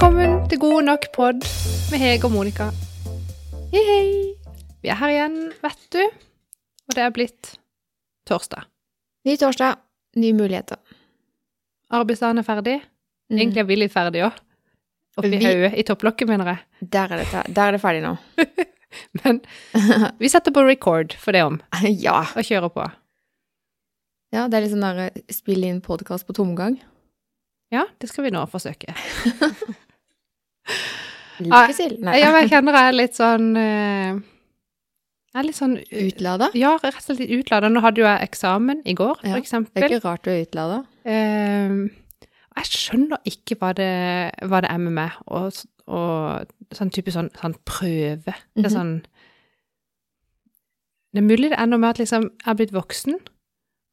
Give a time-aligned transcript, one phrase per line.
[0.00, 1.42] Velkommen til God nok pod
[1.92, 2.70] med Hege og Monica.
[3.68, 4.04] Hei, hei.
[4.80, 5.98] Vi er her igjen, vet du.
[6.88, 7.50] Og det er blitt
[8.24, 8.64] torsdag.
[9.28, 9.76] Ny torsdag,
[10.16, 10.80] nye muligheter.
[11.92, 12.78] Arbeidsdagen er ferdig.
[13.28, 13.42] Mm.
[13.42, 14.38] Egentlig er vi litt ferdige òg.
[15.20, 16.88] Oppi Vi- hodet, i topplokket, mener jeg.
[16.96, 18.14] Der er, det, der er det ferdig nå.
[19.20, 19.42] Men
[20.16, 21.60] vi setter på record for det om,
[22.06, 22.22] ja.
[22.24, 22.88] og kjører på.
[24.32, 26.80] ja, det er litt sånn der eh, spille inn podkast på tomgang.
[27.70, 28.96] Ja, det skal vi nå forsøke.
[31.40, 31.86] Lykke.
[32.04, 32.18] Nei.
[32.20, 34.18] Ja, men jeg kjenner jeg er litt sånn eh,
[35.30, 36.48] Jeg er litt sånn Utlada?
[36.58, 37.70] Ja, rett og slett litt utlada.
[37.70, 40.42] Nå hadde jo jeg eksamen i går, Ja, for Det er ikke rart du er
[40.44, 40.78] utlada.
[41.06, 41.88] Uh,
[42.60, 43.90] jeg skjønner ikke hva det,
[44.50, 45.54] hva det er med meg, og,
[45.86, 48.34] og sånn type sånn, sånn prøve.
[48.56, 48.74] Det er Mhm.
[48.74, 48.94] sånn
[51.12, 53.14] Det er mulig det er noe med at liksom jeg har blitt voksen,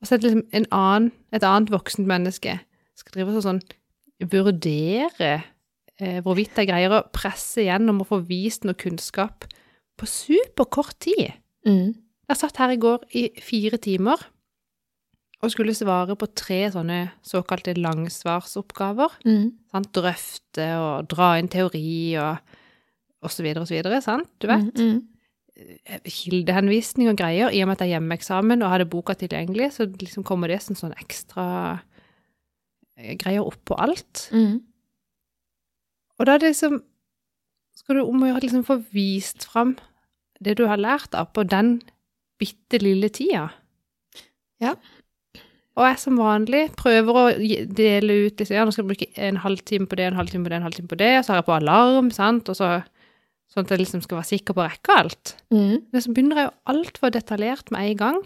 [0.02, 2.60] og så er det liksom en annen, et annet voksent menneske
[2.98, 3.62] skal drive og sånn
[4.22, 5.44] vurdere
[6.02, 9.48] eh, hvorvidt jeg greier å presse gjennom og få vist noe kunnskap
[9.98, 11.38] på superkort tid.
[11.68, 11.96] Mm.
[12.28, 14.22] Jeg satt her i går i fire timer
[15.38, 19.20] og skulle svare på tre sånne såkalte langsvarsoppgaver.
[19.28, 19.52] Mm.
[19.74, 19.92] Sant?
[19.94, 22.58] Drøfte og dra inn teori og
[23.24, 24.30] og så videre og så videre, sant?
[24.42, 24.78] Du vet.
[24.78, 25.02] Mm.
[26.06, 27.50] Kildehenvisning og greier.
[27.50, 30.60] I og med at jeg er hjemmeeksamen og hadde boka tilgjengelig, så liksom kommer det
[30.66, 31.48] som sånn ekstra
[32.98, 34.28] eh, greier oppå alt.
[34.36, 34.60] Mm.
[36.18, 36.82] Og da er det liksom
[37.78, 39.76] Skal du om å gjøre liksom få vist fram
[40.42, 41.76] det du har lært av på den
[42.42, 43.48] bitte lille tida.
[44.62, 44.76] Ja.
[45.78, 49.38] Og jeg som vanlig prøver å dele ut liksom, ja, nå skal jeg bruke en
[49.44, 51.48] halvtime på det, en halvtime på det, en halvtime på det, og så har jeg
[51.50, 52.72] på alarm, sant, og så
[53.54, 55.36] sånn at jeg liksom skal være sikker på å rekke alt.
[55.54, 55.86] Mm.
[55.94, 58.18] Men så begynner jeg jo altfor detaljert med en gang.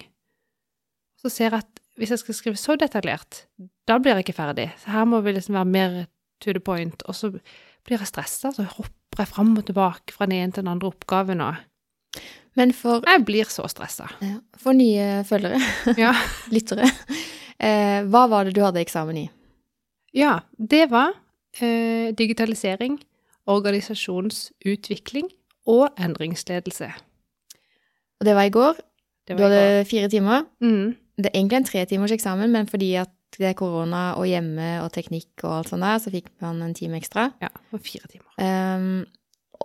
[1.22, 3.44] Så ser jeg at hvis jeg skal skrive så detaljert,
[3.90, 4.72] da blir jeg ikke ferdig.
[4.82, 6.00] Så her må vi liksom være mer
[6.42, 7.04] to the point.
[7.06, 7.30] Og så
[7.88, 10.88] blir jeg stressa, så hopper jeg fram og tilbake fra den ene til den andre
[10.92, 11.42] oppgaven.
[11.42, 11.56] Og
[12.56, 14.08] Men for, jeg blir så stressa.
[14.22, 15.60] ja, for nye følgere,
[15.98, 16.14] Ja.
[16.52, 16.90] lyttere,
[17.60, 19.30] eh, hva var det du hadde eksamen i?
[20.14, 21.14] ja, det var
[21.62, 23.00] eh, digitalisering,
[23.48, 25.30] organisasjonsutvikling
[25.68, 26.90] og endringsledelse.
[28.20, 28.74] Og det var i går.
[29.28, 29.56] Det Du var i går.
[29.56, 30.44] hadde fire timer.
[30.62, 30.96] Mm.
[31.18, 33.10] Det er egentlig en tre timers eksamen, men fordi at
[33.40, 37.00] det korona og hjemme og teknikk og alt sånt der, så fikk man en time
[37.00, 37.30] ekstra.
[37.44, 38.32] Ja, for fire timer.
[38.42, 39.06] Um,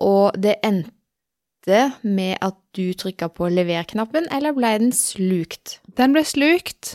[0.03, 5.81] og det endte med at du trykka på lever-knappen, eller ble den slukt?
[5.99, 6.95] Den ble slukt,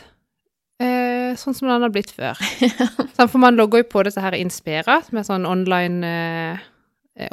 [0.79, 2.39] eh, sånn som den har blitt før.
[3.15, 6.67] sånn, for man logger jo på dette her Inspira, som er sånn online eh,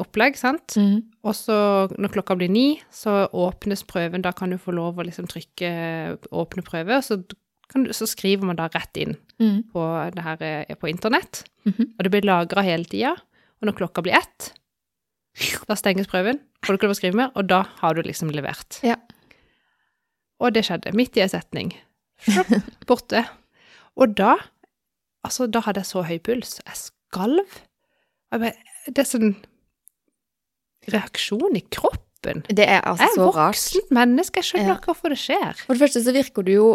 [0.03, 0.75] opplegg, sant?
[0.77, 1.05] Mm.
[1.23, 1.59] Og så
[1.95, 4.25] når klokka blir ni, så åpnes prøven.
[4.25, 5.71] Da kan du få lov å liksom trykke
[6.35, 7.21] åpne prøve, og så,
[7.75, 9.63] du, så skriver man da rett inn Mm.
[9.71, 9.83] på
[10.17, 11.45] det her eh, på internett.
[11.65, 11.93] Mhm.
[11.99, 13.13] Og det blir lagra hele tida.
[13.61, 14.53] Og når klokka blir ett,
[15.69, 18.31] da stenges prøven, får du ikke lov å skrive mer, og da har du liksom
[18.35, 18.81] levert.
[18.83, 18.97] Ja.
[20.41, 21.73] Og det skjedde midt i en setning.
[22.89, 23.25] Borte.
[23.97, 24.37] Og da
[25.27, 26.61] Altså, da hadde jeg så høy puls.
[26.65, 27.57] Jeg skalv.
[28.33, 28.53] Jeg bare,
[28.87, 29.33] det er sånn
[30.89, 32.45] reaksjon i kroppen.
[32.49, 33.59] Det er altså så rart.
[33.59, 34.77] Jeg er voksent menneske, jeg skjønner Ja.
[34.79, 35.55] ikke hvorfor det skjer.
[35.67, 36.69] For det første så virker du jo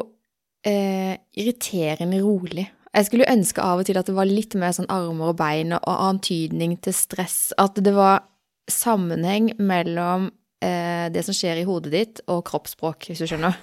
[0.65, 2.67] eh, irriterende rolig.
[2.93, 5.73] Jeg skulle ønske av og til at det var litt mer sånn armer og bein
[5.73, 7.51] og, antydning til stress.
[7.57, 8.21] At det var
[8.69, 10.29] sammenheng mellom
[10.63, 13.57] eh, det som skjer i hodet ditt og kroppsspråk, hvis du skjønner.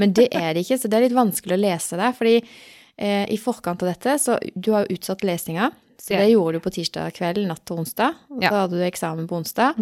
[0.00, 2.08] Men det er det ikke, så det er litt vanskelig å lese det.
[2.16, 5.70] Fordi eh, i forkant av dette, så du har jo utsatt lesinga.
[6.00, 8.16] Så det gjorde du på tirsdag kveld, natt til onsdag.
[8.32, 8.62] Og så Ja.
[8.62, 9.76] hadde du eksamen på onsdag.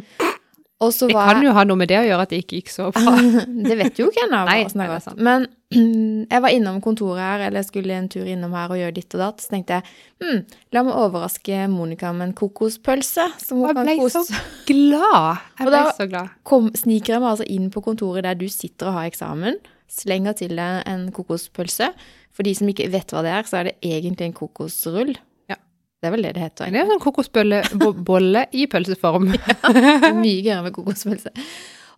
[0.79, 3.15] Det kan jo ha noe med det å gjøre at det ikke gikk så bra.
[3.69, 4.45] det vet jo ikke ennå.
[4.47, 5.17] Nei, nei, det er.
[5.27, 5.47] Men
[6.33, 9.25] jeg var innom kontoret her, eller skulle en tur innom her og gjøre ditt og
[9.25, 9.43] datt.
[9.43, 9.89] Så tenkte jeg
[10.23, 10.45] hm,
[10.77, 13.27] la meg overraske Monica med en kokospølse.
[13.43, 14.23] Som hun Jeg kan ble så
[14.71, 15.43] glad.
[15.59, 16.39] Jeg ble så glad.
[16.47, 19.59] Kom, sniker jeg meg altså inn på kontoret der du sitter og har eksamen.
[19.91, 21.91] Slenger til deg en kokospølse.
[22.39, 25.17] For de som ikke vet hva det er, så er det egentlig en kokosrull.
[25.99, 26.05] Ja.
[26.05, 26.65] Det er vel det det heter.
[26.65, 26.79] Egentlig.
[26.79, 29.33] Det er sånn kokosbolle i pølseform.
[29.67, 31.33] Er mye gøyere med kokospølse.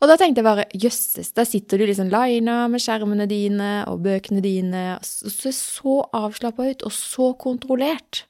[0.00, 4.00] Og da tenkte jeg bare, jøsses, der sitter du liksom lina med skjermene dine og
[4.06, 8.23] bøkene dine, og ser så avslappa ut og så kontrollert.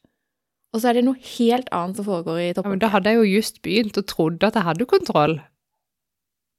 [0.75, 3.21] Og så er det noe helt annet som foregår i Ja, men da hadde jeg
[3.21, 5.37] jo just begynt og trodde at jeg hadde kontroll,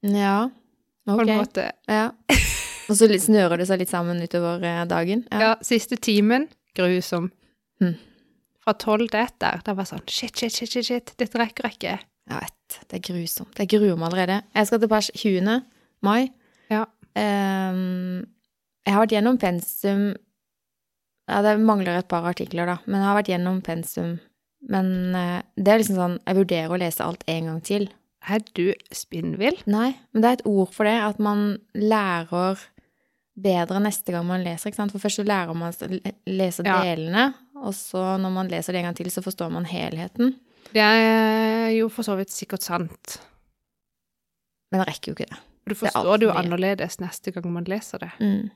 [0.08, 0.50] Ja,
[1.08, 1.20] ok.
[1.20, 1.68] på en måte.
[1.92, 2.06] Ja.
[2.90, 5.26] Og så snører det seg litt sammen utover eh, dagen.
[5.32, 5.52] Ja, Ja.
[5.64, 7.30] siste timen, grusom.
[7.84, 7.94] Hm.
[8.62, 11.72] Fra tolv til ett der, det var sånn shit, shit, shit, shit, shit, dette rekker
[11.72, 11.96] ikke.
[12.30, 13.58] Jeg vet, det er grusomt.
[13.58, 14.42] Jeg gruer meg allerede.
[14.54, 15.56] Jeg skal til pers 20.
[16.06, 16.30] mai.
[16.72, 16.86] Ja.
[17.18, 18.22] Um,
[18.86, 20.04] jeg har vært gjennom pensum
[21.28, 24.14] Ja, det mangler et par artikler, da, men jeg har vært gjennom pensum
[24.72, 27.90] Men uh, det er liksom sånn Jeg vurderer å lese alt en gang til.
[28.32, 29.60] Er du spinnvill?
[29.66, 32.62] Nei, men det er et ord for det, at man lærer
[33.38, 34.92] bedre neste gang man leser, ikke sant.
[34.94, 36.82] For først så lærer man å lese lese Ja.
[36.84, 40.36] delene, og så når man leser det en gang til, så forstår man helheten.
[40.74, 43.20] Det er jo for så vidt sikkert sant.
[44.72, 45.40] Men jeg rekker jo ikke det.
[45.68, 48.12] Du forstår det jo annerledes neste gang man leser det.
[48.20, 48.52] Mm.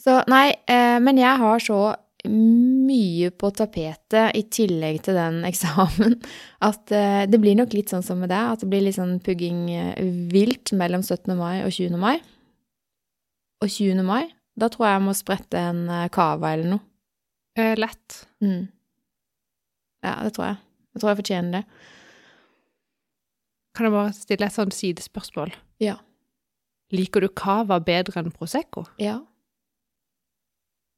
[0.00, 1.94] Så nei, eh, men jeg har så
[2.28, 6.18] mye på tapetet i tillegg til den eksamen
[6.66, 9.18] at eh, det blir nok litt sånn som med deg, at det blir litt sånn
[9.24, 9.94] pugging eh,
[10.32, 11.32] vilt mellom 17.
[11.38, 11.96] mai og 20.
[12.00, 12.18] mai.
[13.60, 14.02] Og 20.
[14.06, 16.84] mai, da tror jeg jeg må sprette en kava cava eller noe.
[17.58, 18.22] Eh, lett.
[18.40, 18.68] Mm.
[20.04, 20.60] Ja, det tror jeg.
[20.94, 21.64] Jeg tror jeg fortjener det.
[23.76, 25.52] Kan jeg bare stille et sånt sidespørsmål?
[25.82, 25.98] Ja.
[26.90, 28.86] Liker du cava bedre enn prosecco?
[28.98, 29.20] Ja.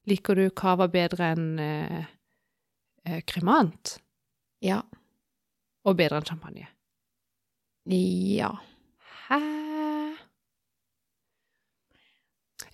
[0.09, 2.07] Liker du cava bedre enn eh,
[3.05, 3.21] eh.
[4.65, 4.81] Ja.
[5.85, 6.71] Og bedre enn champagne?
[7.91, 8.55] Ja.
[9.29, 9.62] Hæ?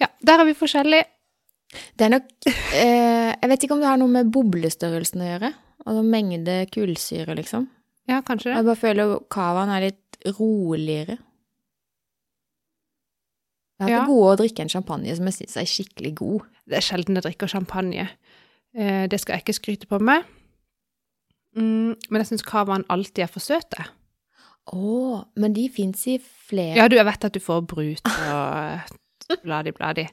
[0.00, 1.04] Ja, der er vi forskjellige.
[1.98, 5.50] Det er nok eh, Jeg vet ikke om det har noe med boblestørrelsen å gjøre.
[5.84, 7.66] Altså mengde kullsyre, liksom.
[8.08, 8.56] Ja, kanskje det.
[8.56, 11.18] Jeg bare føler cavaen er litt roligere.
[13.78, 13.98] Jeg har Ja.
[14.04, 16.40] til gode å drikke en champagne som jeg syns er skikkelig god.
[16.66, 18.08] Det er sjelden jeg drikker champagne.
[18.74, 20.24] Eh, det skal jeg ikke skryte på meg.
[21.56, 23.86] Mm, men jeg syns cavaen alltid er for søte.
[24.72, 28.98] Å, men de fins i flere Ja, du, jeg vet at du får brut og
[29.44, 30.06] bladi-bladi.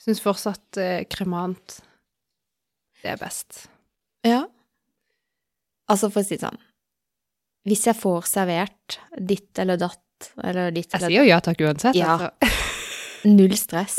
[0.00, 1.80] Syns fortsatt eh, kremant
[3.00, 3.66] det er best.
[4.26, 4.42] Ja.
[5.90, 6.58] Altså, for å si det sånn
[7.68, 10.04] Hvis jeg får servert ditt eller datt
[10.44, 11.96] eller ditt eller Jeg sier jo ja takk uansett.
[11.96, 12.16] Ja.
[12.16, 12.68] Altså.
[13.38, 13.96] Null stress.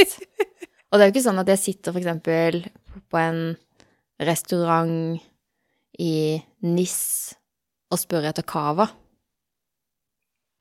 [0.91, 2.61] Og det er jo ikke sånn at jeg sitter for eksempel
[3.09, 3.41] på en
[4.21, 5.21] restaurant
[6.01, 6.13] i
[6.65, 6.97] NIS
[7.91, 8.87] og spør etter cava.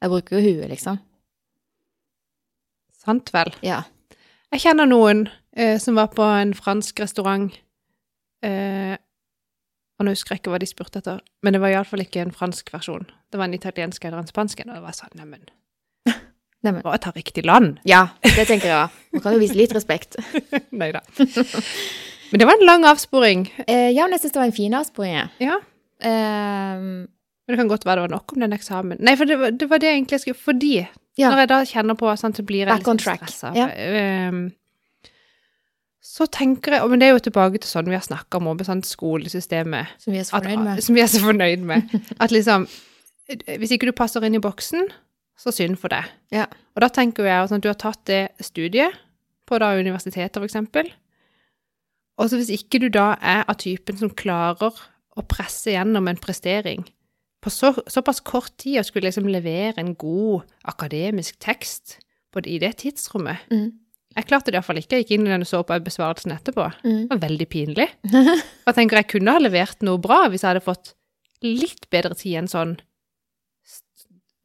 [0.00, 1.00] Jeg bruker jo huet, liksom.
[3.00, 3.52] Sant vel.
[3.64, 3.82] Ja.
[4.52, 5.25] Jeg kjenner noen
[5.56, 7.52] eh, som var på en fransk restaurant
[8.44, 8.97] eh,
[10.00, 12.35] Og nå husker jeg ikke hva de spurte etter, men det var iallfall ikke en
[12.35, 13.06] fransk versjon.
[13.31, 15.43] Det var en italiensk eller en spansk en, og det var sånn Neimen,
[16.64, 16.82] Neimen.
[16.85, 17.79] bare ta riktig land.
[17.88, 19.03] Ja, det tenker jeg.
[19.14, 20.17] Man kan jo vise litt respekt.
[20.81, 21.00] Nei da.
[22.31, 23.46] Men det var en lang avsporing.
[23.67, 25.49] Eh, ja, men jeg syns det var en fin avsporing, jeg.
[25.50, 25.56] Ja.
[26.00, 29.00] Eh, Men det kan godt være det var nok om den eksamen.
[29.05, 30.75] Nei, for det var det, var det jeg egentlig skulle Fordi
[31.20, 31.31] Ja.
[31.32, 33.52] når jeg da kjenner på sånn, så blir jeg Back litt stressa.
[33.56, 33.69] Ja.
[34.31, 34.49] Um,
[36.11, 38.64] så tenker jeg, Men det er jo tilbake til sånn vi har snakka om, mobbe,
[38.67, 40.82] sånn skolesystemet som vi er så at, fornøyd med.
[40.87, 41.93] Som vi er så fornøyd med.
[42.22, 42.67] At liksom
[43.31, 44.88] Hvis ikke du passer inn i boksen,
[45.38, 46.08] så synd for deg.
[46.34, 46.49] Ja.
[46.75, 48.96] Og da tenker jeg sånn at du har tatt det studiet
[49.46, 50.90] på da universitetet, eksempel.
[52.19, 54.75] Og så hvis ikke du da er av typen som klarer
[55.17, 56.82] å presse gjennom en prestering
[57.41, 61.99] på så, såpass kort tid og skulle liksom levere en god akademisk tekst
[62.33, 63.73] på, det- i det tidsrommet Mm.
[64.17, 64.97] Jeg klarte det iallfall ikke.
[64.99, 66.65] Jeg gikk inn i den og så på besvarelsen etterpå.
[66.83, 67.07] Mm.
[67.07, 67.87] Det var veldig pinlig.
[68.11, 70.95] Og jeg tenker jeg kunne ha levert noe bra hvis jeg hadde fått
[71.47, 72.73] litt bedre tid enn sånn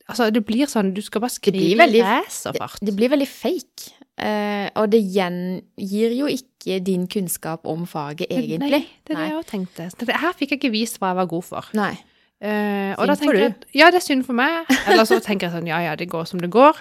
[0.06, 2.78] Altså, det blir sånn Du skal bare Det skrive veldig- racerfart.
[2.86, 3.92] Det blir veldig fake.
[4.22, 8.60] Uh, og det gjengir jo ikke din kunnskap om faget, egentlig.
[8.60, 9.26] Nei, det er det Nei.
[9.30, 10.14] jeg òg tenkte.
[10.22, 11.66] Her fikk jeg ikke vist hva jeg var god for.
[11.74, 11.98] Nei.
[12.44, 14.66] Eh, og da tenker jeg at, Ja, det er synd for meg.
[14.88, 16.76] Eller så tenker jeg sånn ja, ja, det går som det går.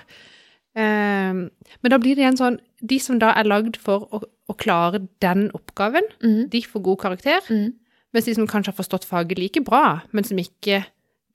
[0.76, 4.18] Eh, men da blir det igjen sånn De som da er lagd for å,
[4.50, 6.48] å klare den oppgaven, Mm.
[6.50, 7.40] de får god karakter.
[7.48, 7.72] Mm.
[8.12, 10.84] Mens de som kanskje har forstått faget like bra, men som ikke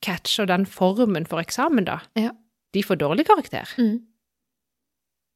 [0.05, 2.31] catcher den formen for eksamen, da, Ja.
[2.73, 3.65] de får dårlig karakter.
[3.79, 4.01] Mm.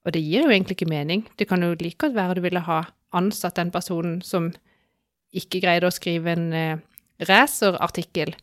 [0.05, 1.25] Og det gir jo egentlig ikke mening.
[1.39, 4.51] Det kan jo like godt være du ville ha ansatt den personen som
[5.33, 6.77] ikke greide å skrive en eh,
[7.23, 8.35] racerartikkel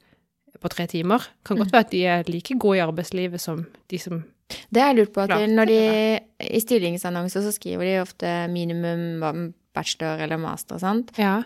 [0.61, 1.23] på tre timer.
[1.45, 1.73] Kan godt Mm.
[1.73, 4.25] være at de er like gode i arbeidslivet som de som
[4.73, 9.55] Det har jeg lurt på, at når de i stillingsannonser så skriver de ofte minimum
[9.73, 11.13] bachelor eller master, sant?
[11.17, 11.43] Ja.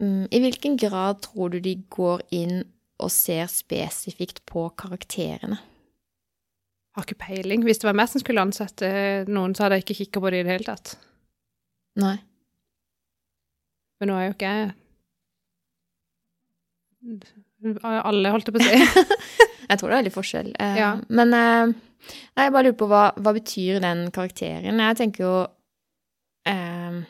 [0.00, 2.62] Mm, I hvilken grad tror du de går inn
[3.00, 5.58] og ser spesifikt på karakterene?
[6.94, 7.64] Har ikke peiling.
[7.64, 10.40] Hvis det var meg som skulle ansette noen, så hadde jeg ikke kikka på det
[10.40, 10.96] i det hele tatt.
[11.96, 12.18] Nei.
[14.00, 14.74] Men nå er jo ikke jeg
[17.82, 19.04] Alle, holdt jeg på å si.
[19.68, 20.50] Jeg tror det er litt forskjell.
[20.62, 20.90] Eh, Ja.
[21.12, 24.78] Men eh, nei, jeg bare lurer på hva, hva betyr den karakteren?
[24.80, 25.32] Jeg tenker jo
[26.48, 27.00] eh,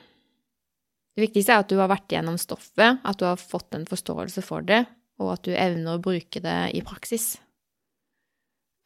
[1.15, 4.43] Det viktigste er at du har vært gjennom stoffet, at du har fått en forståelse
[4.43, 4.81] for det,
[5.23, 7.37] og at du evner å bruke det i praksis.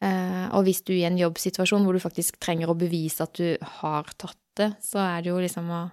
[0.03, 3.55] Eh, og hvis du i en jobbsituasjon hvor du faktisk trenger å bevise at du
[3.79, 5.83] har tatt det, så er det jo liksom å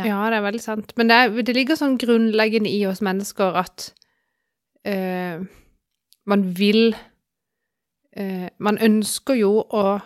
[0.00, 0.04] Ja.
[0.06, 0.92] Ja, det er veldig sant.
[0.96, 3.90] Men det, er, det ligger sånn grunnleggende i oss mennesker at
[4.84, 5.42] eh,
[6.26, 6.94] man vil
[8.16, 10.00] eh, Man ønsker jo å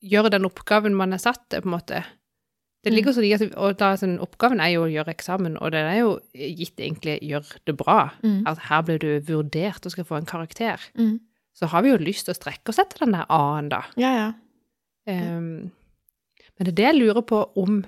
[0.00, 2.04] gjøre den oppgaven man er satt til, på en måte.
[2.80, 5.84] Det ligger så i og da, sånn, Oppgaven er jo å gjøre eksamen, og den
[5.84, 8.14] er jo gitt egentlig gjør det bra.
[8.24, 8.38] Mm.
[8.48, 10.80] At her blir du vurdert og skal få en karakter.
[10.96, 11.18] Mm.
[11.52, 13.82] Så har vi jo lyst til å strekke oss etter den der A-en, da.
[14.00, 14.30] Ja, ja.
[15.10, 15.72] Um,
[16.56, 17.82] men det er det jeg lurer på om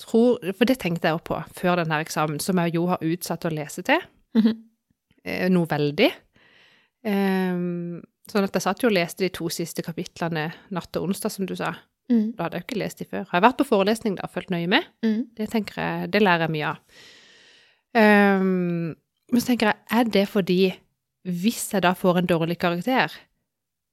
[0.00, 3.48] tror, For det tenkte jeg også på før denne eksamen, som jeg jo har utsatt
[3.48, 4.04] å lese til.
[4.36, 4.50] Mhm.
[4.50, 4.66] eh,
[5.24, 6.10] Noe veldig.
[7.04, 8.00] Um,
[8.30, 11.48] sånn at jeg satt jo og leste de to siste kapitlene natt og onsdag, som
[11.48, 11.74] du sa.
[12.10, 12.34] Mm.
[12.36, 13.24] Da hadde jeg jo ikke lest de før.
[13.30, 14.86] Har jeg vært på forelesning da, fulgt nøye med?
[15.06, 15.22] Mm.
[15.38, 17.02] Det jeg, det lærer jeg mye av.
[17.90, 18.94] Um,
[19.30, 20.60] men så tenker jeg, er det fordi
[21.28, 23.12] hvis jeg da får en dårlig karakter,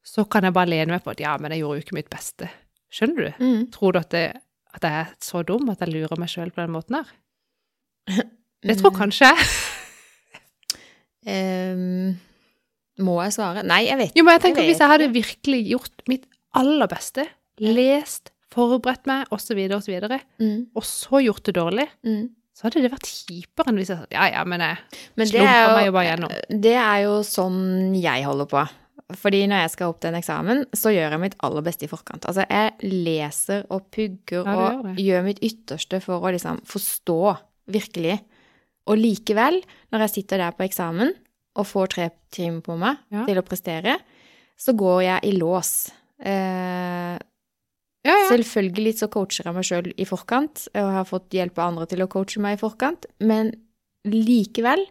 [0.05, 2.12] så kan jeg bare lene meg på at ja, men jeg gjorde jo ikke mitt
[2.12, 2.50] beste.
[2.93, 3.43] Skjønner du?
[3.43, 3.63] Mm.
[3.75, 4.25] Tror du at, det,
[4.74, 7.15] at jeg er så dum at jeg lurer meg sjøl på den måten her?
[8.65, 9.50] Det tror kanskje jeg.
[11.27, 12.15] Ehm,
[13.03, 13.63] må jeg svare?
[13.67, 16.25] Nei, jeg vet Jo, men jeg tenker Jeg hvis jeg hadde virkelig gjort mitt
[16.57, 17.27] aller beste,
[17.62, 20.00] lest, forberedt meg, osv., osv.,
[20.41, 20.67] Mm.
[20.75, 22.29] og så gjort det dårlig, Mm.
[22.55, 24.77] så hadde det vært kjipere enn hvis jeg sa ja, ja, men jeg
[25.15, 26.62] Men slumper er, meg jo, jo bare gjennom.
[26.62, 28.67] det er jo sånn jeg holder på.
[29.15, 31.88] Fordi når jeg skal opp til en eksamen, så gjør jeg mitt aller beste i
[31.88, 32.25] forkant.
[32.27, 37.38] Altså, jeg leser og pugger Ja, og gjør gjør mitt ytterste for å liksom forstå
[37.72, 38.19] virkelig.
[38.88, 41.12] Og likevel, når jeg sitter der på eksamen
[41.58, 43.25] og får tre timer på meg Ja.
[43.25, 43.98] til å prestere,
[44.58, 45.91] så går jeg i lås.
[46.20, 47.17] Eh,
[48.08, 48.27] Ja, ja.
[48.32, 52.00] Selvfølgelig så coacher jeg meg sjøl i forkant, og har fått hjelp av andre til
[52.00, 53.50] å coache meg i forkant, men
[54.06, 54.86] likevel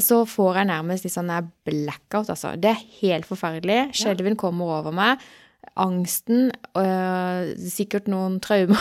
[0.00, 1.28] så får jeg nærmest litt sånn
[1.66, 2.54] blackout, altså.
[2.58, 3.92] Det er helt forferdelig.
[3.92, 5.20] Skjelven kommer over meg.
[5.80, 8.80] Angsten, og sikkert noen traumer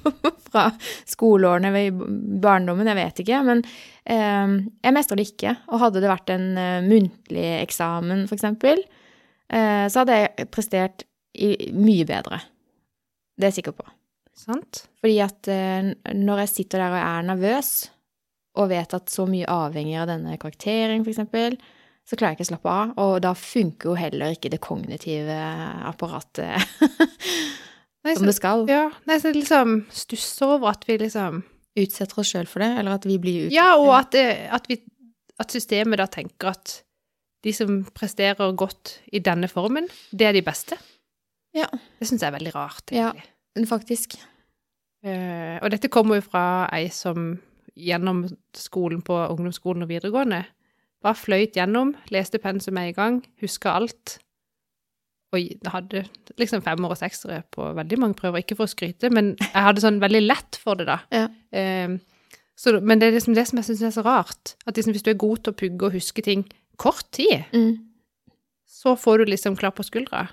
[0.48, 0.66] fra
[1.08, 3.40] skoleårene i barndommen, jeg vet ikke.
[3.46, 5.56] Men øh, jeg mestra det ikke.
[5.70, 11.06] Og hadde det vært en øh, muntlig eksamen, eksempel, øh, så hadde jeg prestert
[11.74, 12.40] mye bedre.
[13.34, 13.86] Det er jeg sikker på.
[14.34, 14.84] Sant?
[15.02, 17.72] Fordi at eh, når jeg sitter der og er nervøs,
[18.54, 21.56] og vet at så mye avhenger av denne karakteren, eksempel,
[22.04, 25.36] så klarer jeg ikke å slappe av, og da funker jo heller ikke det kognitive
[25.88, 26.60] apparatet
[28.04, 28.66] Nei, som det skal.
[28.68, 31.42] ja, nei, så liksom stusser over at vi liksom
[31.74, 33.56] Utsetter oss sjøl for det, eller at vi blir utsatt.
[33.56, 34.76] Ja, og at, at, vi,
[35.42, 36.74] at systemet da tenker at
[37.42, 40.78] de som presterer godt i denne formen, det er de beste.
[41.50, 41.66] Ja.
[41.98, 43.26] Det syns jeg er veldig rart, egentlig.
[43.26, 43.66] Ja.
[43.66, 44.14] Faktisk.
[45.02, 46.44] Uh, og dette kommer jo fra
[46.74, 47.34] ei som
[47.74, 48.22] gjennom
[48.54, 50.44] skolen på ungdomsskolen og videregående
[51.04, 54.18] bare fløyt gjennom, leste pensum med en gang, huska alt.
[55.34, 55.42] Og
[55.72, 56.04] hadde
[56.38, 58.42] liksom femmer og seksere på veldig mange prøver.
[58.44, 61.00] Ikke for å skryte, men jeg hadde sånn veldig lett for det, da.
[61.14, 61.24] Ja.
[61.88, 61.96] Um,
[62.54, 64.52] så, men det er liksom det som jeg syns er så rart.
[64.62, 66.46] At liksom, hvis du er god til å pugge og huske ting
[66.78, 67.80] kort tid, Mm.
[68.70, 70.28] så får du liksom klapp på skuldra.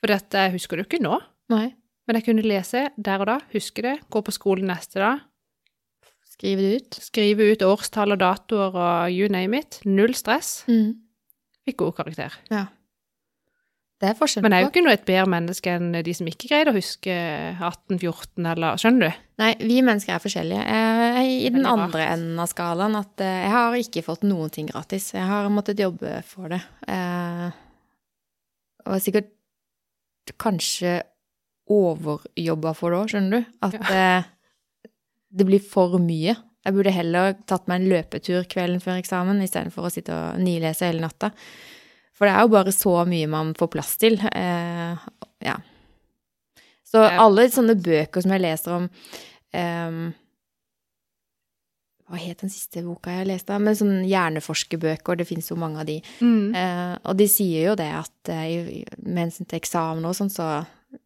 [0.00, 1.18] For dette husker du ikke nå.
[1.52, 1.74] Nei.
[2.08, 5.20] Men jeg kunne lese der og da, huske det, gå på skolen neste dag,
[6.38, 6.96] Skriv det ut.
[7.02, 9.80] skrive ut årstall og datoer og you name it.
[9.84, 10.62] Null stress.
[10.70, 10.94] Mm.
[11.66, 12.36] Fikk god karakter.
[12.52, 12.68] Ja.
[13.98, 16.28] Det er forskjell Men jeg er jo ikke noe et bedre menneske enn de som
[16.30, 17.14] ikke greide å huske
[17.58, 19.24] 1814, eller Skjønner du?
[19.42, 20.62] Nei, vi mennesker er forskjellige.
[20.62, 24.54] Jeg er i den andre enden av skalaen at eh, jeg har ikke fått noen
[24.54, 25.10] ting gratis.
[25.16, 26.60] Jeg har måttet jobbe for det.
[26.86, 27.48] Eh,
[28.86, 29.34] og sikkert
[30.38, 31.00] kanskje
[31.68, 33.54] overjobba for det òg, skjønner du.
[33.66, 34.30] At eh,
[35.28, 36.36] det blir for mye.
[36.66, 40.88] Jeg burde heller tatt meg en løpetur kvelden før eksamen istedenfor å sitte og nilese
[40.88, 41.30] hele natta.
[42.18, 44.18] For det er jo bare så mye man får plass til.
[44.18, 45.04] Eh,
[45.46, 45.58] ja.
[46.88, 48.88] Så alle sånne bøker som jeg leser om
[49.54, 50.00] eh,
[52.08, 53.58] Hva het den siste boka jeg leste?
[53.60, 55.98] Men sånne hjerneforskerbøker, det finnes jo mange av de.
[56.24, 56.56] Mm.
[56.56, 60.48] Eh, og de sier jo det at eh, med hensyn til eksamen og sånn, så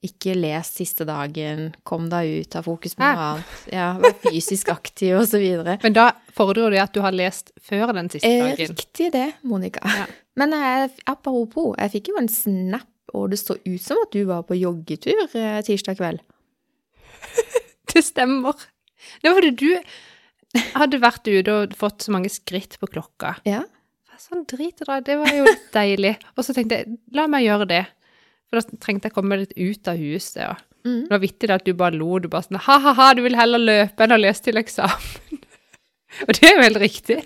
[0.02, 3.54] ikke les siste dagen, kom deg ut, ha fokus på noe annet.
[3.72, 5.78] Ja, vær fysisk aktiv videre.
[5.82, 8.76] Men da fordrer det at du har lest før den siste Eh, dagen.
[8.76, 9.82] riktig det, Monica.
[9.86, 10.06] Ja.
[10.38, 14.22] Men eh, apropos, jeg fikk jo en snap, og det så ut som at du
[14.30, 16.22] var på joggetur eh, tirsdag kveld.
[17.92, 18.54] Det stemmer.
[19.20, 23.34] Det var fordi du hadde vært ute og fått så mange skritt på klokka.
[23.48, 23.64] Ja.
[24.22, 26.14] Sånn drit i det, det var jo deilig.
[26.38, 27.80] Og så tenkte jeg, la meg gjøre det.
[28.52, 30.42] For da trengte jeg komme litt ut av huset.
[30.44, 30.52] Ja.
[30.82, 31.04] Mm.
[31.06, 32.18] det var vittig at du bare lo.
[32.20, 35.40] Du bare sånn ha-ha-ha, du vil heller løpe enn å lese til eksamen.
[36.26, 37.22] og det er jo helt riktig.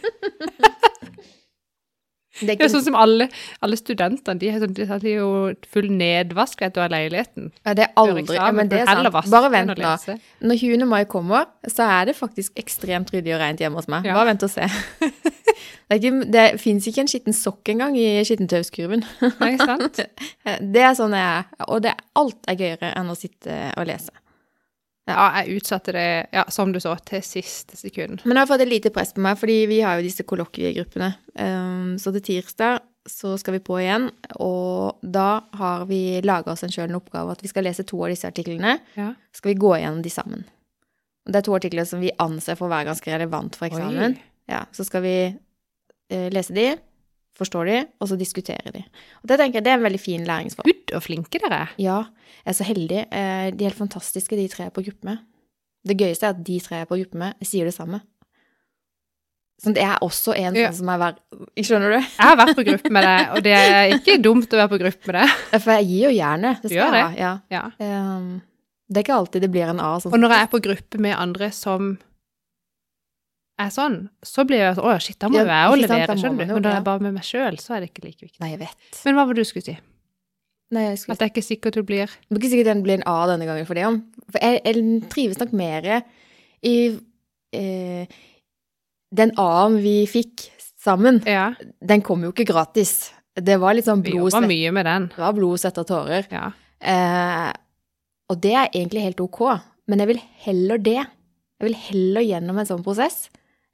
[2.41, 3.29] Det er ikke, sånn som alle,
[3.65, 5.29] alle studentene, de sånn, de har jo
[5.73, 7.51] full nedvask du, av leiligheten.
[7.65, 9.31] ja, det er aldri ja, men det er sant.
[9.33, 9.95] Bare vent da.
[9.97, 10.19] nå.
[10.51, 10.87] Når 20.
[10.91, 14.09] mai kommer, så er det faktisk ekstremt ryddig og rent hjemme hos meg.
[14.09, 14.19] Ja.
[14.19, 14.69] Bare vent og se.
[15.87, 19.05] Det, ikke, det fins ikke en skitten sokk engang i skittentøyskurven.
[19.39, 20.01] Nei, sant?
[20.75, 21.47] Det er sånn jeg er.
[21.71, 24.11] Og det, alt er gøyere enn å sitte og lese.
[25.07, 28.25] Ja, jeg utsatte det, ja, som du så, til siste sekund.
[28.25, 31.13] Men jeg har fått et lite press på meg, fordi vi har jo disse kollokviegruppene.
[31.39, 34.09] Um, så til tirsdag så skal vi på igjen,
[34.43, 38.01] og da har vi laga oss en sjøl en oppgave at vi skal lese to
[38.03, 38.81] av disse artiklene.
[38.99, 39.13] Ja.
[39.31, 40.43] Skal vi gå gjennom de sammen.
[41.27, 44.19] Og det er to artikler som vi anser for å være ganske relevant for eksamen.
[44.51, 46.73] Ja, så skal vi uh, lese de,
[47.37, 48.83] forstå de, og så diskuterer de.
[49.23, 50.67] Og det tenker jeg det er en veldig fin læringsform.
[50.71, 51.73] Gud, og flinke dere er.
[51.83, 51.99] Ja,
[52.43, 53.01] jeg er så heldig.
[53.13, 55.19] Eh, de er helt fantastiske, de tre jeg er på gruppe med.
[55.87, 58.01] Det gøyeste er at de tre jeg er på gruppe med, sier det samme.
[59.63, 60.69] Sånn, det er også en Ja.
[60.69, 62.01] sånn som er verre Skjønner du?
[62.01, 64.81] Jeg har vært på gruppe med deg, og det er ikke dumt å være på
[64.83, 65.61] gruppe med deg.
[65.63, 66.61] For jeg gir jo jernet.
[66.61, 67.13] Det Du skal gjør jeg ha.
[67.17, 67.63] Ja.
[67.81, 68.17] Ja.
[68.17, 68.43] Um,
[68.91, 69.95] det er ikke alltid det blir en A.
[69.99, 70.13] Sånn.
[70.13, 71.99] Og når jeg er på gruppe med andre som
[73.63, 76.17] er sånn, så blir jeg sånn Å ja, shit, da må Ja, jeg òg levere,
[76.21, 76.53] skjønner du.
[76.53, 78.41] Men når er jeg er bare med meg sjøl, så er det ikke like viktig.
[78.43, 78.99] Nei, jeg vet.
[79.07, 79.77] Men hva var det du skulle si?
[80.77, 82.83] Nei, jeg skulle At det er ikke sikkert du blir Det er ikke sikkert den
[82.85, 83.85] blir en A denne gangen for det.
[83.87, 84.01] om.
[84.35, 85.87] For jeg, jeg trives nok mer
[86.67, 86.75] i
[87.57, 88.17] eh,
[89.15, 90.49] Den A-en vi fikk
[90.83, 91.23] sammen.
[91.27, 93.13] Ja, Den kom jo ikke gratis.
[93.37, 95.09] Det var litt sånn blod, svette, mye med den.
[95.13, 96.29] det var blod, svette og tårer.
[96.33, 96.51] Ja.
[96.81, 97.51] Eh,
[98.33, 99.43] og det er egentlig helt ok,
[99.87, 101.03] men jeg vil heller det.
[101.57, 103.27] Jeg vil heller gjennom en sånn prosess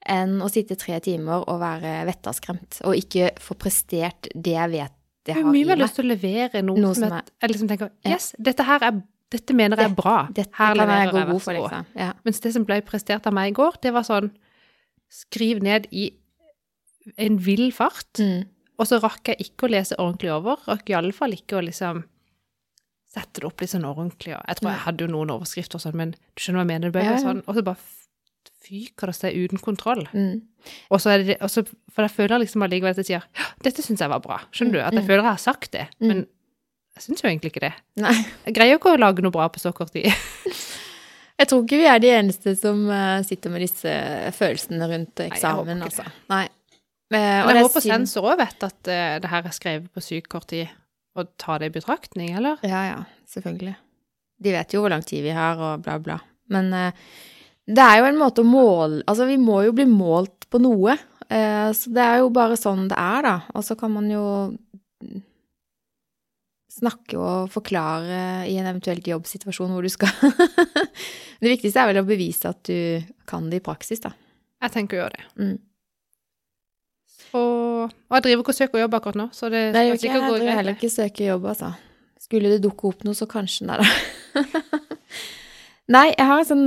[0.06, 4.92] enn å sitte tre timer og være vettaskremt og ikke få prestert det jeg vet
[5.24, 5.52] jeg Jeg har meg.
[5.54, 7.90] mye i mer lyst til å levere noe, Noe som som er, jeg liksom tenker
[8.04, 8.10] Ja.
[8.16, 10.28] Yes, dette her er Dette mener jeg er bra.
[10.28, 11.86] Dette her kan jeg gå jeg, god for, liksom.
[11.96, 12.12] Ja.
[12.24, 14.30] Mens det som ble prestert av meg i går, det var sånn
[15.08, 16.10] Skriv ned i
[17.16, 18.44] en vill fart, Mm.
[18.78, 20.56] og så rakk jeg ikke å lese ordentlig over.
[20.66, 22.04] Rakk iallfall ikke å liksom
[23.12, 24.32] sette det opp litt sånn ordentlig.
[24.36, 26.86] Jeg tror jeg hadde jo noen overskrifter og sånn, men du skjønner hva jeg mener?
[26.88, 27.18] Det ble Ja, ja.
[27.24, 27.76] sånn, og så bare
[28.62, 30.04] fyker det seg uten kontroll.
[30.14, 30.42] Mm.
[30.94, 33.48] Og så er det, og så, for jeg føler liksom allikevel at jeg sier ja,
[33.66, 34.38] dette syns jeg var bra.
[34.54, 34.80] Skjønner du?
[34.84, 35.08] At jeg Mm.
[35.08, 35.86] føler jeg har sagt det.
[36.00, 36.06] Mm.
[36.12, 36.20] Men
[36.96, 37.72] jeg syns jo egentlig ikke det.
[38.04, 38.14] Nei.
[38.46, 40.08] Jeg greier jo ikke å lage noe bra på så kort tid.
[41.42, 43.90] Jeg tror ikke vi er de eneste som eh, sitter med disse
[44.36, 46.04] følelsene rundt eksamen, Nei, altså.
[46.30, 46.42] Nei.
[46.44, 49.88] Eh, Men og jeg er håper sensor òg vet at uh, det her er skrevet
[49.96, 50.70] på sykt kort tid,
[51.18, 52.60] og tar det i betraktning, eller?
[52.62, 53.00] Ja, ja,
[53.32, 53.74] selvfølgelig.
[54.44, 56.20] De vet jo hvor lang tid vi har, og bla, bla.
[56.52, 56.92] Men eh,
[57.66, 60.96] det er jo en måte å måle Altså, vi må jo bli målt på noe.
[61.30, 63.36] Eh, så det er jo bare sånn det er, da.
[63.56, 64.24] Og så kan man jo
[66.72, 70.12] snakke og forklare i en eventuelt jobbsituasjon hvor du skal
[71.42, 74.12] Det viktigste er vel å bevise at du kan det i praksis, da.
[74.62, 75.24] Jeg tenker å gjøre det.
[75.42, 75.56] Mm.
[77.32, 80.02] Og, og jeg driver ikke og søker jobb akkurat nå, så det Nei, skal jeg
[80.04, 81.72] sikkert gå driver heller ikke ikke søke jobb, altså.
[82.22, 83.88] Skulle det dukke opp noe, så kanskje Nei da.
[85.96, 86.66] nei, jeg har en sånn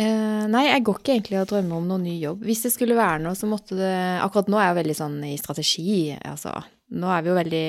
[0.00, 2.42] eh, Nei, jeg går ikke egentlig og drømmer om noen ny jobb.
[2.48, 5.36] Hvis det skulle være noe, så måtte det Akkurat nå er jeg veldig sånn i
[5.40, 6.56] strategi, altså.
[6.96, 7.66] Nå er vi jo veldig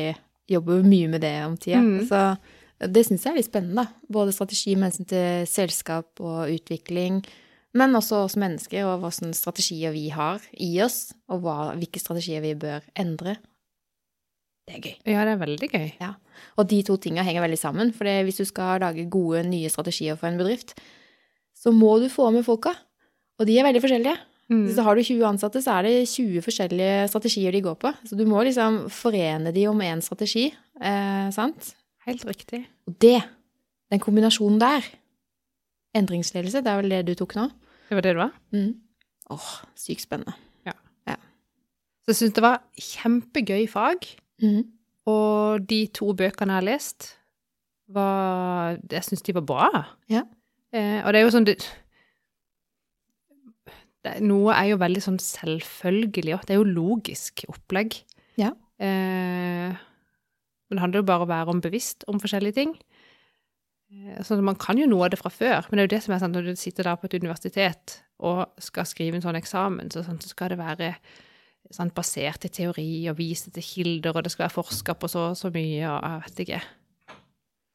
[0.51, 1.79] Jobber mye med det om tida.
[1.79, 2.01] Mm.
[2.09, 4.09] Så det syns jeg er litt spennende, da.
[4.11, 7.21] Både strategi med hensyn til selskap og utvikling.
[7.77, 12.01] Men også oss mennesker, og hva slags strategier vi har i oss, og hva, hvilke
[12.01, 13.37] strategier vi bør endre.
[14.67, 14.95] Det er gøy.
[15.13, 15.87] Ja, det er veldig gøy.
[16.59, 17.93] Og de to tinga henger veldig sammen.
[17.95, 20.75] For hvis du skal lage gode, nye strategier for en bedrift,
[21.61, 22.73] så må du få med folka.
[23.39, 24.17] Og de er veldig forskjellige.
[24.51, 24.65] Mm.
[24.75, 27.93] Så har du 20 ansatte, så er det 20 forskjellige strategier de går på.
[28.07, 30.49] Så du må liksom forene de om én strategi.
[30.81, 31.73] Eh, sant?
[32.07, 32.65] Helt riktig.
[32.89, 33.19] Og det,
[33.93, 34.89] den kombinasjonen der
[35.91, 37.49] Endringsledelse, det er vel det du tok nå?
[37.89, 38.35] Det var det det var.
[38.55, 38.69] Mm.
[39.35, 40.37] Åh, sykt spennende.
[42.01, 44.05] Så jeg syns det var kjempegøy fag.
[44.41, 44.61] Mm.
[45.09, 47.09] Og de to bøkene jeg har lest,
[47.91, 49.69] var Jeg syns de var bra.
[50.09, 50.23] Ja.
[50.71, 51.57] Eh, og det er jo sånn det,
[54.05, 56.45] det, Noe er jo veldig sånn selvfølgelig, òg.
[56.47, 57.99] det er jo logisk opplegg.
[58.39, 58.53] Ja.
[58.81, 62.75] Eh, men det handler jo bare om å være om bevisst om forskjellige ting.
[63.91, 66.03] Eh, at man kan jo noe av det fra før, men det er jo det
[66.05, 69.39] som er sånn når du sitter der på et universitet og skal skrive en sånn
[69.39, 70.93] eksamen, så, sånn, så skal det være
[71.73, 75.31] sånn, basert i teori og vise til kilder, og det skal være forska på så
[75.31, 76.61] og så mye, og jeg vet ikke.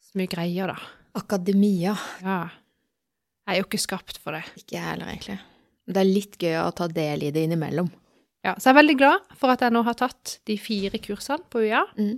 [0.07, 0.93] Så mye greier, da.
[1.19, 1.97] Akademia.
[2.23, 2.39] Ja.
[3.47, 4.43] Jeg er jo ikke skapt for det.
[4.59, 5.39] Ikke jeg heller, egentlig.
[5.87, 7.89] Det er litt gøy å ta del i det innimellom.
[8.43, 11.47] Ja, så jeg er veldig glad for at jeg nå har tatt de fire kursene
[11.51, 11.85] på UiA.
[11.99, 12.17] Mm.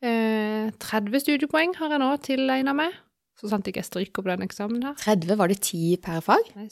[0.00, 2.94] Eh, 30 studiepoeng har jeg nå tilegna meg,
[3.40, 4.96] så sant ikke jeg stryker på den eksamen her.
[5.00, 6.52] 30, var det 10 per fag?
[6.56, 6.68] Nei,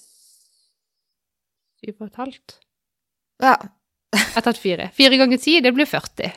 [1.80, 2.58] syv og et halvt.
[3.44, 3.56] Ja.
[4.16, 4.88] Jeg har tatt fire.
[4.96, 6.32] Fire ganger ti, det blir 40.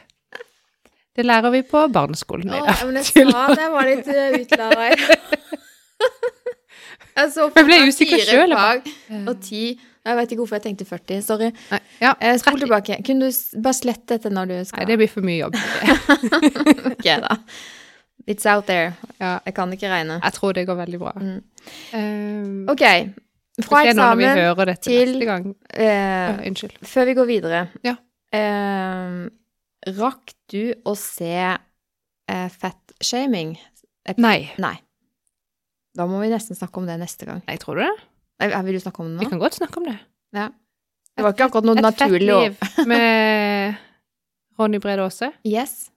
[1.16, 2.52] Det lærer vi på barneskolen.
[2.52, 2.86] i dag.
[2.88, 4.86] men jeg sa det var litt uh, utlæra.
[4.92, 5.60] jeg
[7.32, 8.54] så Jeg ble usikker sjøl.
[9.28, 11.22] og ti, Jeg vet ikke hvorfor jeg tenkte 40.
[11.22, 11.52] Sorry.
[11.72, 12.96] Nei, ja, Eh, Spol tilbake.
[13.06, 15.56] Kunne du bare slette dette når du skal Nei, det blir for mye jobb.
[16.92, 17.36] Ok, da.
[18.28, 18.94] It's out there.
[19.20, 20.20] Ja, Jeg kan ikke regne.
[20.24, 21.12] jeg tror det går veldig bra.
[21.22, 21.44] Mm.
[21.94, 22.84] Um, Ok.
[23.62, 25.22] Fra eksamen til-
[25.74, 26.78] eh, unnskyld.
[26.88, 27.96] Før vi går videre Ja.
[28.34, 29.30] uh,
[29.98, 31.58] Rakk du å se
[32.32, 33.58] uh, fat-shaming?
[34.18, 34.52] Nei.
[34.58, 34.76] Nei.
[35.98, 37.44] Da må vi nesten snakke om det neste gang.
[37.48, 37.94] Nei, tror du det?
[38.42, 39.24] jeg Vil du snakke om det nå?
[39.24, 39.98] Vi kan godt snakke om det.
[40.36, 40.50] Ja.
[41.12, 43.80] Det var ikke akkurat noe Et naturlig fett liv med
[44.60, 45.32] Ronny Brede Aase.
[45.48, 45.92] Yes.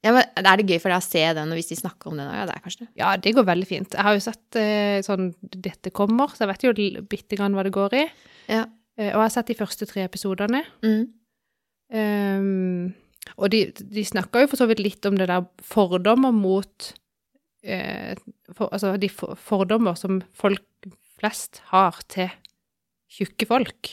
[0.00, 2.16] Ja, men Er det gøy for deg å se den, og hvis de snakker om
[2.16, 2.30] den?
[2.32, 2.90] Ja, det er kanskje det.
[3.02, 3.96] Ja, det går veldig fint.
[3.96, 7.66] Jeg har jo sett eh, sånn Dette kommer, så jeg vet jo bitte grann hva
[7.66, 8.06] det går i.
[8.48, 8.64] Ja.
[8.96, 10.64] Eh, og jeg har sett de første tre episodene.
[10.86, 11.04] Mm.
[11.90, 12.92] Um,
[13.36, 16.92] og de, de snakker jo for så vidt litt om det der fordommer mot
[17.62, 18.14] eh,
[18.52, 20.64] for, Altså de for, fordommer som folk
[21.20, 22.30] flest har til
[23.10, 23.90] tjukke folk.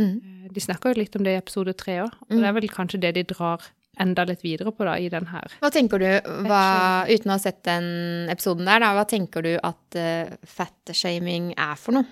[0.00, 0.14] Mm.
[0.44, 2.40] Eh, De snakker jo litt om det i episode tre òg, og Mm.
[2.40, 3.62] det er vel kanskje det de drar
[4.00, 5.50] enda litt videre på da, i den her.
[5.60, 6.06] Hva tenker du,
[6.46, 11.50] hva, uten å ha sett den episoden der, da, hva tenker du at uh, fat-shaming
[11.58, 12.06] er for noe?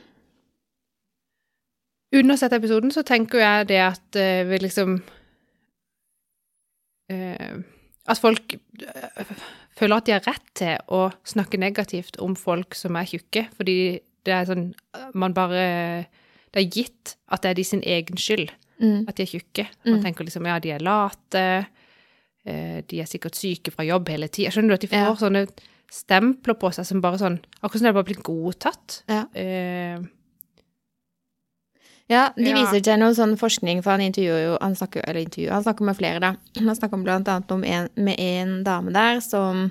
[2.12, 4.98] Uten å ha sett episoden, så tenker jeg det at uh, vi liksom
[7.12, 7.56] uh,
[8.08, 9.32] At folk eh,
[9.78, 13.76] føler at de har rett til å snakke negativt om folk som er tjukke, fordi
[14.26, 14.72] det er sånn
[15.14, 16.06] Man bare
[16.52, 19.08] Det er gitt at det er de sin egen skyld Mm.
[19.08, 19.66] at de er tjukke.
[19.84, 20.02] Man Mm.
[20.04, 21.66] tenker liksom ja, de er late,
[22.46, 24.50] eh, de er sikkert syke fra jobb hele tida.
[24.50, 25.14] Skjønner du at de får Ja.
[25.16, 25.48] sånne
[25.90, 29.02] stempler på seg som bare sånn Akkurat som det er bare blir godtatt.
[29.08, 29.24] Ja.
[29.34, 29.98] Eh,
[32.08, 35.52] Ja, de viser til noe sånn forskning, for han intervjuer jo Han snakker, eller intervjuer,
[35.52, 36.30] han snakker med flere, da.
[36.56, 39.68] Han snakker blant annet om en, med en dame der som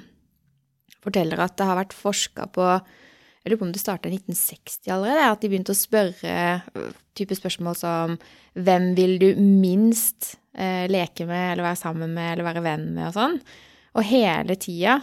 [1.01, 4.93] forteller at det har vært forska på Jeg lurer på om det starta i 1960
[4.93, 6.37] allerede, at de begynte å spørre
[6.77, 8.17] øh, type spørsmål som
[8.53, 13.09] Hvem vil du minst eh, leke med, eller være sammen med, eller være venn med,
[13.09, 13.37] og sånn.
[13.97, 14.99] Og hele tida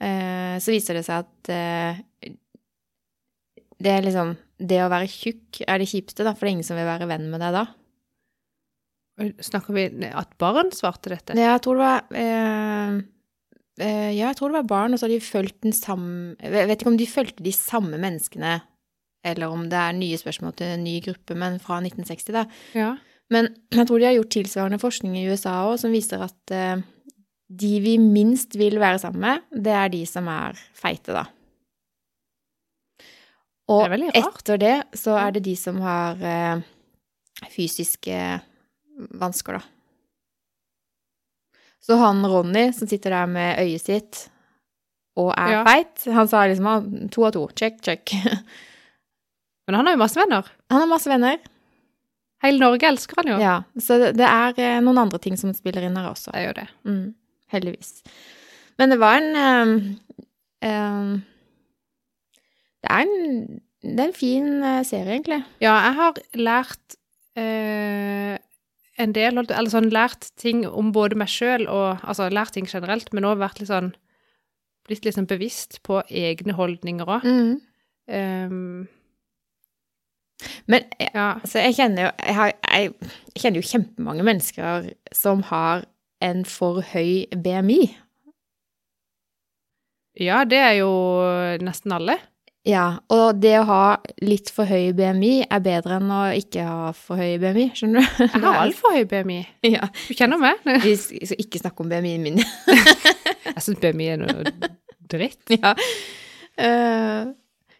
[0.00, 2.00] eh, så viser det seg at eh,
[3.82, 6.68] det er liksom Det å være tjukk er det kjipeste, da, for det er ingen
[6.68, 7.66] som vil være venn med deg da.
[9.44, 11.36] snakker vi at barn svarte dette?
[11.36, 12.94] Jeg tror det var eh,
[13.80, 16.70] eh, Ja, jeg tror det var barn, og så har de fulgt den samme Jeg
[16.70, 18.58] vet ikke om de fulgte de samme menneskene,
[19.26, 22.46] eller om det er nye spørsmål til en ny gruppe, men fra 1960, da.
[22.78, 22.94] Ja.
[23.32, 26.84] Men jeg tror de har gjort tilsvarende forskning i USA òg, som viser at eh,
[27.46, 31.26] de vi minst vil være sammen med, det er de som er feite, da.
[33.68, 36.60] Og Det er etter det så er det de som har eh,
[37.50, 38.20] fysiske
[39.18, 39.62] vansker, da.
[41.82, 44.22] Så han Ronny som sitter der med øyet sitt
[45.16, 45.64] og er Ja.
[45.64, 48.10] feit, han sa liksom ah, to av to, check, check.
[49.66, 50.46] Men han har jo masse venner.
[50.70, 51.38] Han har masse venner.
[52.42, 53.38] Hele Norge elsker han jo.
[53.40, 56.34] Ja, så det, er eh, noen andre ting som spiller inn her også.
[56.34, 56.66] Det er jo det.
[56.84, 57.06] Mm,
[57.54, 58.02] heldigvis.
[58.78, 59.72] Men det var en ehm,
[60.68, 61.08] ehm,
[62.84, 65.42] Det er en, det er en fin eh, serie, egentlig.
[65.62, 66.96] Ja, jeg har lært
[67.38, 68.36] eh,
[68.96, 73.12] en del, eller sånn lært ting om både meg sjøl og Altså lært ting generelt,
[73.12, 73.94] men òg vært litt sånn
[74.86, 77.24] Blitt litt sånn bevisst på egne holdninger òg.
[77.26, 78.86] Mm.
[80.70, 81.40] Men eh, ja.
[81.40, 82.92] altså, jeg kjenner jo jeg, har, jeg,
[83.34, 85.88] jeg kjenner jo kjempemange mennesker som har
[86.22, 87.80] en for høy BMI.
[90.22, 90.92] ja, det er jo
[91.66, 92.16] nesten alle.
[92.66, 93.82] Ja, og det å ha
[94.26, 98.24] litt for høy BMI er bedre enn å ikke ha for høy BMI, skjønner du?
[98.24, 99.36] Jeg har altfor høy BMI.
[99.76, 99.86] Ja.
[100.08, 100.64] Du kjenner meg?
[100.86, 102.40] Vi skal ikke snakke om BMI-en min.
[103.46, 104.50] Jeg syns BMI er noe
[105.12, 105.38] dritt.
[105.54, 105.76] ja.
[106.56, 107.30] Uh,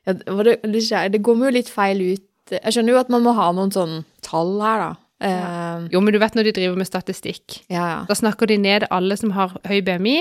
[0.07, 2.25] ja, det, det, det, skjer- det går meg jo litt feil ut.
[2.55, 4.90] Jeg skjønner jo at man må ha noen sånne tall her, da.
[5.27, 7.57] Eh, Jo, men du vet når de driver med statistikk.
[7.72, 7.99] ja, ja.
[8.07, 10.20] Da snakker de ned alle som har høy BMI,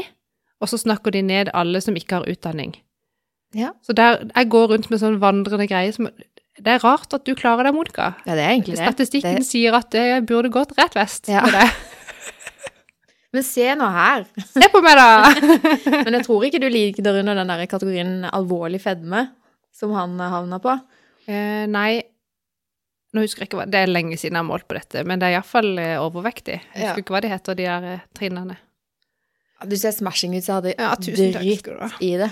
[0.63, 2.73] og så snakker de ned alle som ikke har utdanning.
[3.55, 3.71] Ja.
[3.85, 6.09] Så der, jeg går rundt med sånn vandrende greie som
[6.55, 8.13] Det er rart at du klarer deg, Monica.
[8.25, 8.83] Ja, det er egentlig det.
[8.87, 9.47] Statistikken det.
[9.47, 11.41] sier at det burde gått rett vest Ja.
[11.43, 11.69] med deg.
[13.35, 14.23] Men se nå her.
[14.55, 15.31] Se på meg, da!
[16.07, 19.25] Men jeg tror ikke du liker under den der kategorien alvorlig fedme,
[19.75, 20.77] som han havna på.
[21.27, 21.99] Eh, nei,
[23.15, 25.19] nå husker jeg ikke hva Det er lenge siden jeg har målt på dette, men
[25.19, 26.61] det er iallfall eh, overvektig.
[26.61, 26.93] Jeg Ja.
[26.93, 28.55] husker ikke hva de heter, de der eh, trinnene.
[29.67, 32.31] Du ser smashing ut, så jeg hadde ja, dritt i det.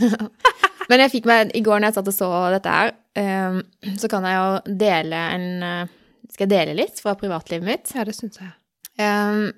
[0.90, 3.60] Men jeg fikk meg, i går når jeg satt og så dette her, eh,
[4.00, 5.92] så kan jeg jo dele en eh,
[6.32, 7.94] Skal jeg dele litt fra privatlivet mitt?
[7.94, 8.52] Ja, det syns jeg.
[8.96, 9.50] Um,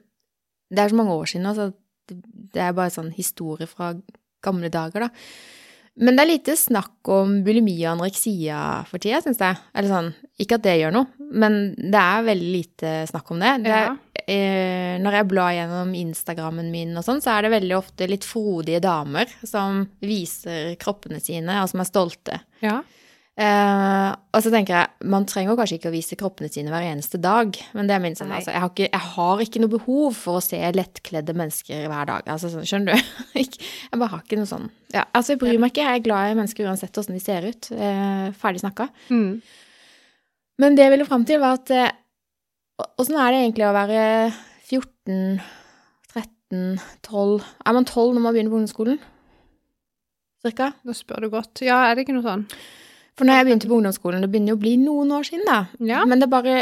[0.75, 1.71] det er så mange år siden nå, så
[2.11, 2.17] det
[2.55, 3.93] det er bare sånn historie fra
[4.45, 5.11] gamle dager, da.
[6.05, 9.61] Men det er lite snakk om bulimi og anoreksia for tida, syns jeg.
[9.75, 10.11] Eller sånn,
[10.43, 13.53] ikke at det gjør noe, men det er veldig lite snakk om det.
[13.67, 13.93] det ja.
[14.25, 18.27] eh, når jeg blar gjennom Instagrammen min og sånn, så er det veldig ofte litt
[18.29, 22.43] frodige damer som viser kroppene sine, og som er stolte.
[22.65, 22.81] Ja.
[23.35, 27.19] Eh, og så tenker jeg, man trenger kanskje ikke å vise kroppene sine hver eneste
[27.19, 30.19] dag, men det er min sånn, altså, jeg har, ikke, jeg har ikke noe behov
[30.19, 32.31] for å se lettkledde mennesker hver dag.
[32.31, 33.13] Altså, sånn, skjønner du?
[33.35, 35.85] Jeg bare har ikke noe sånn ja, Altså, jeg bryr meg ikke.
[35.87, 37.69] Jeg er glad i mennesker uansett åssen de ser ut.
[37.75, 38.87] Eh, ferdig snakka.
[39.11, 39.41] Mm.
[40.63, 41.93] Men det jeg ville fram til, var at eh,
[42.99, 43.99] Åssen er det egentlig å være
[44.67, 45.41] 14,
[46.11, 46.63] 13,
[47.07, 48.99] 12 Er man 12 når man begynner på ungdomsskolen?
[50.45, 50.73] Cirka?
[50.85, 51.63] Da spør du godt.
[51.65, 52.43] Ja, er det ikke noe sånn?
[53.15, 55.61] For når jeg begynte på ungdomsskolen, det begynner jo å bli noen år siden, da.
[55.87, 56.03] Ja.
[56.11, 56.57] Men det bare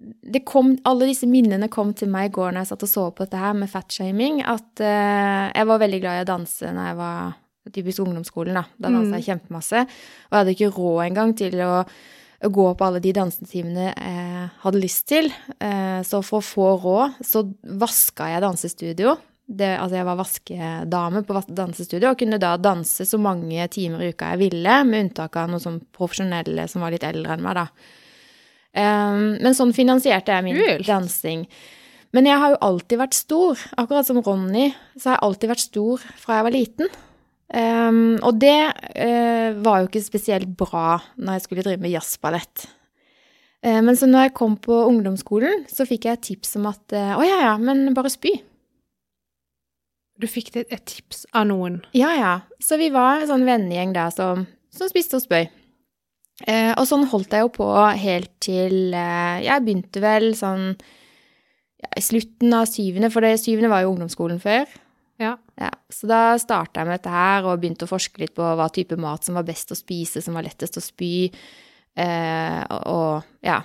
[0.00, 3.02] det kom, Alle disse minnene kom til meg i går når jeg satt og så
[3.12, 6.86] på dette her med fatshaming, at uh, jeg var veldig glad i å danse når
[6.90, 7.34] jeg var
[7.70, 8.64] typisk ungdomsskolen, da.
[8.80, 9.18] Da dansa Mm.
[9.20, 9.82] jeg kjempemasse.
[9.84, 11.72] Og jeg hadde ikke råd engang til å
[12.48, 15.28] gå på alle de dansetimene jeg hadde lyst til.
[15.60, 17.44] Eh, så for å få råd, så
[17.80, 19.16] vaska jeg dansestudio.
[19.50, 24.12] Det, altså jeg var vaskedame på dansestudio og kunne da danse så mange timer i
[24.12, 27.58] uka jeg ville, med unntak av noen sånn profesjonelle som var litt eldre enn meg,
[27.58, 27.66] da.
[28.70, 30.86] Um, men sånn finansierte jeg min Kult.
[30.86, 31.44] dansing.
[32.14, 33.62] Men jeg har jo alltid vært stor.
[33.78, 36.94] Akkurat som Ronny, så har jeg alltid vært stor fra jeg var liten.
[37.50, 42.68] Um, og det uh, var jo ikke spesielt bra når jeg skulle drive med jazzballett.
[43.66, 46.94] Uh, men så når jeg kom på ungdomsskolen, så fikk jeg et tips om at
[46.94, 48.36] eh, å ja, ja, men bare spy.
[50.20, 51.80] Du fikk et tips av noen.
[51.96, 52.34] Ja, ja.
[52.62, 55.48] Så vi var en sånn vennegjeng der som, som spiste og spøy.
[56.48, 57.66] Eh, og sånn holdt jeg jo på
[58.00, 63.72] helt til eh, Jeg begynte vel sånn ja, i slutten av syvende, for det syvende
[63.72, 64.68] var jo ungdomsskolen før.
[65.20, 65.34] Ja.
[65.60, 68.70] Ja, så da starta jeg med dette her og begynte å forske litt på hva
[68.72, 71.28] type mat som var best å spise, som var lettest å spy.
[71.98, 73.60] Eh, og, og ja.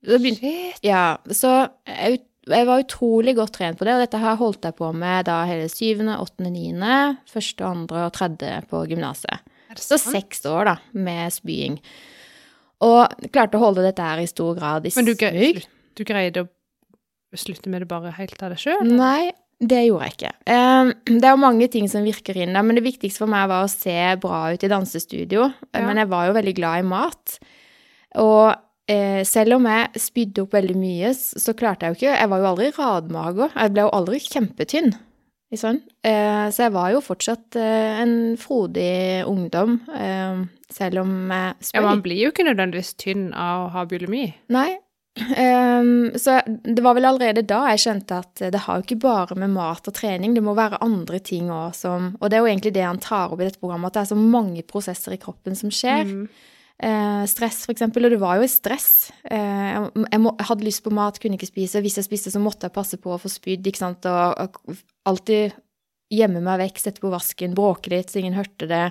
[0.00, 0.82] Så begynte, Shit.
[0.84, 1.04] ja,
[1.36, 1.52] så
[1.84, 5.28] jeg, jeg var utrolig godt trent på det, og dette her holdt jeg på med
[5.28, 7.00] da hele syvende, åttende, niende,
[7.30, 9.50] første, andre og tredje på gymnaset.
[9.78, 11.76] Så seks år, da, med spying.
[12.82, 17.38] Og klarte å holde dette her i stor grad i Men du, du greide å
[17.38, 18.88] slutte med det bare helt av deg sjøl?
[18.88, 20.32] Nei, det gjorde jeg ikke.
[21.04, 23.66] Det er jo mange ting som virker inn der, men det viktigste for meg var
[23.66, 25.50] å se bra ut i dansestudio.
[25.74, 25.84] Ja.
[25.84, 27.36] Men jeg var jo veldig glad i mat.
[28.24, 28.54] Og
[28.88, 32.40] eh, selv om jeg spydde opp veldig mye, så klarte jeg jo ikke Jeg var
[32.40, 33.54] jo aldri radmager.
[33.54, 34.92] Jeg ble jo aldri kjempetynn.
[35.60, 35.80] Sånn.
[36.06, 39.80] Så jeg var jo fortsatt eh, en frodig ungdom,
[40.70, 44.28] selv om jeg Ja, man blir jo ikke nødvendigvis tynn av å ha bulimi.
[44.54, 44.78] Nei.
[45.36, 49.36] Ehm, så det var vel allerede da jeg skjønte at det har jo ikke bare
[49.38, 52.50] med mat og trening, det må være andre ting òg som Og det er jo
[52.50, 55.20] egentlig det han tar opp i dette programmet, at det er så mange prosesser i
[55.20, 56.08] kroppen som skjer.
[56.08, 56.24] Mm.
[56.80, 59.10] Uh, stress, eksempel, og det var jo stress.
[59.28, 61.82] Uh, jeg, jeg, må, jeg hadde lyst på mat, kunne ikke spise.
[61.84, 64.78] Hvis jeg spiste, så måtte jeg passe på å få spydd, ikke sant, og, og
[65.10, 65.58] alltid
[66.10, 68.86] gjemme meg vekk, sette på vasken, bråke litt så ingen hørte det.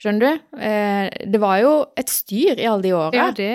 [0.00, 0.44] Skjønner du?
[0.56, 3.10] Eh, det var jo et styr i alle de åra.
[3.12, 3.50] Ja, det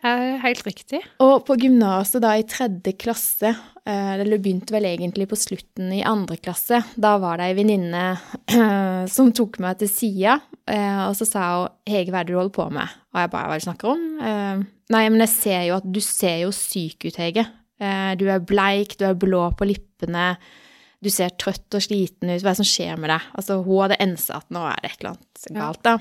[0.00, 1.02] er helt riktig.
[1.20, 3.50] Og på gymnaset da i tredje klasse,
[3.84, 8.06] eh, eller begynte vel egentlig på slutten i andre klasse, da var det ei venninne
[9.12, 12.40] som tok meg til sida, eh, og så sa hun 'Hege, hva er det du
[12.40, 15.20] holder på med?' Og jeg bare 'Hva er det du snakker om?' Eh, Nei, men
[15.20, 17.46] jeg ser jo at du ser jo syk ut, Hege.
[17.80, 20.36] Eh, Du er bleik, du er blå på lippene,
[21.00, 23.28] du ser trøtt og sliten ut, hva er det som skjer med deg?
[23.40, 25.96] Altså, hun hadde ensa at nå er det et eller annet galt, da.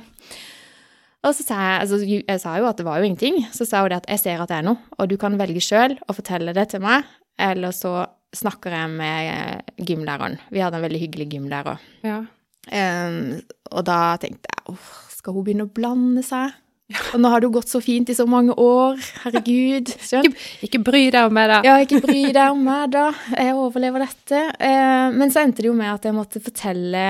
[1.27, 3.41] Og så sa jeg, altså jeg sa jo at det var jo ingenting.
[3.55, 5.63] Så sa hun det at jeg ser at det er noe, og du kan velge
[5.63, 7.07] sjøl å fortelle det til meg,
[7.39, 7.93] eller så
[8.35, 10.37] snakker jeg med eh, gymlæreren.
[10.53, 11.85] Vi hadde en veldig hyggelig gymlærer.
[12.05, 12.21] Ja.
[12.69, 13.39] Um,
[13.73, 16.53] og da tenkte jeg uff, skal hun begynne å blande seg?
[17.13, 18.97] Og nå har det jo gått så fint i så mange år.
[19.23, 19.91] Herregud.
[20.09, 20.33] skjønn?
[20.65, 21.59] Ikke bry deg om meg, da.
[21.67, 23.09] Ja, ikke bry deg om meg, da.
[23.35, 24.41] Jeg overlever dette.
[24.57, 27.05] Eh, men så endte det jo med at jeg måtte fortelle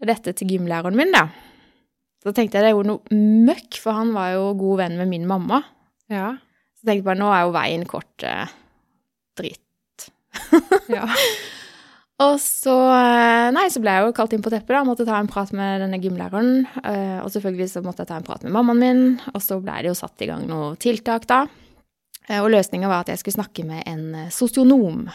[0.00, 1.26] dette til gymlæreren min, da.
[2.20, 5.12] Så tenkte jeg det er jo noe møkk, for han var jo god venn med
[5.12, 5.62] min mamma.
[6.12, 6.34] Ja.
[6.76, 8.52] Så tenkte jeg bare nå er jo veien kort eh,
[9.40, 10.08] dritt.
[10.92, 11.04] ja.
[12.20, 14.82] Og så eh, Nei, så ble jeg jo kalt inn på teppet, da.
[14.84, 16.66] Måtte ta en prat med denne gymlæreren.
[16.84, 19.02] eh, Og selvfølgelig så måtte jeg ta en prat med mammaen min,
[19.32, 21.46] og så ble det jo satt i gang noen tiltak, da.
[22.28, 25.08] Eh, Og løsninga var at jeg skulle snakke med en sosionom.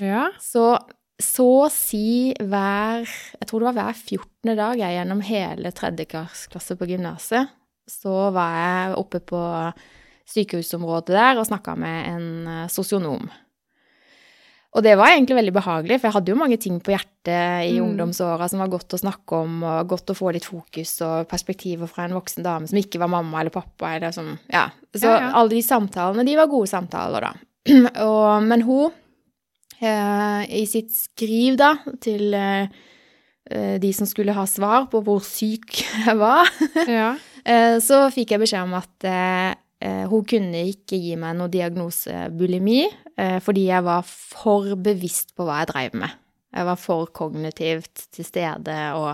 [0.00, 0.30] ja.
[0.40, 0.76] Så
[1.16, 4.56] så å si hver Jeg tror det var hver 14.
[4.56, 7.48] dag jeg gjennom hele tredjeklasse på gymnaset,
[7.88, 9.40] så var jeg oppe på
[10.28, 13.30] sykehusområdet der og snakka med en sosionom.
[14.76, 17.78] Og det var egentlig veldig behagelig, for jeg hadde jo mange ting på hjertet i
[17.78, 17.86] Mm.
[17.86, 21.88] ungdomsåra som var godt å snakke om, og godt å få litt fokus og perspektiver
[21.88, 24.66] fra en voksen dame som ikke var mamma eller pappa, eller som Ja.
[24.94, 25.30] Så Ja, ja.
[25.34, 27.32] alle de samtalene, de var gode samtaler, da.
[28.04, 28.92] og, men hun,
[29.80, 32.68] eh, i sitt skriv, da, til eh,
[33.50, 36.46] eh, de som skulle ha svar på hvor syk jeg var,
[36.88, 37.14] Ja.
[37.46, 41.46] Eh, så fikk jeg beskjed om at eh, eh, hun kunne ikke gi meg noe
[41.46, 46.12] diagnose bulimi, fordi jeg var for bevisst på hva jeg dreiv med.
[46.56, 49.12] Jeg var for kognitivt til stede, og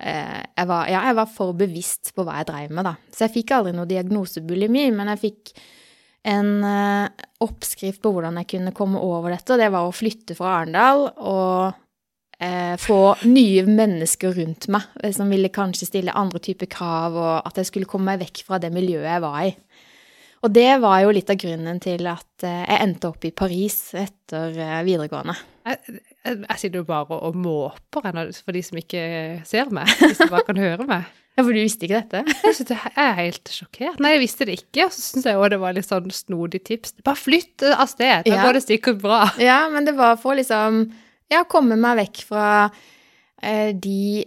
[0.00, 2.94] eh, jeg, var, ja, jeg var for bevisst på hva jeg dreiv med, da.
[3.14, 5.52] Så jeg fikk aldri noe diagnosebulimi, men jeg fikk
[6.28, 10.36] en eh, oppskrift på hvordan jeg kunne komme over dette, og det var å flytte
[10.36, 11.78] fra Arendal og
[12.42, 17.48] eh, få nye mennesker rundt meg eh, som ville kanskje stille andre typer krav, og
[17.48, 19.54] at jeg skulle komme meg vekk fra det miljøet jeg var i.
[20.46, 23.78] Og det var jo litt av grunnen til at eh, jeg endte opp i Paris
[23.98, 25.34] etter eh, videregående.
[25.68, 29.00] Jeg, jeg, jeg sitter jo bare og måper ennå, for de som ikke
[29.48, 31.08] ser meg, hvis de bare kan høre meg.
[31.38, 32.20] Ja, for du visste ikke dette?
[32.48, 34.00] Jeg, synes det, jeg er helt sjokkert.
[34.02, 36.58] Nei, jeg visste det ikke, og så syns jeg òg det var litt sånn snodig
[36.66, 36.96] tips.
[37.06, 38.40] Bare flytt av sted, da Ja.
[38.42, 39.20] går det sikkert bra.
[39.38, 40.80] Ja, men det var for liksom
[41.30, 42.48] Ja, komme meg vekk fra
[43.38, 44.26] eh, de eh,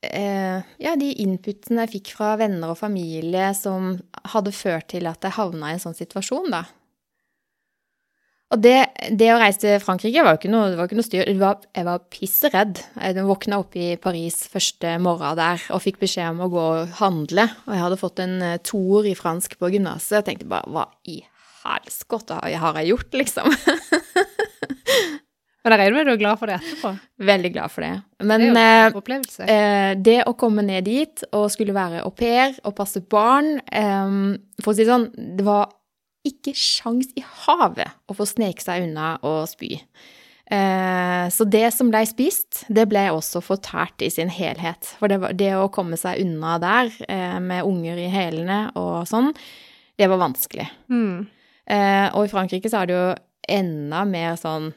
[0.00, 3.98] Ja, de inputene jeg fikk fra venner og familie som
[4.32, 6.62] hadde ført til at jeg havna i en sånn situasjon, da.
[8.50, 8.78] Og det,
[9.14, 11.28] det å reise til Frankrike var jo ikke noe, ikke noe styr.
[11.38, 12.80] Var, jeg var pisseredd.
[12.98, 16.96] Jeg våkna opp i Paris første morgen der og fikk beskjed om å gå og
[16.98, 17.46] handle.
[17.68, 20.16] Og jeg hadde fått en eh, toer i fransk på gymnaset.
[20.18, 21.20] Jeg tenkte bare hva i
[21.60, 23.54] helskotte har jeg gjort, liksom?
[25.60, 26.92] Men jeg regner med du er glad for det etterpå.
[27.30, 27.92] Veldig glad for det.
[28.30, 32.14] Men det er jo eh, eh, det å komme ned dit og skulle være au
[32.16, 34.14] pair og passe barn eh,
[34.62, 35.68] For å si det sånn, det var
[36.26, 39.78] ikke sjans i havet å få sneke seg unna og spy.
[40.50, 44.92] Eh, så det som ble spist, det ble også fortært i sin helhet.
[44.98, 49.06] For det, var, det å komme seg unna der eh, med unger i hælene og
[49.08, 49.30] sånn,
[50.00, 50.66] det var vanskelig.
[50.90, 51.28] Mm.
[51.70, 53.08] Eh, og i Frankrike så er det jo
[53.60, 54.72] enda mer sånn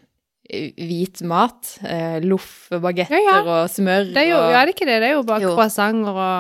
[0.78, 1.62] hvit mat.
[1.86, 3.38] Eh, Loff, bagetter Ja, ja.
[3.64, 4.04] og smør.
[4.14, 4.98] Det er jo, og, ja, det er ikke det.
[5.04, 5.52] Det er jo bare Jo.
[5.56, 6.32] croissanter og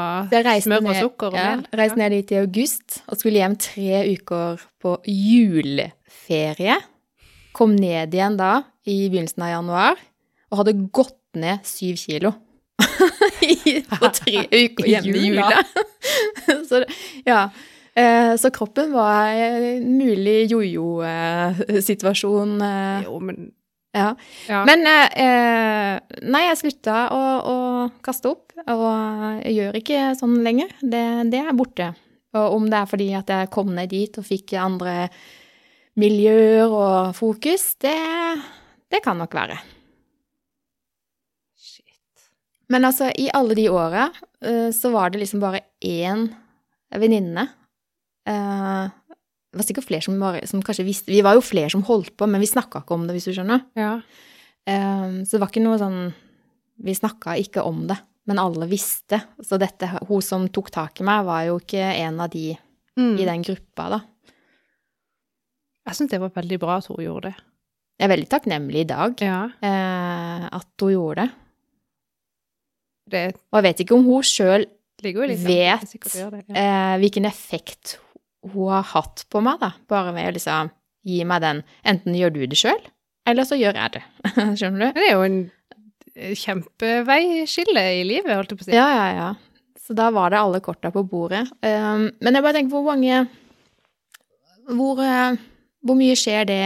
[0.63, 1.65] smør og sukker og ja, mel.
[1.81, 6.77] Reiste ned dit i august og skulle hjem tre uker på juleferie.
[7.53, 8.53] Kom ned igjen da
[8.89, 9.95] i begynnelsen av januar
[10.51, 12.31] og hadde gått ned syv kilo.
[13.99, 15.61] På tre uker hjemme i Jula.
[16.69, 16.75] så,
[17.27, 17.41] ja.
[17.95, 22.51] Eh, så kroppen var en mulig jojo-situasjon.
[22.65, 23.51] eh, Jo, men
[23.93, 24.15] ja.
[24.49, 24.63] ja.
[24.65, 27.57] Men eh, eh, nei, jeg slutta å, å
[28.05, 28.87] kaste opp, og
[29.43, 30.73] jeg gjør ikke sånn lenger.
[30.81, 31.91] Det, det er borte.
[32.33, 34.95] Og om det er fordi at jeg kom ned dit og fikk andre
[36.01, 37.93] miljøer og fokus, det,
[38.89, 39.59] det kan nok være.
[41.53, 42.25] Shit.
[42.73, 44.07] Men altså, i alle de åra
[44.41, 46.31] eh, så var det liksom bare én
[46.97, 47.45] venninne.
[48.25, 48.85] Eh,
[49.53, 52.15] det var sikkert flere som, var, som kanskje visste Vi var jo flere som holdt
[52.17, 53.61] på, men vi snakka ikke om det, hvis du skjønner.
[53.77, 53.91] Ja.
[54.65, 55.99] Um, Så det var ikke noe sånn
[56.81, 59.19] Vi snakka ikke om det, men alle visste.
[59.45, 62.57] Så dette, hun som tok tak i meg, var jo ikke en av de
[62.97, 63.15] Mm.
[63.17, 63.97] i den gruppa, da.
[65.87, 67.35] Jeg syns det var veldig bra at hun gjorde det.
[67.97, 69.39] Jeg er veldig takknemlig i dag Ja.
[69.49, 71.31] uh, at hun gjorde det.
[73.09, 74.65] Det Og jeg vet ikke om hun sjøl
[75.03, 75.89] Vet.
[75.91, 77.97] Det eh, hvilken effekt
[78.51, 79.71] hun har hatt på meg, da.
[79.91, 80.71] Bare ved å liksom
[81.07, 82.79] gi meg den Enten gjør du det sjøl,
[83.29, 84.03] eller så gjør jeg det.
[84.59, 84.99] Skjønner du?
[84.99, 85.39] Det er jo en
[86.13, 88.75] kjempeveiskille i livet, holdt jeg på å si.
[88.75, 89.29] Ja, ja, ja.
[89.83, 91.43] Så da var det alle korta på bordet.
[91.59, 93.25] Um, men jeg bare tenker hvor mange
[94.69, 95.35] hvor, eh,
[95.83, 96.61] hvor mye skjer det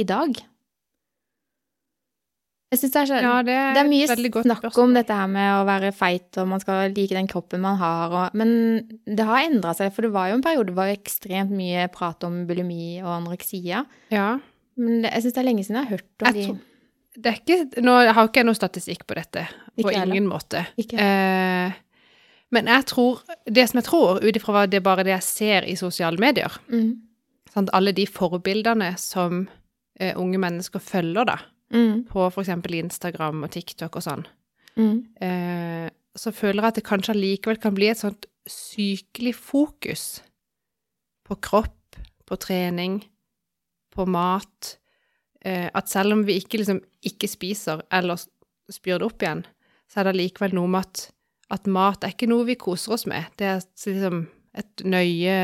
[0.00, 0.38] i dag?
[2.76, 4.82] Jeg synes det er så Ja, det er, Det er mye snakk spørsmål.
[4.84, 8.12] om dette her med å være feit, og man skal like den kroppen man har,
[8.12, 8.52] og, men
[9.08, 12.22] det har endra seg, for det var jo en periode det var ekstremt mye prat
[12.28, 13.84] om bulimi og anoreksia.
[14.12, 14.28] Ja.
[14.76, 16.60] Men det, jeg syns det er lenge siden jeg har hørt om Jeg de.
[17.16, 19.46] Det er ikke, nå har ikke jeg noe statistikk på dette,
[19.78, 20.12] Ikke på heller.
[20.14, 20.66] ingen måte.
[20.76, 20.98] Ikke.
[21.00, 21.72] Eh,
[22.52, 25.74] men jeg tror, det som jeg tror, ut ifra det bare det jeg ser i
[25.80, 27.00] sosiale medier, Mm.
[27.72, 29.48] alle de forbildene som
[29.98, 31.38] eh, unge mennesker følger da,
[31.72, 32.04] Mm.
[32.06, 34.26] på eksempel Instagram og TikTok og sånn,
[34.76, 35.06] Mm.
[35.20, 40.22] eh, så føler jeg at det kanskje allikevel kan bli et sånt sykelig fokus
[41.26, 41.96] på kropp,
[42.26, 43.02] på trening,
[43.92, 44.76] på mat,
[45.42, 48.16] eh, at selv om vi ikke liksom ikke spiser eller
[48.70, 49.44] spyr det opp igjen,
[49.88, 51.10] så er det allikevel noe med at,
[51.50, 53.24] at mat er ikke noe vi koser oss med.
[53.36, 55.36] Det er liksom et nøye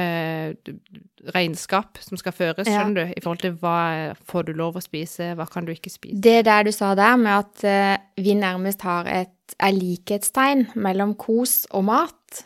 [1.34, 2.80] regnskap som skal føres, Ja.
[2.82, 5.90] skjønner du, i forhold til hva får du lov å spise, hva kan du ikke
[5.92, 6.20] spise.
[6.20, 9.28] Det der du sa der med at eh, vi nærmest har et
[9.60, 12.44] er likhetstegn mellom kos og mat,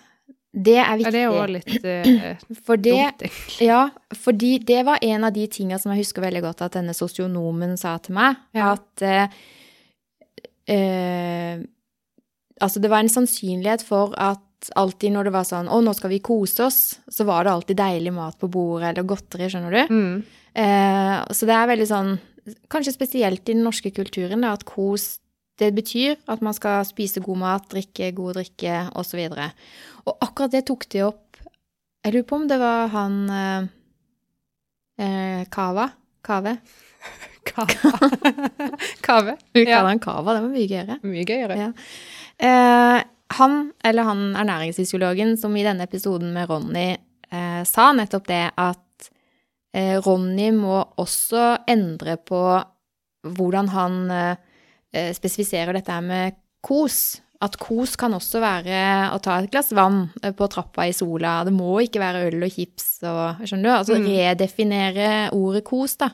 [0.57, 1.05] det er viktig.
[1.05, 3.67] Ja, det er jo litt uh, For det, dumt, egentlig.
[3.69, 3.83] ja,
[4.17, 7.77] fordi det var en av de tingene som jeg husker veldig godt at denne sosionomen
[7.77, 8.73] sa til meg, Ja.
[8.73, 9.29] at uh,
[10.73, 11.65] uh,
[12.57, 14.41] Altså, det var en sannsynlighet for at
[14.75, 16.81] alltid når det var sånn Å, nå skal vi kose oss,
[17.13, 19.93] så var det alltid deilig mat på bordet eller godteri, skjønner du?
[19.93, 20.17] Mm.
[20.57, 22.17] Eh, så det er veldig sånn
[22.71, 25.17] Kanskje spesielt i den norske kulturen, da, at kos
[25.59, 29.23] det betyr at man skal spise god mat, drikke god drikke osv.
[29.25, 31.41] Og, så og akkurat det tok de opp
[32.05, 33.69] Jeg lurer på om det var han eh,
[35.03, 35.89] eh, Kava?
[36.27, 36.57] Kave?
[37.49, 38.11] Kava.
[39.07, 39.37] Kave.
[39.55, 39.83] Vi Ja.
[39.87, 40.99] han Kava, det var mye gøyere.
[41.07, 41.59] Mye gøyere.
[41.59, 41.73] Ja.
[42.37, 43.05] Eh,
[43.35, 46.93] han, eller han ernæringsfysiologen som i denne episoden med Ronny
[47.33, 49.09] eh, sa nettopp det at
[49.75, 52.41] eh, Ronny må også endre på
[53.27, 54.37] hvordan han eh,
[54.95, 57.21] eh, spesifiserer dette med kos.
[57.43, 58.77] At kos kan også være
[59.13, 61.41] å ta et glass vann eh, på trappa i sola.
[61.45, 63.75] Det må ikke være øl og chips og Skjønner du?
[63.75, 64.07] Altså Mm.
[64.07, 66.13] redefinere ordet kos, da.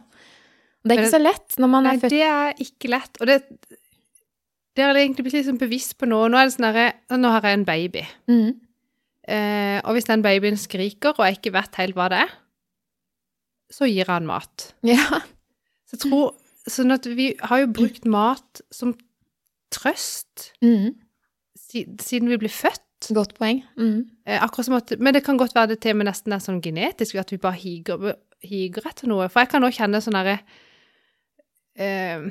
[0.82, 3.20] Det er ikke så lett når man er født Nei, det er ikke lett.
[3.20, 3.36] Og det,
[4.76, 6.20] det har jeg egentlig blitt litt sånn bevisst på nå.
[6.32, 8.04] Nå er det sånn herre Nå har jeg en baby.
[8.30, 8.52] Mm.
[9.22, 12.32] Eh, og hvis den babyen skriker, og jeg ikke vet helt hva det er,
[13.72, 14.72] så gir jeg han mat.
[14.86, 15.22] Ja.
[15.88, 16.32] Så jeg tror
[16.70, 18.92] Sånn at vi har jo brukt mat som
[19.74, 20.92] trøst mm.
[21.66, 23.08] siden vi ble født.
[23.10, 23.64] Godt poeng.
[23.74, 24.04] Mm.
[24.28, 27.18] Eh, akkurat som at, men det kan godt være det med nesten er sånn genetisk,
[27.18, 28.12] at vi bare higer,
[28.46, 29.26] higer etter noe.
[29.26, 30.36] For jeg kan også kjenne sånn herre
[31.76, 32.26] eh,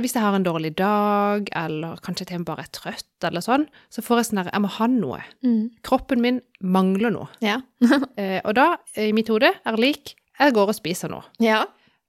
[0.00, 3.40] Hvis jeg har en dårlig dag, eller kanskje til og med bare er trøtt, eller
[3.44, 5.18] sånn, så får jeg sånn herre Jeg må ha noe.
[5.44, 5.70] Mm.
[5.84, 7.28] Kroppen min mangler noe.
[7.44, 7.60] Ja.
[8.16, 11.22] Eh, og da, i mitt hode, er lik jeg går og spiser noe.
[11.42, 11.64] ja.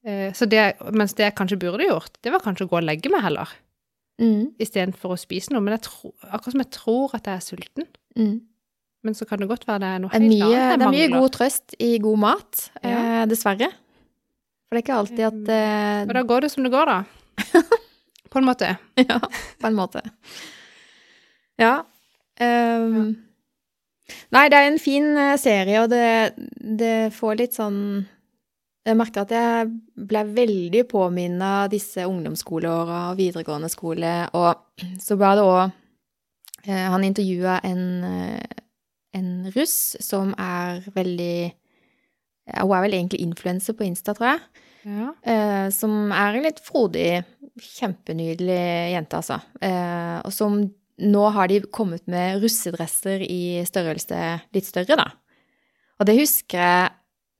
[0.05, 2.83] Eh, så det, mens det jeg kanskje burde gjort, det var kanskje å gå og
[2.85, 3.49] legge meg heller,
[4.21, 4.53] Mm.
[4.61, 5.59] istedenfor å spise noe.
[5.65, 7.87] Men tror, akkurat som jeg tror at jeg er sulten.
[8.15, 8.35] Mm.
[9.03, 11.09] Men så kan det godt være det er noe helt annet jeg det er mye
[11.19, 12.93] god trøst i god mat, Ja.
[13.23, 13.67] eh, dessverre.
[14.65, 17.03] For det er ikke alltid at uh, Og da går det som det går, da.
[18.35, 18.75] På en måte.
[18.95, 19.19] Ja,
[19.61, 20.01] på en måte.
[21.55, 21.85] Ja.
[22.39, 23.15] ehm,
[24.35, 26.35] Nei, det er en fin eh, serie, og det,
[26.81, 27.79] det får litt sånn
[28.85, 35.15] Jeg merker at jeg ble veldig påminnet av disse ungdomsskoleåra og videregående skole, og så
[35.21, 38.61] var det òg Han intervjua en, eh,
[39.15, 41.53] en russ som er veldig ja,
[42.45, 44.63] Hun er vel egentlig influenser på Insta, tror jeg.
[44.85, 45.11] Ja.
[45.25, 47.23] Eh, som er en litt frodig,
[47.55, 48.59] kjempenydelig
[48.93, 49.39] jente, altså.
[49.63, 50.59] Eh, og som
[50.95, 54.19] nå har de kommet med russedresser i størrelse
[54.55, 55.09] litt større, da.
[55.99, 56.93] Og det husker jeg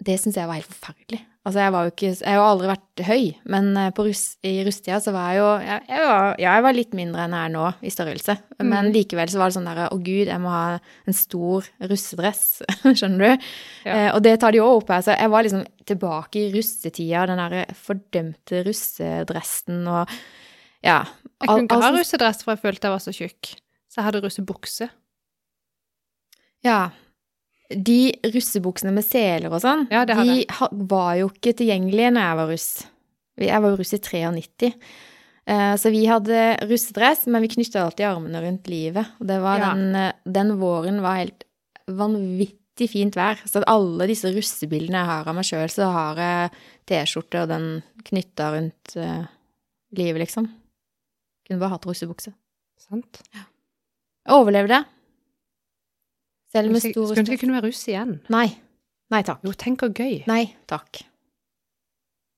[0.05, 1.21] Det syns jeg var helt forferdelig.
[1.45, 4.23] Altså, jeg var jo ikke Jeg har jo aldri vært høy, men eh, på russ,
[4.41, 7.35] i russetida så var jeg jo jeg, jeg, var, ja, jeg var litt mindre enn
[7.37, 8.35] jeg er nå i størrelse.
[8.63, 8.93] Men Mm.
[8.95, 12.41] likevel så var det sånn derre Å, gud, jeg må ha en stor russedress.
[12.97, 13.45] Skjønner du?
[13.85, 13.93] Ja.
[13.93, 15.05] Eh, og det tar de òg opp her.
[15.05, 20.09] Så jeg var liksom tilbake i russetida, den derre fordømte russedressen og
[20.81, 21.03] ja.
[21.41, 23.53] Jeg kunne ikke ha altså- russedress, for jeg følte jeg var så tjukk.
[23.93, 24.89] Så jeg hadde russebukse.
[26.65, 26.79] Ja.
[27.69, 30.45] De russebuksene med seler og sånn, Ja, de
[30.85, 32.69] var jo ikke tilgjengelige når jeg var russ.
[33.41, 34.73] Jeg var jo russ i 93.
[35.47, 39.05] Eh, så vi hadde russedress, men vi knytta alltid armene rundt livet.
[39.19, 39.73] Og det var Ja.
[39.73, 41.43] den, eh, den våren var helt
[41.87, 43.37] vanvittig fint vær.
[43.45, 46.51] Så alle disse russebildene jeg har av meg sjøl, så har jeg
[46.87, 49.25] T-skjorte og den knytta rundt eh,
[49.95, 50.49] livet, liksom.
[51.47, 52.33] Kunne bare hatt russebukse.
[52.79, 53.21] Sant?
[53.33, 54.83] Jeg overlevde.
[56.55, 58.13] Selv med Skulle stor skulle ikke kunne være russ igjen.
[58.31, 58.47] Nei.
[59.11, 59.41] Nei takk.
[59.43, 60.21] Jo, tenk så gøy.
[60.29, 61.01] Nei takk.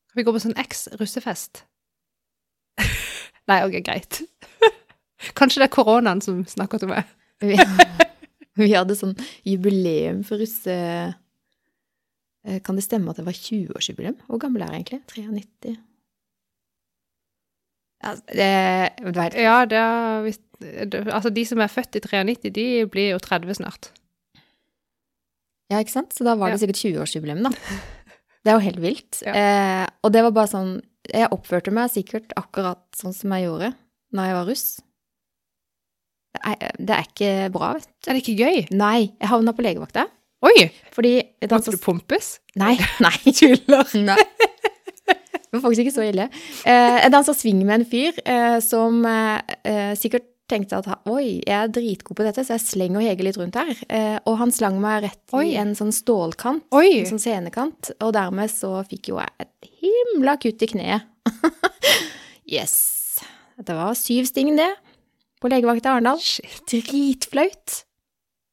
[0.09, 1.61] Kan vi gå på sånn eks-russefest?
[3.49, 4.23] Nei, ok, greit.
[5.37, 7.13] Kanskje det er koronaen som snakker til meg.
[7.45, 7.53] Vi,
[8.57, 9.13] vi hadde sånn
[9.45, 10.73] jubileum for russe...
[12.41, 14.15] Eh, Kan det stemme at det var 20-årsjubileum?
[14.25, 15.03] Hvor gammel er jeg egentlig?
[15.13, 15.75] 93?
[18.01, 18.49] Ja, det,
[19.13, 23.59] det Ja, det er Altså, de som er født i 93, de blir jo 30
[23.59, 23.91] snart.
[25.71, 26.15] Ja, ikke sant?
[26.15, 27.53] Så da var det sikkert 20-årsjubileum, da.
[28.45, 29.17] Det er jo helt vilt.
[29.25, 29.33] Ja.
[29.35, 30.69] Eh, og det var bare sånn
[31.11, 33.73] Jeg oppførte meg sikkert akkurat sånn som jeg gjorde
[34.15, 34.67] når jeg var russ.
[36.37, 37.91] Det er, det er ikke bra, vet du.
[38.07, 38.61] Er det ikke gøy?
[38.77, 40.05] Nei, jeg havna på legevakta
[40.47, 40.69] Oi!
[40.95, 41.15] fordi
[41.49, 42.37] Måtte du pumpes?
[42.61, 43.17] Nei, nei.
[43.35, 43.91] Tuller.
[44.05, 44.17] Nei.
[45.07, 46.29] Det var faktisk ikke så ille.
[46.67, 51.41] Eh, jeg dansa swing med en fyr eh, som eh, eh, sikkert tenkte at oi,
[51.43, 53.73] jeg er dritgod på dette, så jeg slenger Hege litt rundt her.
[53.91, 55.49] Eh, og han slang meg rett Oi.
[55.51, 57.01] i en sånn stålkant, Oi!
[57.01, 61.07] en sånn scenekant, og dermed så fikk jo jeg et himla kutt i kneet.
[62.57, 62.77] yes.
[63.57, 64.69] Det var syv sting, det,
[65.41, 66.21] på legevakta i Arendal.
[66.69, 67.81] Dritflaut.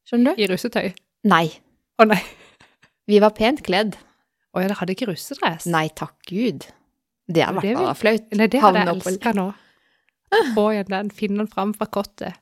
[0.08, 0.42] Skjønner du?
[0.42, 0.94] I russetøy.
[1.30, 1.46] Nei.
[2.00, 2.22] Å nei.
[3.10, 3.98] Vi var pent kledd.
[4.54, 5.66] Å ja, dere hadde ikke russedress?
[5.70, 6.66] Nei, takk Gud.
[7.26, 8.26] Det hadde vært bare flaut.
[8.36, 9.52] Nei, det hadde jeg elska nå.
[10.56, 12.40] Få igjen den, finne den fram fra kottet.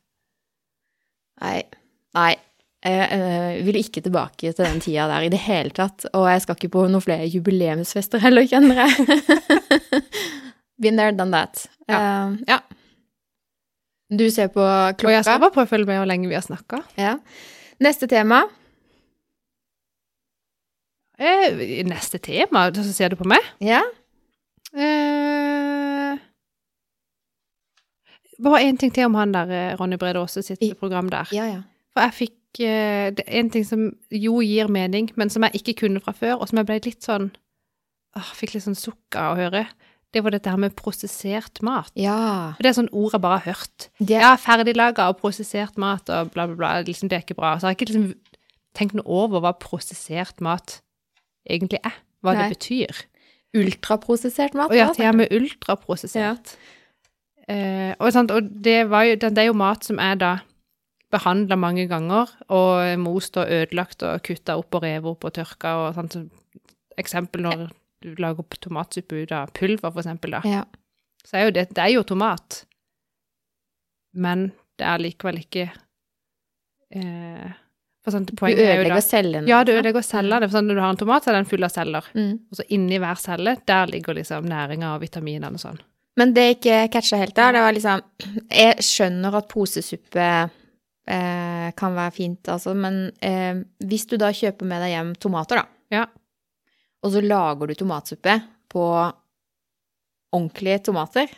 [1.43, 1.61] Nei.
[2.16, 2.32] Nei.
[2.82, 6.09] Jeg eh, vil ikke tilbake til den tida der i det hele tatt.
[6.18, 9.20] Og jeg skal ikke på noen flere jubileumsfester heller, kjenner jeg.
[10.82, 11.68] Been there, done that.
[11.86, 12.59] Eh, ja.
[14.12, 15.07] Du ser på klokka.
[15.07, 16.82] Og jeg skal bare prøve å følge med hvor lenge vi har snakka.
[16.99, 17.14] Ja.
[17.82, 18.43] Neste tema.
[21.22, 23.47] Eh, neste tema, så ser du på meg.
[23.62, 23.82] Ja.
[24.74, 25.72] Eh,
[28.45, 31.28] bare én ting til om han der eh, Ronny Brede Aase sitt I- program der.
[31.32, 31.61] Ja, ja.
[31.93, 35.61] For jeg fikk eh, det er en ting som jo gir mening, men som jeg
[35.62, 37.30] ikke kunne fra før, og som jeg ble litt sånn
[38.16, 39.66] åh, Fikk litt sånn sukk av å høre.
[40.12, 41.88] Det var dette her med prosessert mat.
[41.97, 42.53] Ja.
[42.59, 43.86] For det er sånn ord jeg bare har hørt.
[43.99, 46.72] Det, Ja, ferdiglaga og prosessert mat og bla, bla, bla.
[46.84, 47.55] Liksom, det er ikke bra.
[47.57, 48.11] Så jeg har ikke liksom
[48.76, 50.82] tenkt noe over hva prosessert mat
[51.49, 51.97] egentlig er.
[52.20, 52.45] Hva Nei.
[52.51, 53.01] det betyr.
[53.57, 54.70] Ultraprosessert mat.
[54.72, 56.55] Og ja, til og med ultraprosessert.
[57.53, 60.32] Eh, og, sant, og det, var jo, det, er jo mat som er da
[61.12, 65.74] behandla mange ganger, og most og ødelagt og kutta opp og revet opp og tørka
[65.82, 66.16] og sånt.
[67.00, 67.66] Eksempel når
[68.03, 70.42] du lager opp tomatsuppe ut av pulver, for eksempel, da.
[70.48, 70.62] Ja.
[71.26, 72.62] Så er jo det, det er jo tomat.
[74.12, 74.50] Men
[74.80, 75.68] det er likevel ikke
[76.92, 77.53] eh,
[78.03, 79.48] For sånn, Du er ødelegger cellene.
[79.48, 80.48] Ja, du ødelegger cellene.
[80.48, 82.09] For sånn, når du har en tomat, så er den full av celler.
[82.18, 82.34] Mm.
[82.50, 85.80] Og så inni hver celle, der ligger liksom næringa og vitaminene og sånn.
[86.16, 88.02] Men det jeg ikke catcha helt der, det var liksom
[88.52, 90.26] Jeg skjønner at posesuppe
[91.08, 95.62] eh, kan være fint, altså, men eh, hvis du da kjøper med deg hjem tomater,
[95.62, 96.04] da, Ja.
[97.02, 98.36] og så lager du tomatsuppe
[98.72, 98.84] på
[100.32, 101.28] ordentlige tomater,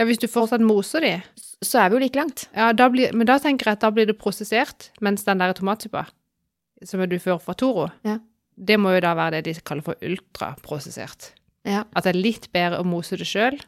[0.00, 1.10] Ja, hvis du fortsatt moser de,
[1.62, 2.46] så er vi jo like langt.
[2.56, 5.52] ja, da blir, men da tenker jeg at da blir det prosessert, mens den der
[5.52, 6.06] tomatsuppa,
[6.84, 8.18] som du får fra Toro, Ja.
[8.56, 11.32] det må jo da være det de kaller for ultraprosessert.
[11.64, 11.84] Ja.
[11.94, 13.60] At det er litt bedre å mose det sjøl.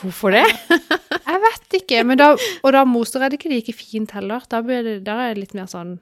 [0.00, 0.44] Hvorfor det?
[1.28, 2.30] Jeg vet ikke, men da,
[2.64, 4.44] og da moser jeg det ikke like fint heller.
[4.50, 5.96] Da, blir det, da er det litt mer sånn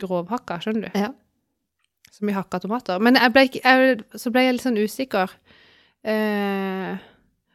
[0.00, 0.98] grovhakka, skjønner du?
[0.98, 1.10] Ja.
[2.12, 2.98] Som i hakka tomater.
[3.02, 5.30] Men ble, ikke- jeg, så ble jeg litt sånn usikker.
[6.04, 6.96] Eh,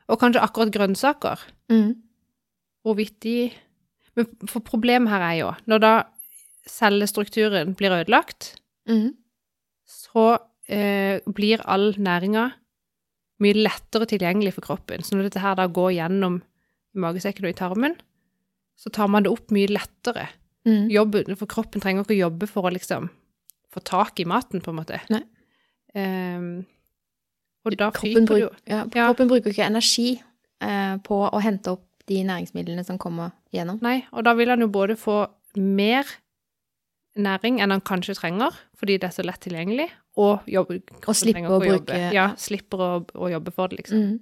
[0.07, 1.43] og kanskje akkurat grønnsaker.
[1.73, 1.95] Mm.
[2.85, 3.37] Hvorvidt de
[4.17, 5.91] Men for problemet her er jo, når da
[6.67, 8.55] cellestrukturen blir ødelagt,
[8.89, 9.11] Mm.
[9.85, 10.39] så
[10.69, 12.53] eh, blir all næringa
[13.43, 15.03] mye lettere tilgjengelig for kroppen.
[15.05, 16.39] Så når dette her da går gjennom
[16.97, 17.97] magesekken og i tarmen,
[18.77, 20.27] så tar man det opp mye lettere.
[20.67, 20.87] Mm.
[20.91, 23.09] Jobben, for kroppen trenger ikke å jobbe for å liksom
[23.73, 24.99] få tak i maten, på en måte.
[25.13, 25.23] Nei.
[25.97, 26.65] Um,
[27.65, 29.07] og da Kroppen, fyker det jo ja, Ja.
[29.07, 30.19] kroppen bruker ikke energi
[30.63, 33.79] uh, på å hente opp de næringsmidlene som kommer gjennom.
[33.83, 35.25] Nei, og da vil han jo både få
[35.57, 36.07] mer
[37.17, 41.37] næring enn han kanskje trenger, fordi det er så lett tilgjengelig, og jobbe, Og slippe
[41.37, 41.99] trenger å bruke-.
[42.15, 44.01] Ja, slipper å, å jobbe for det, liksom.
[44.01, 44.17] Mm.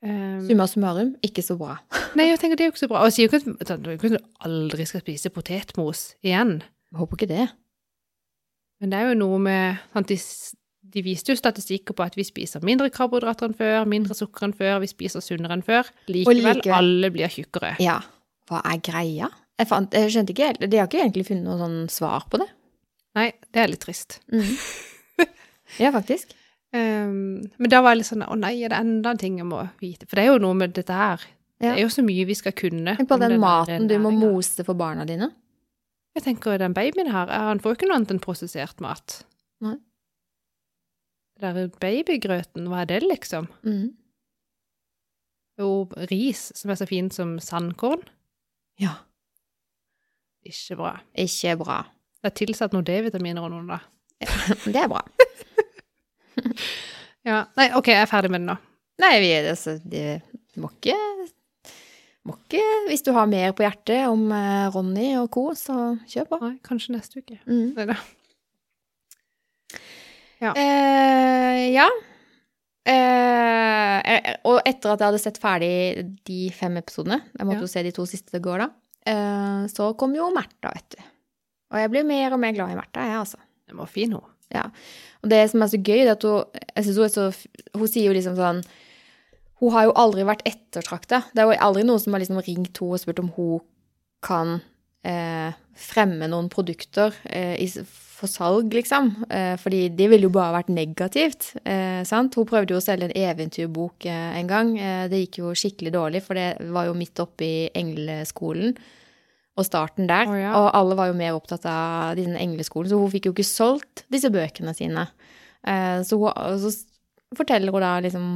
[0.00, 1.76] Um, Summa summarum, ikke så bra.
[2.18, 3.00] nei, jeg tenker det er jo ikke så bra.
[3.02, 6.60] Og jeg sier jo ikke at at du aldri skal spise potetmos igjen,
[6.92, 7.48] Jeg håper ikke det.
[8.80, 10.18] men det er jo noe med sant, de,
[10.94, 14.54] de viste jo statistikker på at vi spiser mindre karbohydrater enn før, mindre sukker enn
[14.56, 15.90] før, vi spiser sunnere enn før.
[16.08, 17.74] Likevel, likevel- alle blir tjukkere.
[17.82, 17.98] Ja,
[18.48, 19.32] hva er greia?
[19.58, 22.38] Jeg, fant, jeg skjønte ikke helt, De har ikke egentlig funnet noe sånn svar på
[22.38, 22.46] det.
[23.18, 24.20] Nei, det er litt trist.
[24.32, 24.52] Mm.
[25.76, 26.30] Ja, faktisk.
[26.72, 29.44] um, men da var jeg litt sånn Å nei, er det enda en ting jeg
[29.44, 30.06] må vite?
[30.08, 31.26] For det er jo noe med dette her.
[31.58, 31.74] Ja.
[31.74, 32.94] Det er jo så mye vi skal kunne.
[32.96, 35.28] Tenk på den, den maten maten du må mose for barna dine.
[36.16, 39.18] Jeg tenker den babyen her, han får jo ikke noe annet enn prosessert mat.
[39.62, 39.76] Nei.
[41.38, 43.46] Det der babygrøten, hva er det, liksom?
[43.66, 43.92] Mm.
[45.60, 45.68] Jo,
[46.10, 48.02] ris som er så fint som sandkorn.
[48.80, 48.96] Ja.
[50.48, 50.96] Ikke bra.
[51.18, 51.78] Ikke bra.
[52.18, 53.78] Det er tilsatt noen D-vitaminer og noen, da.
[54.66, 55.02] Det er bra.
[57.26, 57.42] Ja.
[57.58, 58.54] Nei, OK, jeg er ferdig med det nå.
[59.02, 60.20] Nei, vi altså, det
[60.56, 60.94] må ikke
[62.28, 65.74] må ikke, Hvis du har mer på hjertet om eh, Ronny og co., så
[66.08, 66.38] kjør på.
[66.44, 67.36] Nei, kanskje neste uke.
[67.50, 67.74] Mm.
[67.76, 67.96] Nei da.
[70.54, 71.88] Eh, ja.
[72.88, 75.72] Eh, eh, og etter at jeg hadde sett ferdig
[76.28, 77.66] de fem episodene, jeg måtte Ja.
[77.66, 78.68] jo se de to siste det går da,
[79.10, 81.02] eh, så kom jo Märtha, vet du.
[81.68, 83.40] Og jeg blir mer og mer glad i Märtha, jeg, altså.
[83.68, 84.34] Det var fin, hun.
[84.54, 84.68] Ja.
[85.22, 87.26] Og det som er så gøy, det er at hun, jeg synes hun er så
[87.76, 88.62] Hun sier jo liksom sånn
[89.58, 91.24] hun har jo aldri vært ettertrakta.
[91.34, 93.64] Det er jo aldri noen som har liksom ringt henne og spurt om hun
[94.22, 94.60] kan
[95.02, 97.66] eh, fremme noen produkter eh, i,
[98.18, 99.10] for salg, liksom.
[99.26, 101.52] Eh, fordi det ville jo bare vært negativt.
[101.66, 102.38] Eh, sant?
[102.38, 104.72] Hun prøvde jo å selge en eventyrbok eh, en gang.
[104.78, 108.78] Eh, det gikk jo skikkelig dårlig, for det var jo midt oppe i engleskolen
[109.58, 110.30] og starten der.
[110.30, 110.52] Oh, ja.
[110.54, 114.04] Og alle var jo mer opptatt av denne engleskolen, så hun fikk jo ikke solgt
[114.12, 115.08] disse bøkene sine.
[115.66, 118.28] Eh, så, hun, så forteller hun da liksom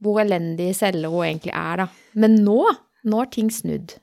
[0.00, 1.88] hvor elendig selger hun egentlig er, da.
[2.22, 2.62] Men nå,
[3.04, 3.98] nå har ting snudd.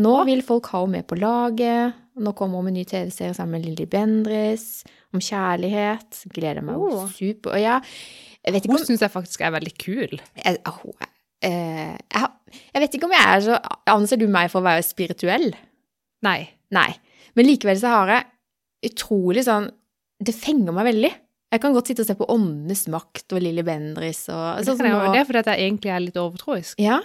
[0.00, 1.98] Nå vil folk ha henne med på laget.
[2.20, 6.22] Nå kommer hun med en ny TV-serie sammen med Lilly Bendriss om kjærlighet.
[6.32, 7.06] Gleder meg oh.
[7.12, 7.56] Super.
[7.56, 7.80] Og ja,
[8.40, 10.20] jeg vet ikke Hun syns jeg faktisk er veldig kul.
[10.44, 10.78] jeg, ah,
[11.44, 12.30] eh, jeg,
[12.70, 13.58] jeg vet ikke om jeg er så
[13.92, 15.50] Anser du meg for å være spirituell?
[16.26, 16.40] Nei.
[16.74, 16.90] Nei.
[17.38, 19.68] Men likevel så har jeg utrolig sånn
[20.20, 21.10] Det fenger meg veldig.
[21.50, 24.90] Jeg kan godt sitte og se på Åndenes makt og Lilly Bendriss og sånn Det,
[25.14, 26.78] det er fordi jeg egentlig er litt overtroisk.
[26.82, 27.00] Ja.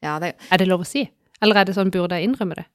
[0.00, 1.04] Ja, det Er det lov å si?
[1.42, 2.66] Eller er det sånn, burde jeg innrømme det?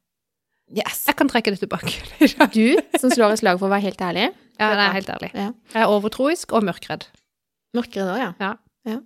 [0.76, 1.03] Yes.
[1.09, 1.93] Jeg kan trekke det tilbake.
[2.57, 4.30] Du som slår et slag for å være helt ærlig.
[4.59, 5.32] ja, nei, helt ærlig.
[5.34, 5.49] Ja.
[5.74, 7.05] Jeg er overtroisk og mørkredd.
[7.78, 8.32] Mørkredd òg, ja.
[8.41, 9.01] Ja.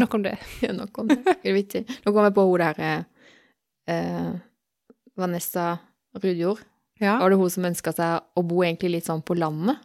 [0.00, 0.36] Nok om det.
[0.66, 1.20] Ja, om det.
[2.02, 3.04] Nå kommer jeg på hun der
[3.90, 5.72] eh, eh, Vanessa
[6.22, 6.62] Rudjord.
[7.00, 9.80] Ja, Var det hun som ønska seg å bo egentlig litt sånn på landet?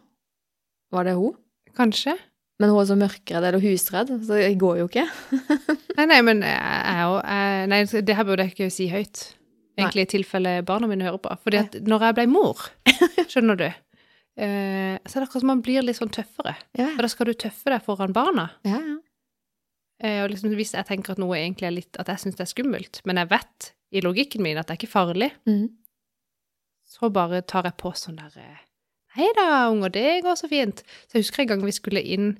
[0.92, 1.34] Var det hun?
[1.76, 2.16] kanskje.
[2.56, 5.04] Men hun er så mørkredd eller husredd, så det går jo ikke.
[5.98, 7.18] Nei, nei, men jeg òg
[7.68, 9.26] Nei, det her burde jeg ikke si høyt.
[9.76, 11.34] Egentlig i tilfelle barna mine hører på.
[11.44, 12.62] Fordi at når jeg ble mor,
[13.32, 16.54] skjønner du, eh, så er det akkurat som man blir litt sånn tøffere.
[16.80, 18.50] Ja, Og da skal du tøffe deg foran barna.
[18.64, 18.80] ja.
[18.80, 18.96] ja.
[20.04, 22.42] Eh, og liksom hvis jeg tenker at noe egentlig er litt At jeg syns det
[22.44, 25.66] er skummelt, men jeg vet i logikken min at det er ikke farlig, mm.
[26.86, 28.62] så bare tar jeg på sånn der eh,
[29.16, 30.82] Hei da, unger, det går så fint.
[31.08, 32.34] Så jeg husker en gang vi skulle inn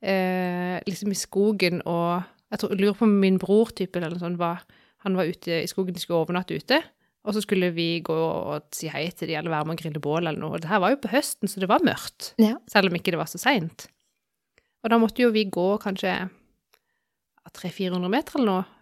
[0.00, 4.22] eh, liksom i skogen, og jeg tror, lurer på om min bror type eller noe
[4.22, 4.62] sånt var
[5.04, 6.78] Han var ute i skogen, de skulle overnatte ute.
[7.26, 10.02] Og så skulle vi gå og si hei til de, eller være med og grille
[10.02, 10.60] bål eller noe.
[10.62, 12.32] Det her var jo på høsten, så det var mørkt.
[12.38, 12.54] Ja.
[12.70, 13.88] Selv om ikke det var så seint.
[14.82, 16.14] Og da måtte jo vi gå kanskje
[17.50, 18.81] 300-400 meter eller noe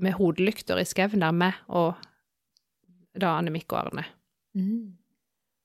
[0.00, 1.94] med hodelykter i skauen der med og
[3.14, 4.04] da Annemik og Arne.
[4.58, 4.96] Mm.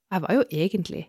[0.09, 1.07] Jeg var jo egentlig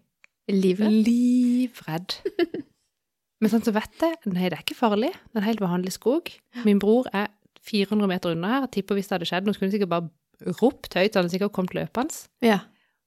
[0.48, 0.96] livredd.
[1.06, 2.16] livredd.
[3.40, 5.12] Men sånn så vet jeg, nei, det er ikke farlig.
[5.30, 6.28] Det er en helt vanlig skog.
[6.66, 7.30] Min bror er
[7.64, 8.66] 400 meter unna her.
[8.66, 11.26] Jeg tipper hvis det hadde skjedd noe, skulle han sikkert bare ropt høyt, så hadde
[11.28, 12.24] han sikkert kommet løpende.
[12.44, 12.58] Ja.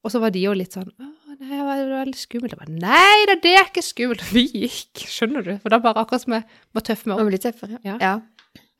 [0.03, 2.53] Og så var de jo litt sånn nei, det var veldig skummelt.
[2.55, 4.25] Jeg bare Nei da, det er ikke skummelt.
[4.35, 5.53] Vi gikk, skjønner du.
[5.63, 7.31] For da bare akkurat som jeg må tøffe meg Man opp.
[7.31, 7.79] blir tøffere.
[7.85, 7.97] Ja.
[8.01, 8.13] ja.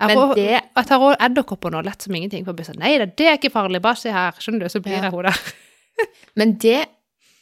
[0.04, 2.44] Jeg, Men rå- det jeg tar òg edderkopper nå, lett som ingenting.
[2.46, 3.82] For å bli sånn Nei da, det er ikke farlig.
[3.84, 4.32] Bare se her.
[4.44, 4.70] Skjønner du.
[4.74, 5.04] Så blir Ja.
[5.08, 5.42] jeg hun der.
[6.40, 6.80] Men det,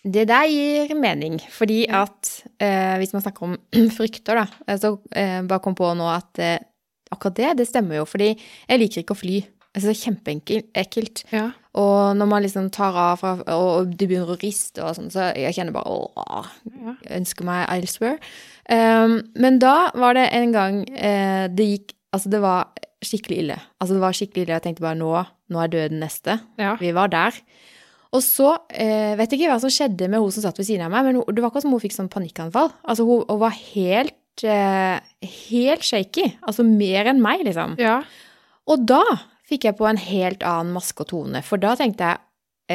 [0.03, 3.57] det der gir mening, fordi at eh, hvis man snakker om
[3.97, 6.59] frykter, da, eh, så eh, bare kom på nå at eh,
[7.12, 9.39] akkurat det, det stemmer jo, fordi jeg liker ikke å fly.
[9.72, 11.22] Jeg synes det er kjempeekkelt.
[11.32, 11.45] Ja.
[11.80, 15.30] Og når man liksom tar av fra, og det begynner å riste og sånn, så
[15.39, 16.95] jeg kjenner bare åh, ja.
[17.05, 18.18] jeg ønsker meg elsewhere.
[18.68, 23.57] Um, men da var det en gang eh, det gikk Altså, det var skikkelig ille.
[23.82, 24.55] Altså, det var skikkelig ille.
[24.57, 25.12] Jeg tenkte bare nå,
[25.51, 26.39] nå er døden neste.
[26.62, 26.76] ja.
[26.82, 27.38] Vi var der.
[28.12, 30.84] Og så eh, vet jeg ikke hva som skjedde med hun som satt ved siden
[30.84, 32.74] av meg, men hun, det var akkurat som hun fikk sånn panikkanfall.
[32.84, 34.97] Altså, hun, hun var helt eh,
[35.47, 36.26] Helt shaky.
[36.43, 37.78] Altså mer enn meg, liksom.
[37.80, 38.01] ja.
[38.68, 38.99] Og da
[39.47, 42.20] fikk jeg på en helt annen maske og tone, for da tenkte jeg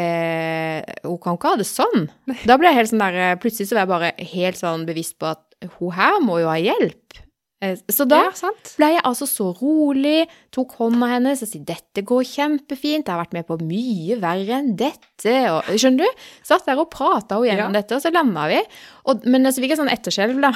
[0.00, 2.08] eh, Hun kan ikke ha det sånn.
[2.48, 5.16] Da ble jeg helt sånn der eh, Plutselig så var jeg bare helt sånn bevisst
[5.20, 5.44] på at
[5.78, 7.20] hun her må jo ha hjelp.
[7.64, 12.02] Eh, så da ja, ble jeg altså så rolig, tok hånda hennes og sa dette
[12.04, 16.26] går kjempefint, jeg har vært med på mye verre enn dette, og skjønner du?
[16.44, 17.78] Satt der og prata henne gjennom Ja.
[17.80, 18.60] dette, og så landa vi.
[19.08, 20.52] Og, men så fikk jeg sånn etterskjelv, da.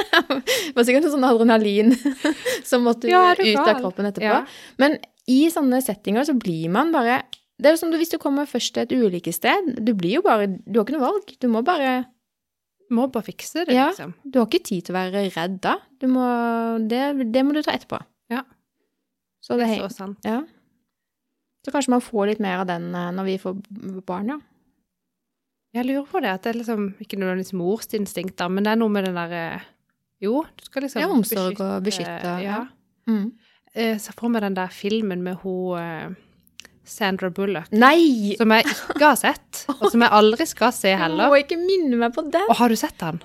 [0.30, 1.90] det var sikkert sånn adrenalin
[2.70, 4.44] som måtte Ja, ut av kroppen etterpå.
[4.78, 7.24] Men i sånne settinger så blir man bare
[7.58, 10.46] Det er jo som hvis du kommer først til et ulykkessted, du blir jo bare
[10.46, 11.32] Du har ikke noe valg.
[11.42, 12.04] Du må bare
[12.90, 13.88] Må bare fikse det, Ja.
[13.90, 14.12] liksom.
[14.24, 15.76] Du har ikke tid til å være redd da.
[16.00, 16.26] Du må
[16.88, 17.98] Det, det må du ta etterpå.
[18.30, 18.42] Ja.
[19.42, 20.18] Så det, er Så sant.
[20.24, 20.42] Ja.
[21.64, 23.56] Så kanskje man får litt mer av den eh, når vi får
[24.06, 24.38] barn, ja.
[25.74, 28.76] Jeg lurer på det, at det er liksom ikke nødvendigvis morsinstinkt, da, men det er
[28.80, 29.62] noe med den derre
[30.22, 32.62] Jo, du skal liksom Ja, omsorg og beskytte, Ja.
[32.62, 32.66] ja.
[33.08, 33.32] Mm.
[33.74, 36.14] Jeg ser for meg den der filmen med hun eh,
[36.86, 38.36] Sandra Bullock, Nei!
[38.38, 41.32] som jeg ikke har sett, og som jeg aldri skal se heller.
[41.32, 42.46] må ikke minne meg på den!
[42.46, 43.18] Og har du sett den?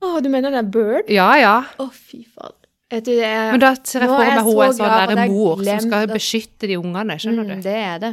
[0.00, 1.10] Å, du mener den er Bird?
[1.12, 1.54] Ja, ja.
[1.82, 2.56] Å, fy fader.
[2.90, 5.60] Men da ser jeg for meg hun er sånn glad for der at jeg mor
[5.62, 7.66] som skal at- beskytte de ungene, skjønner mm, du.
[7.66, 8.12] Det er det.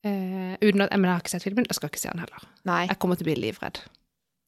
[0.00, 2.44] Uh, uten at, men jeg har ikke sett filmen, jeg skal ikke se den heller.
[2.68, 2.84] Nei.
[2.88, 3.82] Jeg kommer til å bli livredd.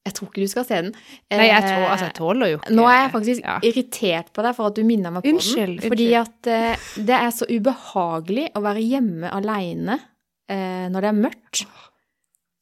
[0.02, 0.94] Jeg tror ikke du skal se den.
[1.30, 3.58] Nei, jeg, tror, Eh, altså, jeg tåler jo ikke Nå er jeg faktisk ja.
[3.68, 5.92] irritert på deg for at du minner meg på Unnskyld, den.
[5.92, 11.20] Fordi at uh, det er så ubehagelig å være hjemme aleine uh, når det er
[11.20, 11.62] mørkt.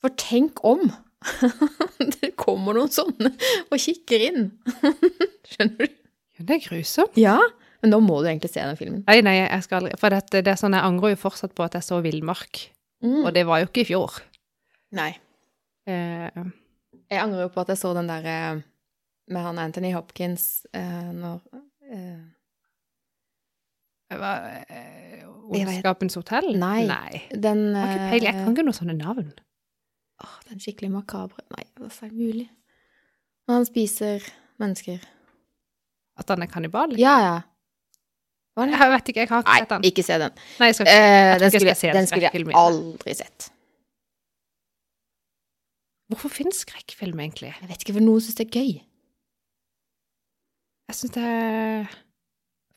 [0.04, 0.84] For tenk om
[2.20, 4.52] det kommer noen sånne og kikker inn.
[5.50, 5.98] Skjønner du?
[6.36, 7.18] Ja, Det er grusomt.
[7.20, 7.38] Ja.
[7.80, 9.02] Men nå må du egentlig se den filmen.
[9.08, 11.64] Nei, nei, jeg skal aldri For dette, det er sånn, jeg angrer jo fortsatt på
[11.64, 12.66] at jeg så Villmark.
[13.00, 13.22] Mm.
[13.24, 14.20] Og det var jo ikke i fjor.
[14.96, 15.14] Nei.
[15.88, 16.42] Eh,
[17.10, 18.60] Jeg angrer jo på at jeg så den der eh,
[19.30, 21.40] med han Anthony Hopkins eh, når
[21.90, 22.20] eh,
[24.10, 26.52] det var eh, Ondskapens hotell?
[26.58, 26.86] Nei.
[26.86, 27.20] nei.
[27.30, 28.26] Den Jeg har ikke peiling.
[28.26, 29.30] Jeg eh, kan ikke noen sånne navn.
[30.20, 32.48] Åh, den skikkelig makabre Nei, hva er det mulig?
[33.48, 34.26] Når han spiser
[34.62, 34.98] mennesker.
[36.20, 36.94] At han er kannibal?
[37.00, 37.38] Ja, ja.
[38.60, 39.84] Jeg vet ikke, jeg har ikke Nei, sett den.
[39.88, 40.42] ikke se den.
[40.60, 40.98] Nei, jeg skal ikke.
[41.00, 43.46] Eh, den skulle, jeg den skulle jeg aldri sett.
[46.10, 47.52] Hvorfor finnes skrekkfilm, egentlig?
[47.54, 48.70] Jeg vet ikke for noen syns det er gøy.
[50.90, 51.92] Jeg syns det er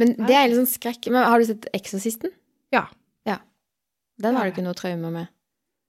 [0.01, 1.09] Men det er litt sånn skrekk.
[1.13, 2.33] Men har du sett Eksorsisten?
[2.73, 2.85] Ja.
[3.29, 3.39] Ja.
[4.21, 5.31] Den har du ikke noe traume med?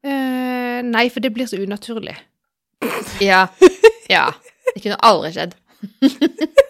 [0.04, 2.16] Uh, Nei, for det blir så unaturlig.
[3.22, 3.46] Ja.
[4.04, 4.26] Ja.
[4.74, 5.54] Det kunne aldri skjedd.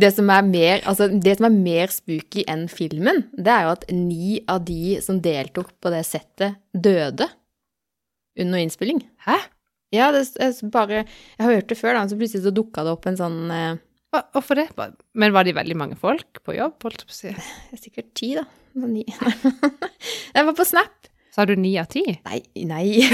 [0.00, 3.72] Det som, er mer, altså det som er mer spooky enn filmen, det er jo
[3.74, 7.26] at ni av de som deltok på det settet, døde
[8.38, 9.02] under innspilling.
[9.26, 9.34] Hæ?
[9.92, 12.92] Ja, det er bare Jeg har hørt det før, da, så plutselig så dukka det
[12.94, 13.78] opp en sånn eh,
[14.34, 14.68] Hvorfor det?
[15.14, 16.76] Men var de veldig mange folk på jobb?
[16.82, 17.30] Holdt på å si?
[17.84, 18.44] Sikkert ti, da.
[18.74, 19.04] Sånn Ni.
[20.36, 21.10] Jeg var på Snap.
[21.34, 22.02] Sa du ni av ti?
[22.26, 22.86] Nei, nei.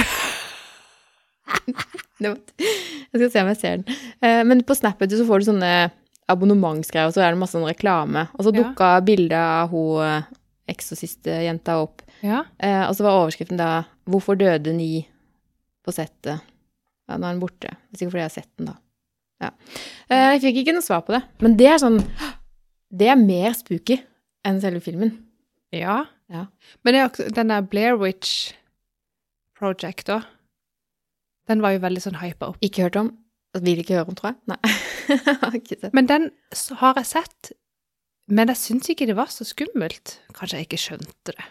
[2.16, 3.96] Var, jeg skal se om jeg ser den.
[4.24, 5.72] Eh, Men på Snapet så får du sånne
[6.32, 8.26] abonnementsgreier, og så er det masse sånn reklame.
[8.38, 9.00] Og så Ja.
[9.04, 10.22] bildet av hun eh,
[10.72, 12.02] eksorsistjenta opp.
[12.24, 12.44] Ja.
[12.58, 15.06] Eh, og så var overskriften da 'Hvorfor døde ni
[15.84, 16.40] på settet?'
[17.06, 17.70] Ja, nå er den borte.
[17.70, 18.76] Det er sikkert fordi jeg har sett den, da.
[19.44, 19.50] Ja.
[20.08, 21.22] Eh, jeg fikk ikke noe svar på det.
[21.44, 21.98] Men det er sånn
[22.96, 23.98] Det er mer spooky
[24.46, 25.16] enn selve filmen.
[25.74, 26.04] ja.
[26.26, 26.48] Ja.
[26.82, 28.50] Men det er også, den der Blair Witch
[29.54, 30.16] Project, da,
[31.46, 32.58] den var jo veldig sånn hypa opp.
[32.66, 33.12] Ikke hørt om.
[33.62, 34.40] Vil ikke høre om, tror jeg.
[34.50, 35.90] Nei.
[35.96, 36.26] Men den
[36.80, 37.52] har jeg sett,
[38.26, 40.16] men jeg syns ikke det var så skummelt.
[40.34, 41.46] Kanskje jeg ikke skjønte det.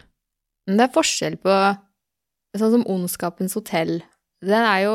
[0.68, 1.54] Men det er forskjell på
[2.56, 3.98] Sånn som Ondskapens hotell.
[4.44, 4.92] Den er jo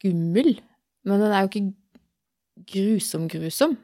[0.00, 0.56] skummel,
[1.04, 1.68] men den er jo ikke
[2.72, 3.76] grusom-grusom.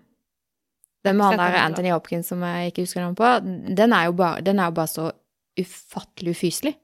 [1.07, 1.61] Den med han der.
[1.61, 3.29] Anthony Hopkins som jeg ikke husker navnet på,
[3.77, 5.11] den er bare, den er jo bare så
[5.61, 6.75] ufattelig ufyselig.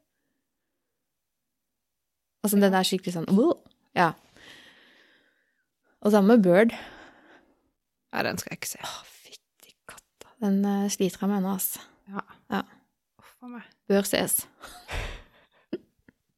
[2.43, 3.29] Altså, den er skikkelig sånn
[3.95, 4.13] Ja.
[6.03, 6.73] Og samme med Bird.
[8.13, 8.81] Ja, den skal jeg ikke se.
[8.83, 10.33] Å, fytti katta.
[10.43, 11.81] Den uh, sliter jeg med ennå, altså.
[13.23, 13.69] Uff a meg.
[13.89, 14.43] Bør ses.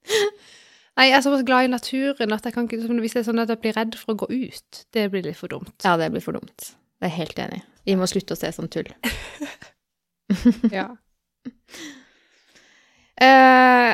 [0.95, 3.43] Nei, jeg er såpass glad i naturen at jeg kan ikke, hvis det er sånn
[3.43, 5.75] at jeg blir redd for å gå ut, det blir litt for dumt.
[5.83, 6.69] Ja, det blir for dumt.
[7.03, 7.63] Jeg er helt enig.
[7.85, 8.91] Vi må slutte å se sånn tull.
[10.73, 10.89] Ja.
[13.15, 13.93] Eh,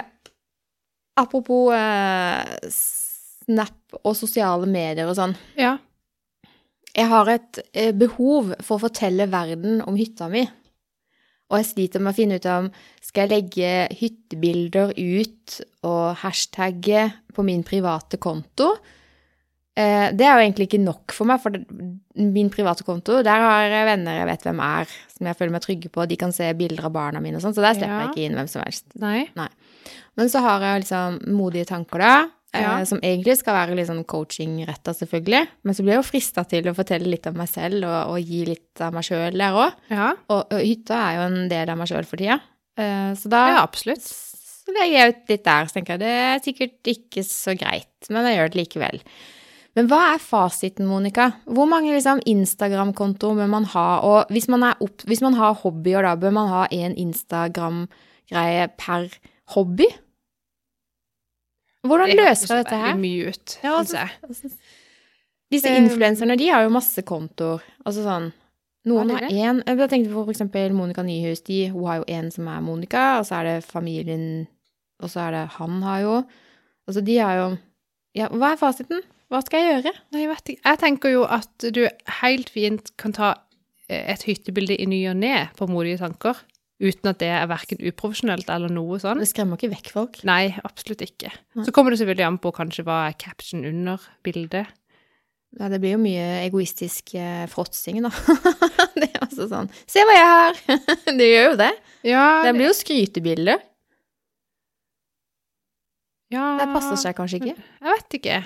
[1.20, 5.34] apropos eh, Snap og sosiale medier og sånn.
[5.60, 5.74] ja.
[6.96, 10.40] Jeg har et eh, behov for å fortelle verden om hytta mi.
[11.50, 12.70] Og jeg sliter med å finne ut om
[13.02, 18.68] skal jeg legge hyttebilder ut og hashtagge på min private konto.
[19.78, 21.54] Eh, det er jo egentlig ikke nok for meg, for
[22.20, 25.62] min private konto, der har jeg venner jeg vet hvem er, som jeg føler meg
[25.66, 26.06] trygge på.
[26.10, 28.00] De kan se bilder av barna mine og sånn, så der slipper Ja.
[28.06, 28.86] jeg ikke inn hvem som helst.
[29.38, 29.48] Nei.
[30.18, 32.14] Men så har jeg liksom modige tanker da,
[32.54, 32.80] Ja.
[32.80, 35.44] eh, som egentlig skal være litt sånn coaching-retta selvfølgelig.
[35.62, 38.32] Men så blir jeg jo frista til å fortelle litt om meg selv og, og
[38.32, 39.82] gi litt av meg sjøl der òg.
[39.92, 40.12] Ja.
[40.28, 42.40] Og, og hytta er jo en del av meg sjøl for tida.
[42.80, 44.06] Eh, så da ja, absolutt.
[44.06, 47.92] så legger jeg ut litt der, så tenker jeg det er sikkert ikke så greit,
[48.08, 49.04] men jeg gjør det likevel.
[49.78, 51.28] Men hva er fasiten, Monica?
[51.46, 53.86] Hvor mange liksom, Instagram-kontoer bør man ha?
[54.02, 58.66] Og hvis man, er opp, hvis man har hobbyer, da bør man ha en Instagram-greie
[58.80, 59.06] per
[59.54, 59.86] hobby?
[61.86, 62.94] Hvordan løser dette her?
[63.00, 64.50] mye ut, Ja, altså- Altså,
[65.50, 67.60] Disse Um, influenserne, de har jo masse kontoer.
[67.84, 68.32] Altså sånn
[68.86, 71.40] Noen Har én Jeg tenkte på for eksempel Monica Nyhus.
[71.44, 74.46] De, hun har jo en som er Monica, og så er det familien
[75.02, 76.14] Og så er det han har jo
[76.88, 77.58] Altså, de har jo
[78.14, 79.02] Ja, hva er fasiten?
[79.30, 79.92] Hva skal jeg gjøre?
[80.12, 80.62] Nei, jeg vet ikke.
[80.64, 81.88] Jeg tenker jo at du
[82.20, 83.34] helt fint kan ta
[83.88, 86.34] eh, et hyttebilde i ny og ne på modige tanker,
[86.80, 89.20] uten at det er verken uprofesjonelt eller noe sånn.
[89.20, 90.20] Det skremmer ikke vekk folk.
[90.28, 91.30] Nei, absolutt ikke.
[91.58, 91.64] Nei.
[91.66, 94.70] Så kommer det selvfølgelig an på kanskje hva er caption under bildet.
[95.58, 98.10] Ja, det blir jo mye egoistisk eh, fråtsing, da.
[99.00, 100.60] det er altså sånn Se hva jeg har!
[101.18, 101.70] det gjør jo det.
[102.06, 103.64] Ja, Det blir jo skrytebilder.
[106.30, 107.56] ja, Det passer seg kanskje ikke.
[107.58, 108.38] Jeg vet ikke.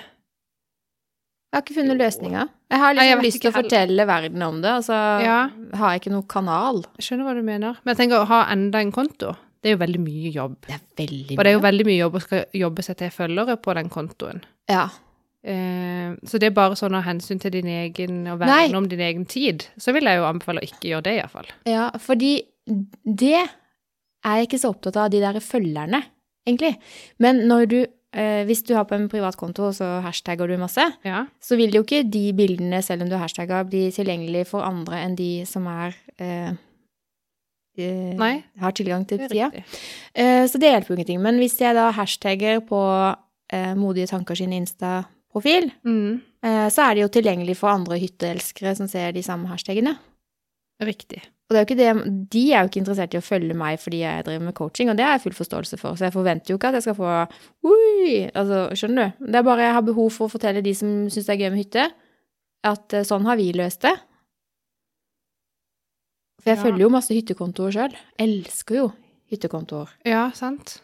[1.55, 2.41] Jeg har ikke funnet løsninga.
[2.73, 4.97] Jeg har Nei, jeg liksom vet lyst til å fortelle verden om det, og så
[5.23, 5.37] Ja.
[5.79, 6.81] har jeg ikke noen kanal.
[6.99, 7.77] Jeg skjønner hva du mener.
[7.85, 10.57] Men jeg tenker å ha enda en konto, det er jo veldig mye jobb.
[10.67, 11.37] Det er veldig mye.
[11.39, 13.89] Og det er jo veldig mye jobb å skal jobbe seg til følgere på den
[13.89, 14.43] kontoen.
[14.67, 14.89] Ja.
[15.45, 18.67] Eh, så det er bare sånn av hensyn til din egen, og Nei.
[18.75, 21.45] om din egen tid, så vil jeg jo anbefale å ikke gjøre det, iallfall.
[21.65, 23.47] ja, fordi det
[24.25, 26.03] er jeg ikke så opptatt av, de der følgerne,
[26.47, 26.75] egentlig.
[27.19, 27.85] Men når du
[28.15, 31.25] Hvis du har på en privat konto, og så hashtagger du masse, Ja.
[31.43, 35.15] så vil jo ikke de bildene, selv om du hashtagger, bli tilgjengelig for andre enn
[35.19, 36.53] de som er eh,
[37.77, 38.15] eh,
[38.61, 39.51] har tilgang til sida.
[40.15, 41.21] Eh, så det hjelper jo ingenting.
[41.21, 42.79] Men hvis jeg da hashtagger på
[43.51, 46.21] eh, Modige tanker sin Insta-profil, Mm.
[46.43, 49.97] eh, så er det jo tilgjengelig for andre hytteelskere som ser de samme hashtagene.
[50.81, 51.21] Riktig.
[51.45, 51.89] Og det er det,
[52.33, 54.95] de er jo ikke interessert i å følge meg fordi jeg driver med coaching, og
[54.97, 55.93] det har jeg full forståelse for.
[55.93, 57.09] Så jeg forventer jo ikke at jeg skal få
[57.69, 58.23] Ui!
[58.33, 59.27] Altså, skjønner du?
[59.29, 61.51] Det er bare jeg har behov for å fortelle de som syns det er gøy
[61.53, 61.85] med hytte,
[62.65, 63.93] at eh, sånn har vi løst det.
[66.41, 66.63] For jeg Ja.
[66.63, 67.93] følger jo masse hyttekontoer sjøl.
[68.25, 68.87] Elsker jo
[69.33, 69.93] hyttekontoer.
[70.05, 70.79] Ja, sant.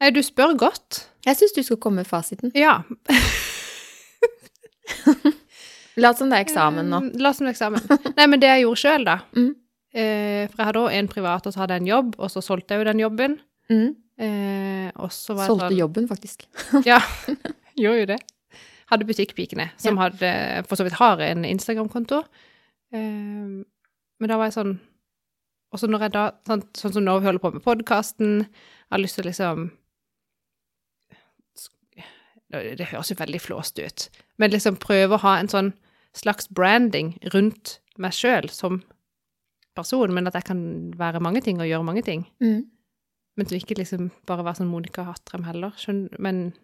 [0.00, 1.06] Nei, du spør godt.
[1.26, 2.54] Jeg syns du skal komme med fasiten.
[2.54, 2.78] Ja.
[5.96, 6.98] Lat som det er eksamen nå.
[7.08, 7.80] Eh, La oss som eksamen.
[8.16, 9.52] Nei, men det jeg gjorde sjøl, da Mm.
[9.94, 12.42] eh, For jeg hadde òg en privat, og så hadde jeg en jobb, og så
[12.44, 13.38] solgte jeg jo den jobben.
[13.72, 13.86] Mm.
[14.18, 16.44] Eh, og så var jeg Solgte sånn jobben, faktisk.
[16.90, 17.00] Ja,
[17.80, 18.18] gjorde jo det.
[18.92, 20.28] Hadde Butikkpikene, som hadde,
[20.68, 22.20] for så vidt har en Instagram-konto.
[22.94, 23.64] Eh,
[24.20, 24.76] men da var jeg sånn
[25.74, 28.46] Og så når jeg da Sånn, sånn som nå vi holder på med podkasten,
[28.92, 29.64] har lyst til å liksom
[32.52, 34.06] det, det høres jo veldig flåst ut,
[34.38, 35.72] men liksom prøve å ha en sånn
[36.16, 38.80] slags branding rundt meg sjøl som
[39.76, 40.60] person, men at jeg kan
[40.96, 42.24] være mange ting og gjøre mange ting.
[42.40, 42.64] Mm.
[43.36, 45.76] Men til ikke liksom bare være sånn Monica Hattrem heller.
[46.18, 46.54] Men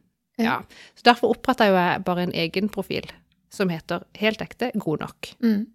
[0.41, 0.63] Ja.
[0.97, 3.05] Så derfor oppretta jo jeg bare en egen profil
[3.53, 5.29] som heter helt ekte god nok.
[5.45, 5.67] Mm.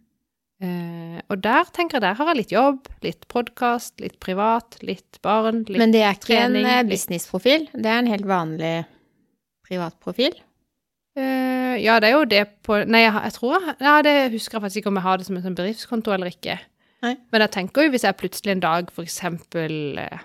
[0.57, 5.19] Eh, og der tenker jeg der har jeg litt jobb, litt podkast, litt privat, litt
[5.21, 7.67] barn, litt trening Men det er ikke trening, en eh, businessprofil.
[7.75, 8.73] Det er en helt vanlig
[9.67, 10.39] privatprofil.
[11.17, 14.63] Eh, Ja, det er jo det på Nei, jeg, jeg tror Ja, det husker jeg
[14.65, 16.55] faktisk ikke om jeg har det som en sånn bedriftskonto eller ikke.
[17.05, 17.15] Nei.
[17.33, 20.23] Men jeg tenker jo hvis jeg plutselig en dag for eksempel eh,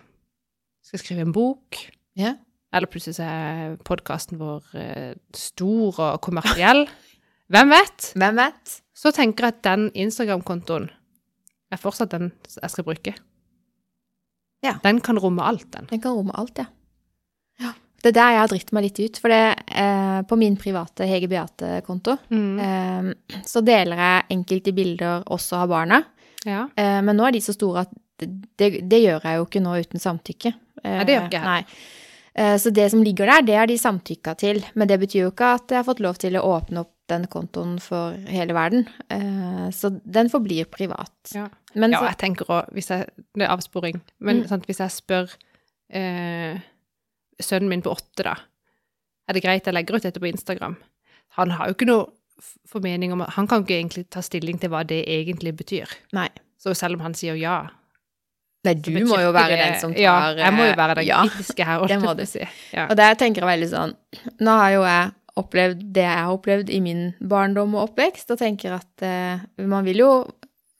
[0.86, 1.76] skal skrive en bok,
[2.18, 2.34] Ja.
[2.72, 6.86] eller plutselig så er podkasten vår eh, stor og kommersiell,
[7.53, 8.12] hvem vet?
[8.16, 8.78] Hvem vet?
[8.97, 10.88] Så tenker jeg at den Instagram-kontoen
[11.72, 13.14] er fortsatt den jeg skal bruke.
[14.64, 14.76] Ja.
[14.84, 15.88] Den kan romme alt, den.
[15.90, 16.66] Den kan romme alt, ja.
[17.61, 17.72] ja.
[18.03, 19.18] Det er der jeg har dritt meg litt ut.
[19.22, 19.42] For det,
[19.78, 22.59] eh, på min private Hege Beate-konto Mm.
[22.59, 26.03] eh, så deler jeg enkelte bilder også av barna.
[26.44, 26.64] Ja.
[26.76, 27.88] Eh, men nå er de så store at
[28.18, 30.53] det, det, gjør jeg jo ikke nå uten samtykke.
[30.84, 31.66] Eh, Nei, det gjør ikke jeg.
[32.34, 34.64] Eh, så det som ligger der, det har de samtykka til.
[34.74, 37.26] Men det betyr jo ikke at jeg har fått lov til å åpne opp den
[37.26, 38.86] kontoen for hele verden.
[39.11, 41.12] Eh, så den forblir privat.
[41.34, 41.48] Ja.
[41.74, 44.48] Men ja, jeg tenker òg, hvis jeg Det er avsporing, men Mm.
[44.48, 45.30] sant, hvis jeg spør
[45.92, 46.59] eh,
[47.47, 48.36] sønnen min på åtte, da
[49.28, 50.76] Er det greit jeg legger ut dette på Instagram?
[51.38, 52.09] Han har jo ikke noe
[52.68, 55.90] formening om Han kan ikke egentlig ta stilling til hva det egentlig betyr.
[56.12, 56.28] nei.
[56.59, 57.68] Så selv om han sier ja
[58.62, 61.09] Nei, du må jo være den som tar Ja, jeg må jo være den eh,
[61.09, 61.22] ja.
[61.26, 61.86] kritiske her.
[61.90, 62.22] det må du.
[62.30, 62.45] Si.
[62.70, 62.86] Ja.
[62.86, 63.97] Og der tenker jeg veldig sånn
[64.38, 65.11] Nå har jo jeg
[65.43, 69.86] opplevd det jeg har opplevd i min barndom og oppvekst, og tenker at eh, man
[69.86, 70.11] vil jo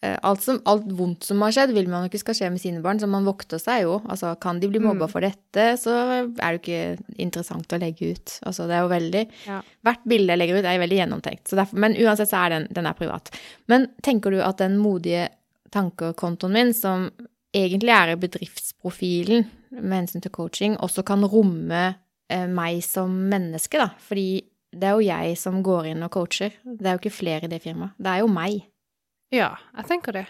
[0.03, 2.81] alt, som, alt vondt som har skjedd, vil man jo ikke skal skje med sine
[2.83, 4.01] barn, så man vokter seg jo.
[4.11, 5.11] Altså, kan de bli mobba Mm.
[5.13, 5.93] for dette, så
[6.27, 8.35] er det jo ikke interessant å legge ut.
[8.45, 9.61] Altså, det er jo veldig Ja.
[9.85, 11.45] Hvert bilde jeg legger ut, er veldig gjennomtenkt.
[11.49, 13.31] Så derfor, men uansett så er den, den er privat.
[13.69, 15.29] Men tenker du at den modige
[15.71, 17.11] tanker-kontoen min, som
[17.55, 19.47] egentlig er i bedriftsprofilen
[19.81, 21.95] med hensyn til coaching, også kan romme
[22.31, 23.91] eh, meg som menneske, da?
[24.01, 24.43] Fordi
[24.73, 26.53] det er jo jeg som går inn og coacher.
[26.65, 27.93] Det er jo ikke flere i det firmaet.
[28.01, 28.63] Det er jo meg.
[29.33, 30.27] Ja, jeg tenker det.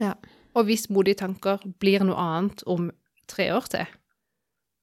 [0.00, 0.14] Ja.
[0.56, 2.88] Og hvis modige tanker blir noe annet om
[3.30, 3.86] tre år til,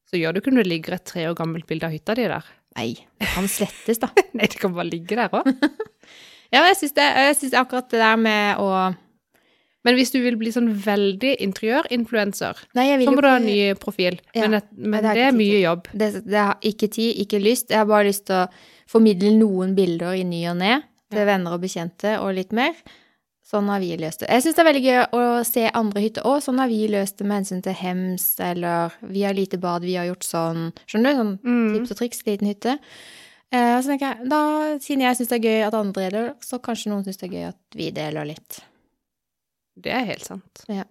[0.07, 2.27] så gjør det ikke når det ligger et tre år gammelt bilde av hytta di
[2.31, 2.45] der.
[2.77, 4.07] Nei, det kan slettes, da.
[4.37, 5.49] Nei, det kan bare ligge der òg.
[6.47, 8.67] Ja, jeg syns, det, jeg syns akkurat det der med å
[9.83, 14.15] Men hvis du vil bli sånn veldig interiørinfluenser, så må du ha en ny profil.
[14.31, 15.89] Ja, Men, det, men det er mye jobb.
[15.91, 17.69] det, det har ikke tid, ikke lyst.
[17.75, 18.47] Jeg har bare lyst til å
[18.87, 20.77] formidle noen bilder i ny og ne
[21.11, 21.27] til Ja.
[21.33, 22.79] venner og bekjente og litt mer.
[23.47, 24.27] Sånn har vi løst det.
[24.33, 26.41] Jeg syns det er veldig gøy å se andre hytter òg.
[26.43, 29.95] Sånn har vi løst det med hensyn til hems, eller vi har lite bad, vi
[29.95, 30.65] har gjort sånn.
[30.85, 31.21] Skjønner du?
[31.21, 31.69] Sånn Mm.
[31.77, 32.73] tips og triks, liten hytte.
[33.55, 34.41] Eh, så tenker jeg, da,
[34.83, 37.35] siden jeg syns det er gøy at andre deler, så kanskje noen syns det er
[37.37, 38.59] gøy at vi deler litt.
[39.79, 40.65] Det er helt sant.
[40.67, 40.83] Ja.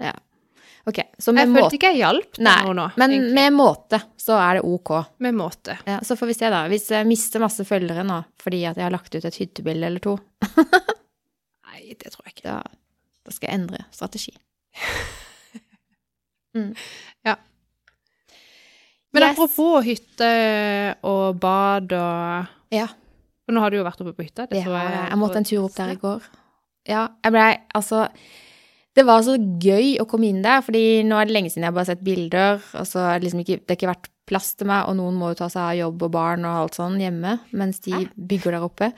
[0.00, 0.12] ja.
[0.88, 2.72] Ok, så med Jeg med følte ikke jeg hjalp Nei, nå.
[2.78, 2.86] nå.
[2.96, 3.34] Men egentlig.
[3.36, 4.92] med måte så er det ok.
[5.20, 5.76] med måte.
[5.84, 6.62] Ja, så får vi se, da.
[6.72, 10.00] Hvis jeg mister masse følgere nå fordi at jeg har lagt ut et hyttebilde eller
[10.00, 10.16] to,
[11.80, 12.44] Nei, det tror jeg ikke.
[12.50, 12.60] da,
[13.24, 14.36] da skal jeg endre strategi.
[16.54, 16.72] Mm.
[19.14, 19.30] Men Yes.
[19.32, 20.30] apropos hytte
[21.06, 22.86] og bad og Ja,
[23.46, 24.46] For nå har du jo vært oppe på hytta.
[24.50, 25.08] det ja, har jeg.
[25.10, 26.22] Jeg måtte en tur opp der i går.
[26.88, 28.08] Ja, jeg blei altså
[28.96, 31.72] Det var så gøy å komme inn der, fordi nå er det lenge siden jeg
[31.74, 34.52] bare har sett bilder, og så er det liksom ikke Det har ikke vært plass
[34.54, 36.98] til meg, og noen må jo ta seg av jobb og barn og alt sånn
[37.02, 38.90] hjemme mens de bygger der oppe.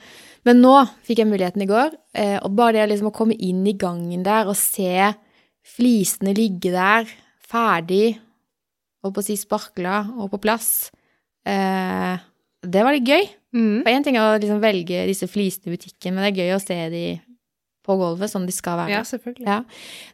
[0.47, 0.75] Men nå
[1.07, 4.25] fikk jeg muligheten i går, eh, og bare det liksom å komme inn i gangen
[4.25, 5.11] der og se
[5.75, 7.09] flisene ligge der,
[7.43, 8.17] ferdig,
[9.03, 10.91] holdt på å si sparkla og på plass,
[11.47, 12.15] eh,
[12.63, 13.27] det var litt gøy.
[13.53, 13.83] Mm.
[13.83, 16.55] For én ting er å liksom velge disse flisene i butikken, men det er gøy
[16.55, 17.05] å se de
[17.83, 18.95] på gulvet sånn de skal være.
[18.95, 19.47] Ja, selvfølgelig.
[19.47, 19.59] Ja.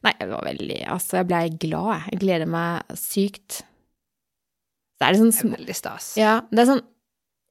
[0.06, 2.14] Nei, det var veldig Altså, jeg ble glad, jeg.
[2.14, 3.60] Jeg gleder meg sykt.
[5.00, 6.10] Så er det sånn Det er veldig stas.
[6.20, 6.86] Ja, det er sånn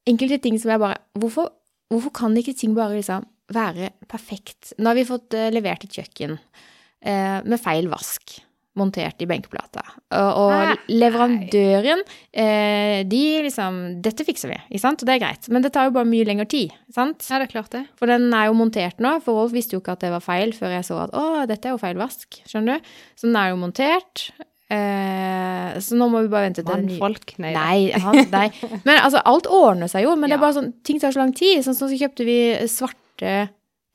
[0.09, 1.51] enkelte ting som jeg bare Hvorfor,
[1.92, 3.24] hvorfor kan ikke ting bare liksom
[3.55, 4.74] være perfekt?
[4.76, 8.36] Nå har vi fått uh, levert et kjøkken uh, med feil vask
[8.78, 9.82] montert i benkeplata.
[10.14, 15.03] Og, og leverandøren, eh, de liksom Dette fikser vi, ikke sant?
[15.03, 15.49] Og det er greit.
[15.53, 17.26] Men det tar jo bare mye lengre tid, sant?
[17.28, 17.84] Ja, det er klart det.
[17.99, 20.55] For den er jo montert nå, for Rolf visste jo ikke at det var feil
[20.57, 22.94] før jeg så at å, dette er jo feil vask, skjønner du.
[23.18, 24.28] Så den er jo montert.
[24.68, 27.34] Eh, så nå må vi bare vente til Mannfolk.
[27.40, 27.52] Nei.
[27.56, 28.48] Nei, han, nei.
[28.84, 31.32] Men altså, alt ordner seg jo, men det er bare sånn, ting tar så lang
[31.36, 31.62] tid.
[31.64, 32.38] Sånn som så kjøpte vi
[32.70, 33.36] svarte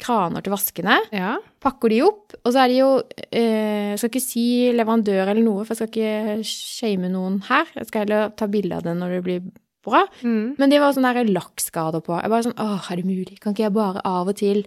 [0.04, 1.36] kraner til vaskene, Ja.
[1.64, 2.88] pakker de opp, og så er de jo
[3.30, 4.46] eh, Jeg skal ikke si
[4.76, 7.70] leverandør eller noe, for jeg skal ikke shame noen her.
[7.78, 9.46] Jeg skal heller ta bilde av det når det blir
[9.86, 10.02] bra.
[10.26, 10.56] Mm.
[10.60, 12.18] Men det var sånne der lakkskader på.
[12.20, 13.38] Jeg bare sånn Åh, er det mulig?
[13.44, 14.66] Kan ikke jeg bare av og til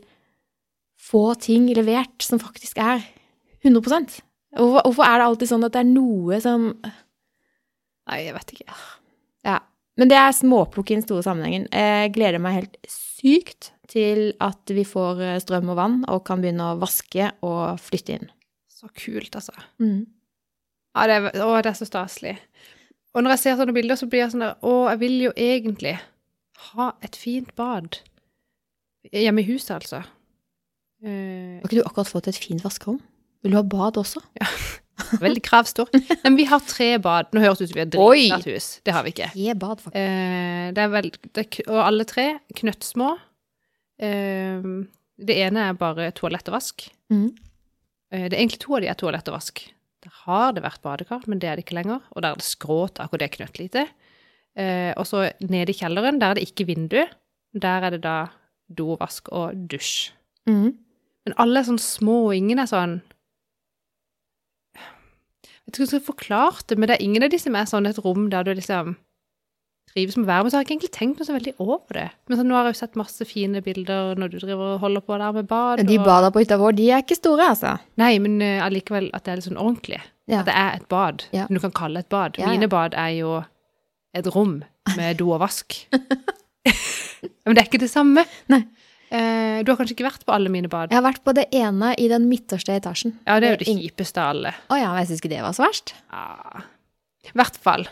[1.06, 3.02] få ting levert som faktisk er
[3.66, 4.22] 100
[4.56, 6.70] Hvorfor, hvorfor er det alltid sånn at det er noe som
[8.06, 8.76] Nei, jeg vet ikke.
[9.46, 9.56] Ja.
[9.98, 11.64] Men det er småplukk i den store sammenhengen.
[11.72, 16.42] Jeg gleder meg helt sykt til at vi får eh, strøm og vann og kan
[16.42, 18.28] begynne å vaske og flytte inn.
[18.70, 19.54] Så kult, altså.
[19.82, 20.04] Mm.
[20.96, 22.36] Ja, det er, å, det er så staselig.
[23.16, 25.32] Og når jeg ser sånne bilder, så blir jeg sånn der Å, jeg vil jo
[25.32, 25.96] egentlig
[26.70, 28.00] ha et fint bad.
[29.10, 30.02] Hjemme i huset, altså.
[31.06, 33.00] Har ikke du akkurat fått et fint vaskerom?
[33.46, 34.20] Vil du ha bad også?
[34.40, 34.50] Ja.
[35.20, 35.90] veldig kravstor.
[36.24, 37.30] Men vi har tre bad.
[37.34, 38.68] Nå høres det ut som vi har dritsvært hus.
[38.86, 39.30] Det har vi ikke.
[39.34, 40.02] Tre bad, faktisk.
[40.02, 42.26] Eh, det er vel, det og alle tre
[42.58, 43.10] knøttsmå.
[44.02, 44.70] Eh,
[45.16, 46.88] det ene er bare toalett og vask.
[47.12, 47.28] Mm.
[48.12, 49.62] Eh, det er egentlig to av de er toalett og vask.
[50.04, 52.02] Der har det vært badekar, men det er det ikke lenger.
[52.14, 53.86] Og der er det skråtak, og det er knøttlite.
[54.56, 57.02] Eh, og så nede i kjelleren, der er det ikke vindu.
[57.56, 58.18] Der er det da
[58.66, 60.10] do, vask og dusj.
[60.48, 60.72] Mm.
[61.26, 63.00] Men alle er sånn små, og ingen er sånn
[65.66, 67.88] Jeg tror jeg skulle forklart det, men det er ingen av de som er sånn
[67.90, 68.94] et rom der du liksom
[69.96, 71.96] trives med å være med, så har jeg ikke egentlig tenkt noe så veldig over
[71.96, 72.06] det.
[72.28, 75.04] Men sånn, nå har jeg jo sett masse fine bilder når du driver og holder
[75.06, 75.82] på der med bad.
[75.88, 77.76] De bader på hytta vår, de er ikke store, altså.
[78.02, 80.00] Nei, men allikevel uh, at det er litt sånn ordentlig.
[80.30, 80.42] Ja.
[80.42, 81.46] At det er et bad, Ja.
[81.46, 82.38] som du kan kalle et bad.
[82.38, 82.50] Ja.
[82.52, 83.36] Mine bad er jo
[84.16, 84.58] et rom
[84.96, 85.78] med do og vask.
[87.46, 88.26] men det er ikke det samme.
[88.52, 88.64] Nei.
[89.10, 90.90] Eh, du har kanskje ikke vært på alle mine bad?
[90.90, 93.14] Jeg har vært på det ene i den midterste etasjen.
[93.26, 94.54] Ja, det er jo det kjipeste av alle.
[94.66, 95.94] Å ja, men jeg syns ikke det var så verst.
[96.10, 96.64] Ja.
[97.26, 97.86] I hvert fall.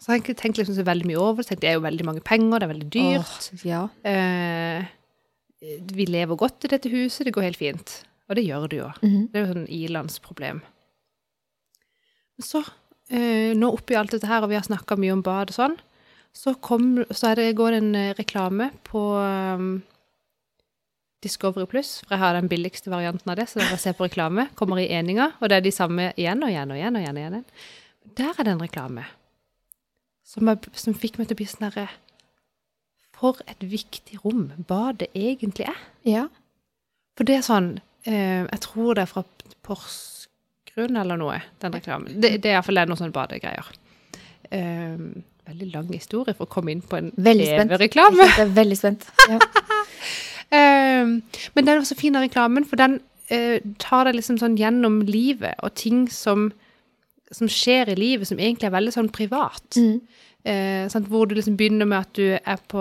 [0.00, 1.58] Så har jeg ikke tenkt liksom så veldig mye over det.
[1.60, 3.50] Det er jo veldig mange penger, det er veldig dyrt.
[3.52, 3.82] Oh, ja.
[4.06, 4.86] Eh,
[5.92, 7.96] vi lever godt i dette huset, det går helt fint.
[8.30, 8.88] Og det gjør det jo.
[9.02, 9.26] Mhm.
[9.28, 10.62] Det er jo sånn ilandsproblem.
[12.38, 12.62] Men så,
[13.10, 15.76] eh, nå oppi alt dette her, og vi har snakka mye om bad og sånn,
[16.32, 19.82] så, kom, så er det, går det en eh, reklame på um,
[21.20, 24.46] Discovery Pluss, for jeg har den billigste varianten av det, så dere ser på reklame,
[24.56, 26.96] kommer i eninga, og det er de samme igjen og igjen og igjen.
[26.96, 28.14] og igjen, og igjen.
[28.16, 29.04] Der er det en reklame
[30.24, 31.88] som, er, som fikk meg til å bli sånn herre
[33.18, 35.80] For et viktig rom badet egentlig er.
[36.08, 36.28] ja.
[37.18, 37.66] For det er sånn
[38.08, 39.24] eh, Jeg tror det er fra
[39.66, 42.14] Porsgrunn eller noe, den reklamen.
[42.22, 43.68] Det, det er iallfall noen sånne badegreier.
[44.48, 44.96] Eh,
[45.50, 47.74] veldig lang historie for å komme inn på en Veldig spent.
[47.74, 48.24] TV-reklame.
[48.30, 49.06] Jeg er veldig spent.
[49.28, 49.40] Ja.
[50.50, 51.12] Eh,
[51.54, 52.98] men den var så fin, den reklamen, for den
[53.30, 56.50] eh, tar deg liksom sånn gjennom livet, og ting som,
[57.32, 59.78] som skjer i livet som egentlig er veldig sånn privat.
[59.78, 60.00] Mm.
[60.40, 62.80] Eh, sant, hvor du liksom begynner med at du er på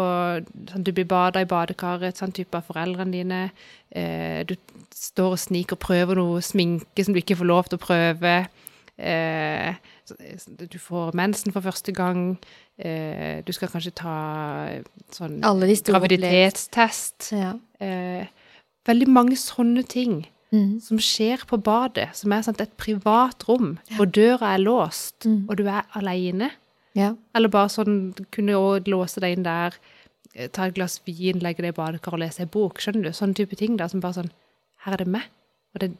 [0.72, 3.42] sant, Du blir bada i badekaret, sånn type av foreldrene dine.
[3.92, 4.56] Eh, du
[4.96, 8.36] står og sniker og prøver noe sminke som du ikke får lov til å prøve.
[9.00, 9.76] Eh,
[10.70, 12.38] du får mensen for første gang.
[12.78, 14.16] Eh, du skal kanskje ta
[15.16, 17.32] sånn de store graviditetstest.
[17.32, 17.54] Ja.
[17.80, 18.28] Eh,
[18.88, 20.80] veldig mange sånne ting Mm.
[20.82, 25.46] som skjer på badet, som er sant, et privat rom, hvor døra er låst, Mm.
[25.48, 26.50] og du er alene.
[26.96, 27.14] Ja.
[27.36, 29.74] Eller bare sånn, kunne også låse deg inn der,
[30.36, 33.10] eh, ta et glass vin, legge deg i badekar og lese en bok, skjønner du?
[33.10, 34.32] Sånne type ting da, som bare sånn,
[34.80, 35.24] her er det meg.
[35.76, 35.92] Og det,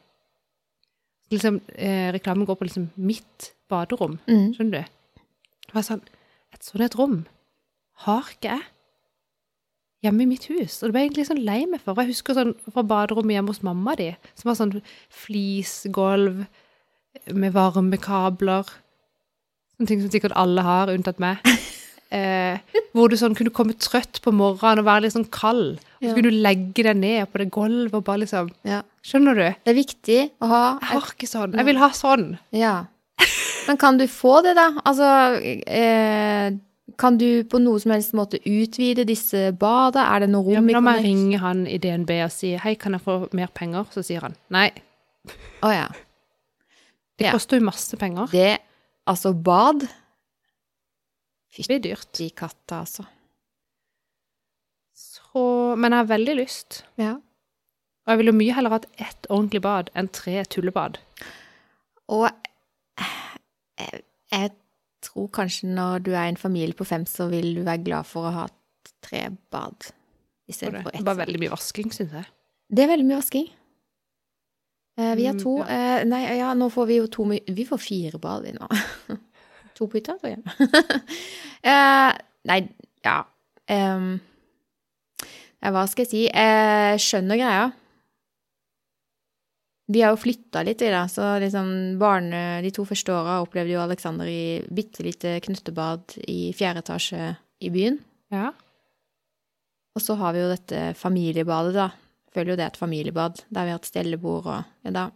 [1.32, 4.54] liksom, eh, reklamen går på liksom mitt baderom, Mm.
[4.56, 4.86] skjønner du?
[5.68, 6.02] Det var sånn,
[6.54, 7.26] et sånt et rom
[8.06, 8.62] har ikke jeg
[10.04, 10.82] hjemme i mitt hus.
[10.82, 11.94] Og det ble jeg egentlig sånn lei meg for.
[11.96, 16.46] Jeg husker sånn fra baderommet hjemme hos mamma di, som var sånn flisgolv
[17.34, 18.66] med varmekabler.
[19.78, 21.38] Sånne ting som sikkert alle har, unntatt meg.
[22.12, 22.58] Eh,
[22.98, 25.78] hvor du sånn kunne komme trøtt på morgenen og være litt sånn kald.
[26.00, 28.82] Så kunne du legge deg ned på det gulvet og bare liksom ja.
[29.04, 29.44] Skjønner du?
[29.66, 31.54] Det er viktig å ha Jeg har ikke sånn.
[31.60, 32.26] Jeg vil ha sånn.
[32.56, 32.74] Ja.
[33.68, 34.70] Men kan du få det, da?
[34.88, 35.10] Altså
[35.68, 36.52] eh,
[37.00, 40.06] Kan du på noe som helst måte utvide disse badene?
[40.16, 42.56] Er det noe rom Ja, men da må jeg ringe han i DNB og si
[42.60, 43.86] hei, kan jeg få mer penger?
[43.94, 44.70] Så sier han nei.
[45.64, 45.88] Å ja.
[47.20, 47.32] Det Ja.
[47.36, 48.28] koster jo masse penger.
[48.32, 48.60] Det
[49.10, 49.82] Altså, bad
[51.56, 52.20] Det blir dyrt.
[52.22, 53.04] i katta, altså.
[55.34, 56.84] Så, men jeg har veldig lyst.
[56.98, 57.16] Ja.
[58.06, 60.98] Og jeg ville mye heller hatt ett ordentlig bad enn tre tullebad.
[62.10, 62.26] Og
[62.98, 64.02] jeg,
[64.34, 64.52] jeg
[65.06, 68.26] tror kanskje når du er en familie på fem, så vil du være glad for
[68.30, 68.48] å ha
[69.06, 69.92] tre bad
[70.50, 71.02] istedenfor Det ett.
[71.04, 72.26] er bare veldig mye vasking, syns jeg.
[72.70, 73.48] Det er veldig mye vasking.
[75.00, 75.68] Eh, vi har Mm, to ja.
[76.00, 77.46] eh, Nei, ja, nå får vi jo to mye.
[77.56, 78.68] Vi får fire bad, vi nå.
[79.78, 80.42] to på hytta, tror jeg.
[81.70, 82.18] eh,
[82.50, 82.60] nei,
[83.06, 83.22] ja
[83.70, 84.16] Em,
[85.64, 86.24] ja, Hva skal jeg si?
[86.30, 87.68] Jeg skjønner greia.
[89.90, 91.08] Vi har jo flytta litt, vi, da.
[91.10, 91.70] Så liksom
[92.02, 97.32] barne, de to første åra opplevde jo Alexander i bitte lite knuttebad i fjerde etasje
[97.66, 97.98] i byen.
[98.32, 98.52] Ja.
[99.98, 101.88] Og så har vi jo dette familiebadet, da.
[102.36, 105.08] Føler jo det er et familiebad, der vi har hatt stellebord og ja, da.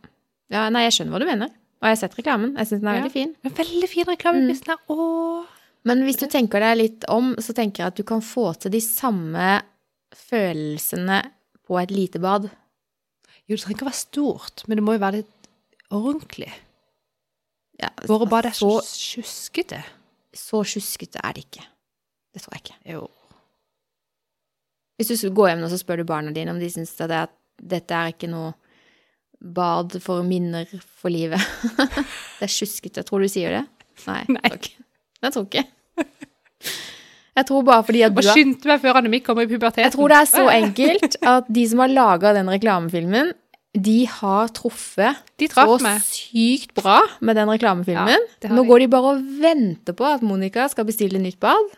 [0.54, 1.54] Ja, nei, jeg skjønner hva du mener.
[1.84, 2.56] Og jeg har sett reklamen.
[2.58, 3.02] Jeg syns den er Ja.
[3.04, 3.36] veldig fin.
[3.46, 4.41] En veldig fin reklame.
[4.50, 4.78] Mm.
[4.89, 5.46] Åh.
[5.86, 8.72] Men hvis du tenker deg litt om, så tenker jeg at du kan få til
[8.72, 9.62] de samme
[10.18, 11.22] følelsene
[11.68, 12.49] på et lite bad.
[13.47, 15.49] Jo, det trenger ikke å være stort, men det må jo være litt
[15.93, 16.51] ordentlig.
[17.82, 19.82] Ja, Våre bad er så sjuskete.
[20.34, 21.66] så sjuskete er det ikke.
[22.34, 22.78] Det tror jeg ikke.
[22.93, 23.07] Jo.
[24.97, 27.24] Hvis du går hjem nå, så spør du barna dine om de syns at det
[27.64, 28.53] dette er ikke noe
[29.43, 30.70] bad for minner
[31.01, 31.41] for livet.
[32.39, 33.03] det er sjuskete.
[33.05, 33.64] Tror du sier det?
[34.07, 34.24] Nei.
[34.32, 34.49] Nei.
[34.49, 34.70] Tror.
[35.24, 35.66] Jeg tror ikke.
[37.36, 39.84] Jeg tror bare fordi at du har skyndte meg før Annemik kommer i puberteten.
[39.88, 43.31] Jeg tror det er så enkelt at de som har laga den reklamefilmen,
[43.73, 46.03] de har truffet De så meg.
[46.05, 48.27] sykt bra med den reklamefilmen.
[48.43, 51.71] Ja, Nå går de bare og venter på at Monica skal bestille nytt bad.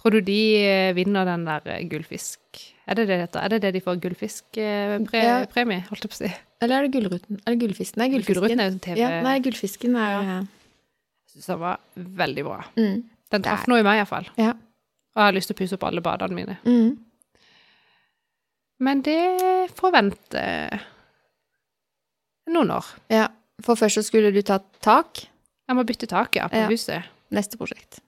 [0.00, 2.40] Tror du de eh, vinner den der eh, gullfisk?
[2.88, 3.44] Er det det det heter?
[3.44, 5.84] Er det det de får gullfiskpremie, Ja.
[5.90, 6.32] holdt jeg på å si?
[6.64, 7.38] Eller er det Gullruten?
[7.44, 8.00] Er det Gullfisken?
[8.00, 8.60] Nei, Gullruten Gullfisken.
[8.60, 10.46] er jo TV Ja, nei, Gullfisken er Jeg
[11.32, 12.58] synes den var veldig bra.
[12.76, 14.26] mm, Den traff nå noe i meg, iallfall.
[14.36, 14.50] Ja.
[15.14, 16.58] Og jeg har lyst til å pusse opp alle badene mine.
[16.64, 16.98] mm.
[18.84, 20.40] Men det får vente
[22.50, 22.84] noen år.
[23.12, 23.28] ja.
[23.62, 25.20] For først så skulle du ta tak.
[25.68, 26.66] Jeg må bytte tak, ja, på Ja.
[26.68, 27.04] huset.
[27.30, 28.00] Neste prosjekt.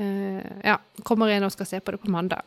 [0.00, 2.40] Uh, ja, kommer inn og skal se på det på mandag.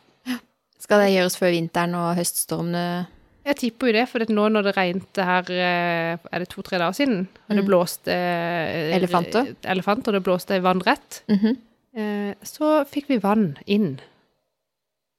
[0.82, 3.06] Skal det gjøres før vinteren og høststormene
[3.46, 6.92] Jeg tipper jo det, for nå når det regnet her eh, Er det to-tre dager
[6.92, 7.28] siden?
[7.48, 7.68] Og det Mm.
[7.70, 8.94] blåste mm.
[8.98, 9.54] Elefanter.
[9.64, 11.22] Elefanter, det blåste vannrett.
[11.28, 11.46] Mhm.
[11.46, 11.56] Eh,
[12.46, 13.96] så fikk vi vann inn.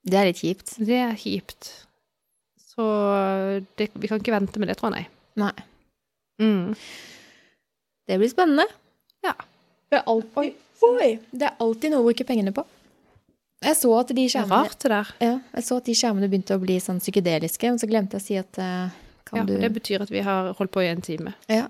[0.08, 0.76] Det er litt kjipt.
[0.82, 1.70] Det er kjipt.
[2.72, 2.86] Så
[3.78, 5.10] det, vi kan ikke vente med det, tror jeg.
[5.42, 5.54] Nei.
[6.42, 6.72] Mm.
[8.08, 8.66] Det blir spennende.
[9.26, 9.36] Ja.
[9.92, 11.10] Det er alltid, Oi.
[11.30, 12.64] Det er alltid noe å bruke pengene på.
[13.62, 15.14] Jeg så at de er skjermene rart.
[15.22, 18.24] Ja, jeg så at de skjermene begynte å bli sånn psykedeliske, men så glemte jeg
[18.24, 18.96] å si at eh,
[19.28, 21.36] kan Ja, du det betyr at vi har holdt på i en time.
[21.52, 21.68] Ja.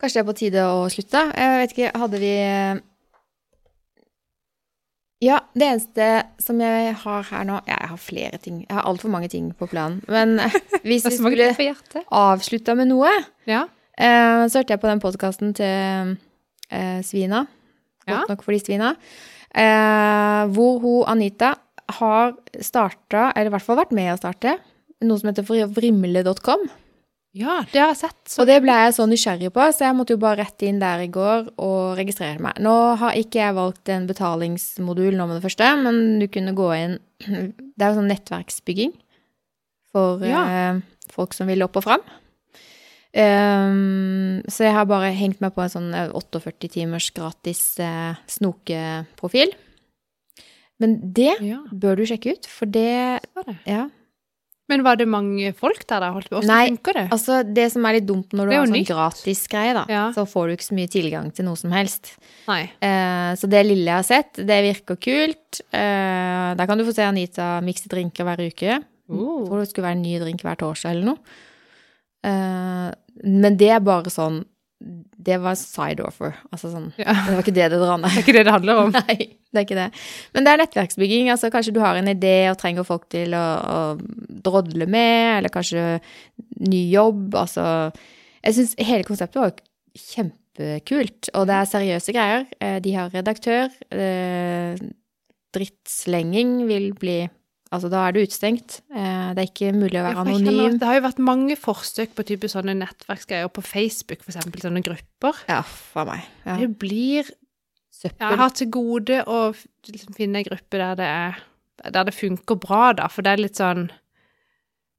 [0.00, 1.26] Kanskje det er på tide å slutte?
[1.36, 2.80] Jeg vet ikke, hadde vi eh,
[5.24, 6.06] Ja, det eneste
[6.42, 8.62] som jeg har her nå Ja, jeg har flere ting.
[8.66, 10.02] Jeg har altfor mange ting på planen.
[10.10, 10.36] Men
[10.86, 11.50] hvis vi skulle
[12.12, 13.10] avslutta med noe,
[13.48, 13.62] Ja.
[13.96, 16.16] eh, så hørte jeg på den podkasten til
[16.70, 17.44] eh, svina.
[18.04, 18.18] Ja.
[18.20, 18.94] Godt nok for de svina.
[19.54, 21.54] Eh, hvor hun, Anita,
[22.00, 22.34] har
[22.64, 24.56] starta, eller i hvert fall vært med å starte,
[25.04, 25.44] noe som heter
[25.76, 26.68] vrimle.com.
[27.34, 28.18] ja, det har jeg sett.
[28.30, 30.78] Så Og det ble jeg så nysgjerrig på, så jeg måtte jo bare rette inn
[30.82, 32.60] der i går og registrere meg.
[32.62, 36.68] Nå har ikke jeg valgt en betalingsmodul nå med det første, men du kunne gå
[36.78, 38.92] inn Det er jo sånn nettverksbygging
[39.94, 40.44] for Ja.
[40.50, 40.80] eh,
[41.14, 42.02] folk som vil opp og fram.
[43.14, 48.16] Um, så jeg har bare hengt meg på en sånn eh, 48 timers gratis eh,
[48.26, 49.52] snokeprofil.
[50.82, 53.54] Men det ja, bør du sjekke ut, for det det.
[53.70, 53.84] Ja.
[54.72, 56.08] Men var det mange folk der, da?
[56.14, 56.40] Holdt på?
[56.48, 57.04] Nei, funker det?
[57.12, 60.04] Altså, det som er litt dumt når du har sånn gratisgreie, da, Ja.
[60.16, 62.14] så får du ikke så mye tilgang til noe som helst.
[62.48, 62.62] Nei.
[62.80, 65.60] Uh, så det lille jeg har sett, det virker kult.
[65.68, 68.78] Uh, der kan du få se Anita mikse drinker hver uke.
[69.12, 69.44] Uh.
[69.44, 71.36] Tror det skulle være en ny drink hver torsdag eller noe.
[72.24, 72.88] Uh,
[73.20, 74.46] men det er bare sånn
[75.24, 76.34] Det var side offer.
[76.52, 77.14] Altså sånn Ja.
[77.26, 78.90] Det var ikke det det drar Det er ikke det det handler om.
[78.98, 79.16] Nei,
[79.48, 79.86] det er ikke det.
[80.34, 81.30] Men det er nettverksbygging.
[81.32, 83.78] Altså kanskje du har en idé og trenger folk til å, å
[84.44, 85.86] drodle med, eller kanskje
[86.68, 87.32] ny jobb.
[87.40, 87.64] Altså
[88.44, 89.54] Jeg syns hele konseptet var
[89.94, 92.44] kjempekult, og det er seriøse greier.
[92.60, 93.72] Eh, De har redaktør.
[93.94, 94.76] eh,
[95.54, 97.18] Drittslenging vil bli
[97.74, 98.80] Altså, da er du utestengt.
[98.94, 100.78] Eh, Det er ikke mulig å være anonym.
[100.78, 105.40] Det har jo vært mange forsøk på type sånne nettverksgreier på Facebook, eksempel sånne grupper.
[105.50, 106.22] Ja, for meg.
[106.46, 106.56] Ja.
[106.60, 107.30] Det blir
[107.94, 108.30] Søppel.
[108.30, 109.40] Jeg har til gode å
[109.88, 111.36] liksom finne en gruppe der det er
[111.92, 113.90] Der det funker bra, da, for det er litt sånn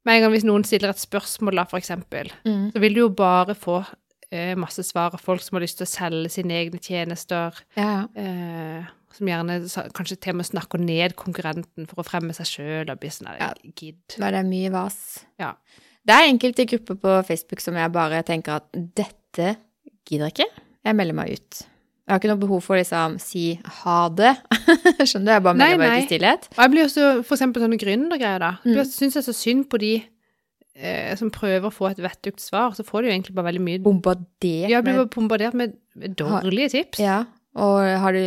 [0.05, 2.71] Med en gang hvis noen stiller et spørsmål, da, for eksempel, Mm.
[2.71, 3.79] så vil du jo bare få
[4.31, 8.07] eh, masse svar av folk som har lyst til å selge sine egne tjenester, ja.
[8.15, 8.83] eh,
[9.15, 9.57] som gjerne
[9.95, 13.31] kanskje til og med snakker ned konkurrenten for å fremme seg sjøl og bli sånn
[13.39, 13.53] Ja.
[13.75, 14.17] gidd.
[14.19, 14.97] Er det mye vas.
[15.41, 15.53] Ja.
[16.05, 19.55] Det er enkelte grupper på Facebook som jeg bare tenker at dette
[20.05, 20.49] gidder jeg ikke.
[20.85, 21.61] Jeg melder meg ut.
[22.05, 23.45] Jeg har ikke noe behov for å liksom si
[23.81, 24.35] ha det.
[25.09, 25.31] Skjønner du?
[25.33, 26.43] Jeg bare Nei, melder meg ut i stillhet.
[26.53, 28.51] Og jeg blir også for eksempel sånne gründergreier, da.
[28.61, 28.75] Mm.
[28.77, 29.93] Jeg syns jeg er så synd på de
[30.75, 33.63] eh, som prøver å få et vettugt svar, så får de jo egentlig bare veldig
[33.65, 37.01] mye Bombardert Ja, blir bare bombardert med, med dårlige tips.
[37.01, 37.23] Ja,
[37.57, 38.21] og har du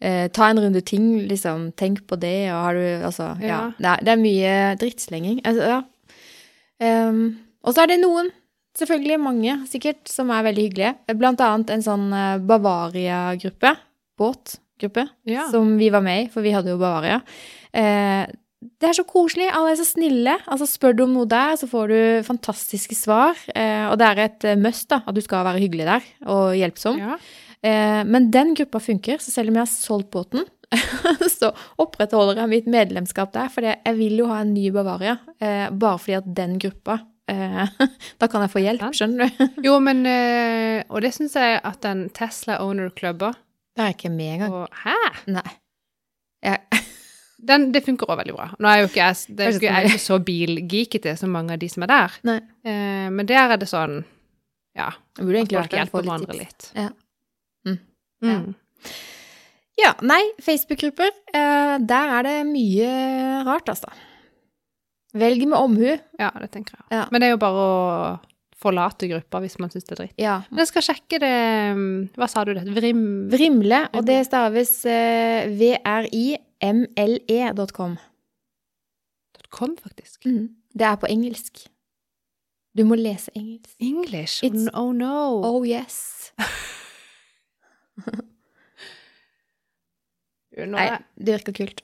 [0.00, 1.70] eh, Ta en runde ting, liksom.
[1.78, 3.46] Tenk på det, og har du Altså, ja.
[3.48, 3.60] Ja.
[3.78, 5.40] Det, er, det er mye drittslenging.
[5.44, 5.80] Altså, ja.
[6.80, 7.24] Um,
[7.60, 8.30] og så er det noen,
[8.78, 11.16] selvfølgelig mange sikkert, som er veldig hyggelige.
[11.18, 13.74] Blant annet en sånn eh, Bavaria-gruppe.
[14.20, 15.08] Båtgruppe.
[15.28, 15.48] Ja.
[15.52, 17.20] Som vi var med i, for vi hadde jo Bavaria.
[17.76, 19.48] Eh, det er så koselig.
[19.56, 20.34] Alle er så snille.
[20.44, 23.38] Altså, spør du om noe der, så får du fantastiske svar.
[23.54, 26.56] Eh, og det er et eh, must, da, at du skal være hyggelig der og
[26.58, 27.00] hjelpsom.
[27.00, 27.16] Ja.
[27.66, 30.46] Eh, men den gruppa funker, så selv om jeg har solgt båten,
[31.38, 31.50] så
[31.82, 35.98] opprettholder jeg mitt medlemskap der, for jeg vil jo ha en ny Bavaria, eh, bare
[36.00, 37.64] fordi at den gruppa eh,
[38.22, 39.44] Da kan jeg få hjelp, skjønner du?
[39.66, 40.04] Jo, men
[40.88, 43.34] Og det syns jeg at den Tesla Owner Clubber
[43.76, 44.54] Det er jeg ikke med engang.
[44.62, 44.94] og Hæ?
[45.34, 45.44] Nei.
[46.46, 46.86] Jeg,
[47.50, 48.48] Den, det funker òg veldig bra.
[48.60, 51.68] Nå er jo ikke jeg, det jeg er ikke så bilgeekete som mange av de
[51.72, 52.40] som er der, nei.
[53.10, 54.02] men der er det sånn
[54.76, 56.38] Ja, Jeg burde egentlig vært der for litt tips.
[56.38, 56.66] litt.
[56.76, 56.90] Ja.
[58.24, 58.54] Mm.
[59.80, 62.90] Ja, nei, Facebook-grupper, eh, der er det mye
[63.46, 63.88] rart, altså.
[65.16, 65.94] Velg med omhu.
[66.20, 66.84] Ja, det tenker jeg.
[66.98, 67.06] Ja.
[67.10, 68.18] Men det er jo bare å
[68.60, 70.16] forlate gruppa hvis man syns det er dritt.
[70.20, 70.36] Ja.
[70.50, 71.32] Men jeg skal sjekke det
[71.78, 72.64] mm, Hva sa du det?
[72.76, 73.02] Vrim...
[73.32, 75.48] Vrimle, og det staves eh,
[76.60, 77.96] vrimle.com.
[79.50, 80.26] .com, faktisk.
[80.28, 80.44] Mm.
[80.76, 81.64] Det er på engelsk.
[82.76, 83.74] Du må lese engelsk.
[83.82, 84.44] English?
[84.46, 85.40] It's- oh no.
[85.42, 86.30] Oh yes.
[90.60, 91.80] Nei, det virker kult.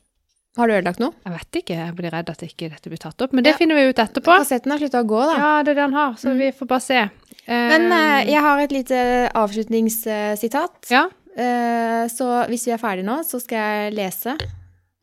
[0.57, 1.13] Har du ødelagt noe?
[1.27, 3.33] Jeg vet ikke, jeg blir redd at ikke dette blir tatt opp.
[3.37, 3.59] Men det Ja.
[3.61, 4.37] finner vi ut etterpå.
[4.41, 5.35] Kassetten har slutta å gå, da.
[5.37, 6.39] Ja, det er det han har, så Mm.
[6.39, 7.11] vi får bare se.
[7.47, 10.91] Men eh, Eh, jeg har et lite avslutningssitat.
[10.91, 14.39] Ja, Uh, så hvis vi er ferdige nå, så skal jeg lese.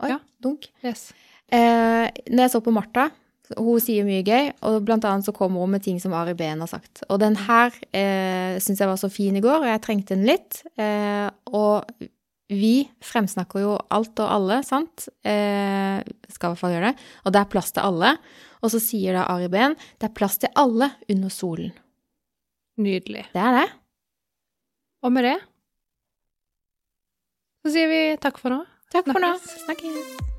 [0.02, 0.18] Oi, Ja.
[0.41, 0.65] dunk.
[0.84, 1.14] yes.
[1.53, 3.11] Uh, når jeg så på Martha,
[3.57, 6.63] hun sier mye gøy, og blant annet så kommer hun med ting som Ari Behn
[6.63, 7.03] har sagt.
[7.09, 10.27] Og den her eh, syns jeg var så fin i går, og jeg trengte den
[10.27, 10.63] litt.
[10.80, 12.09] Eh, og
[12.53, 12.73] vi
[13.03, 15.07] fremsnakker jo alt og alle, sant?
[15.25, 17.07] Eh, skal i hvert fall gjøre det.
[17.23, 18.17] Og det er plass til alle.
[18.63, 21.73] Og så sier da Ari Behn det er plass til alle under solen.
[22.80, 23.27] Nydelig.
[23.34, 23.65] Det er det.
[25.03, 25.39] Og med det
[27.63, 28.59] så sier vi takk for nå.
[28.91, 29.34] Takk for nå.
[29.63, 30.32] Snakkes.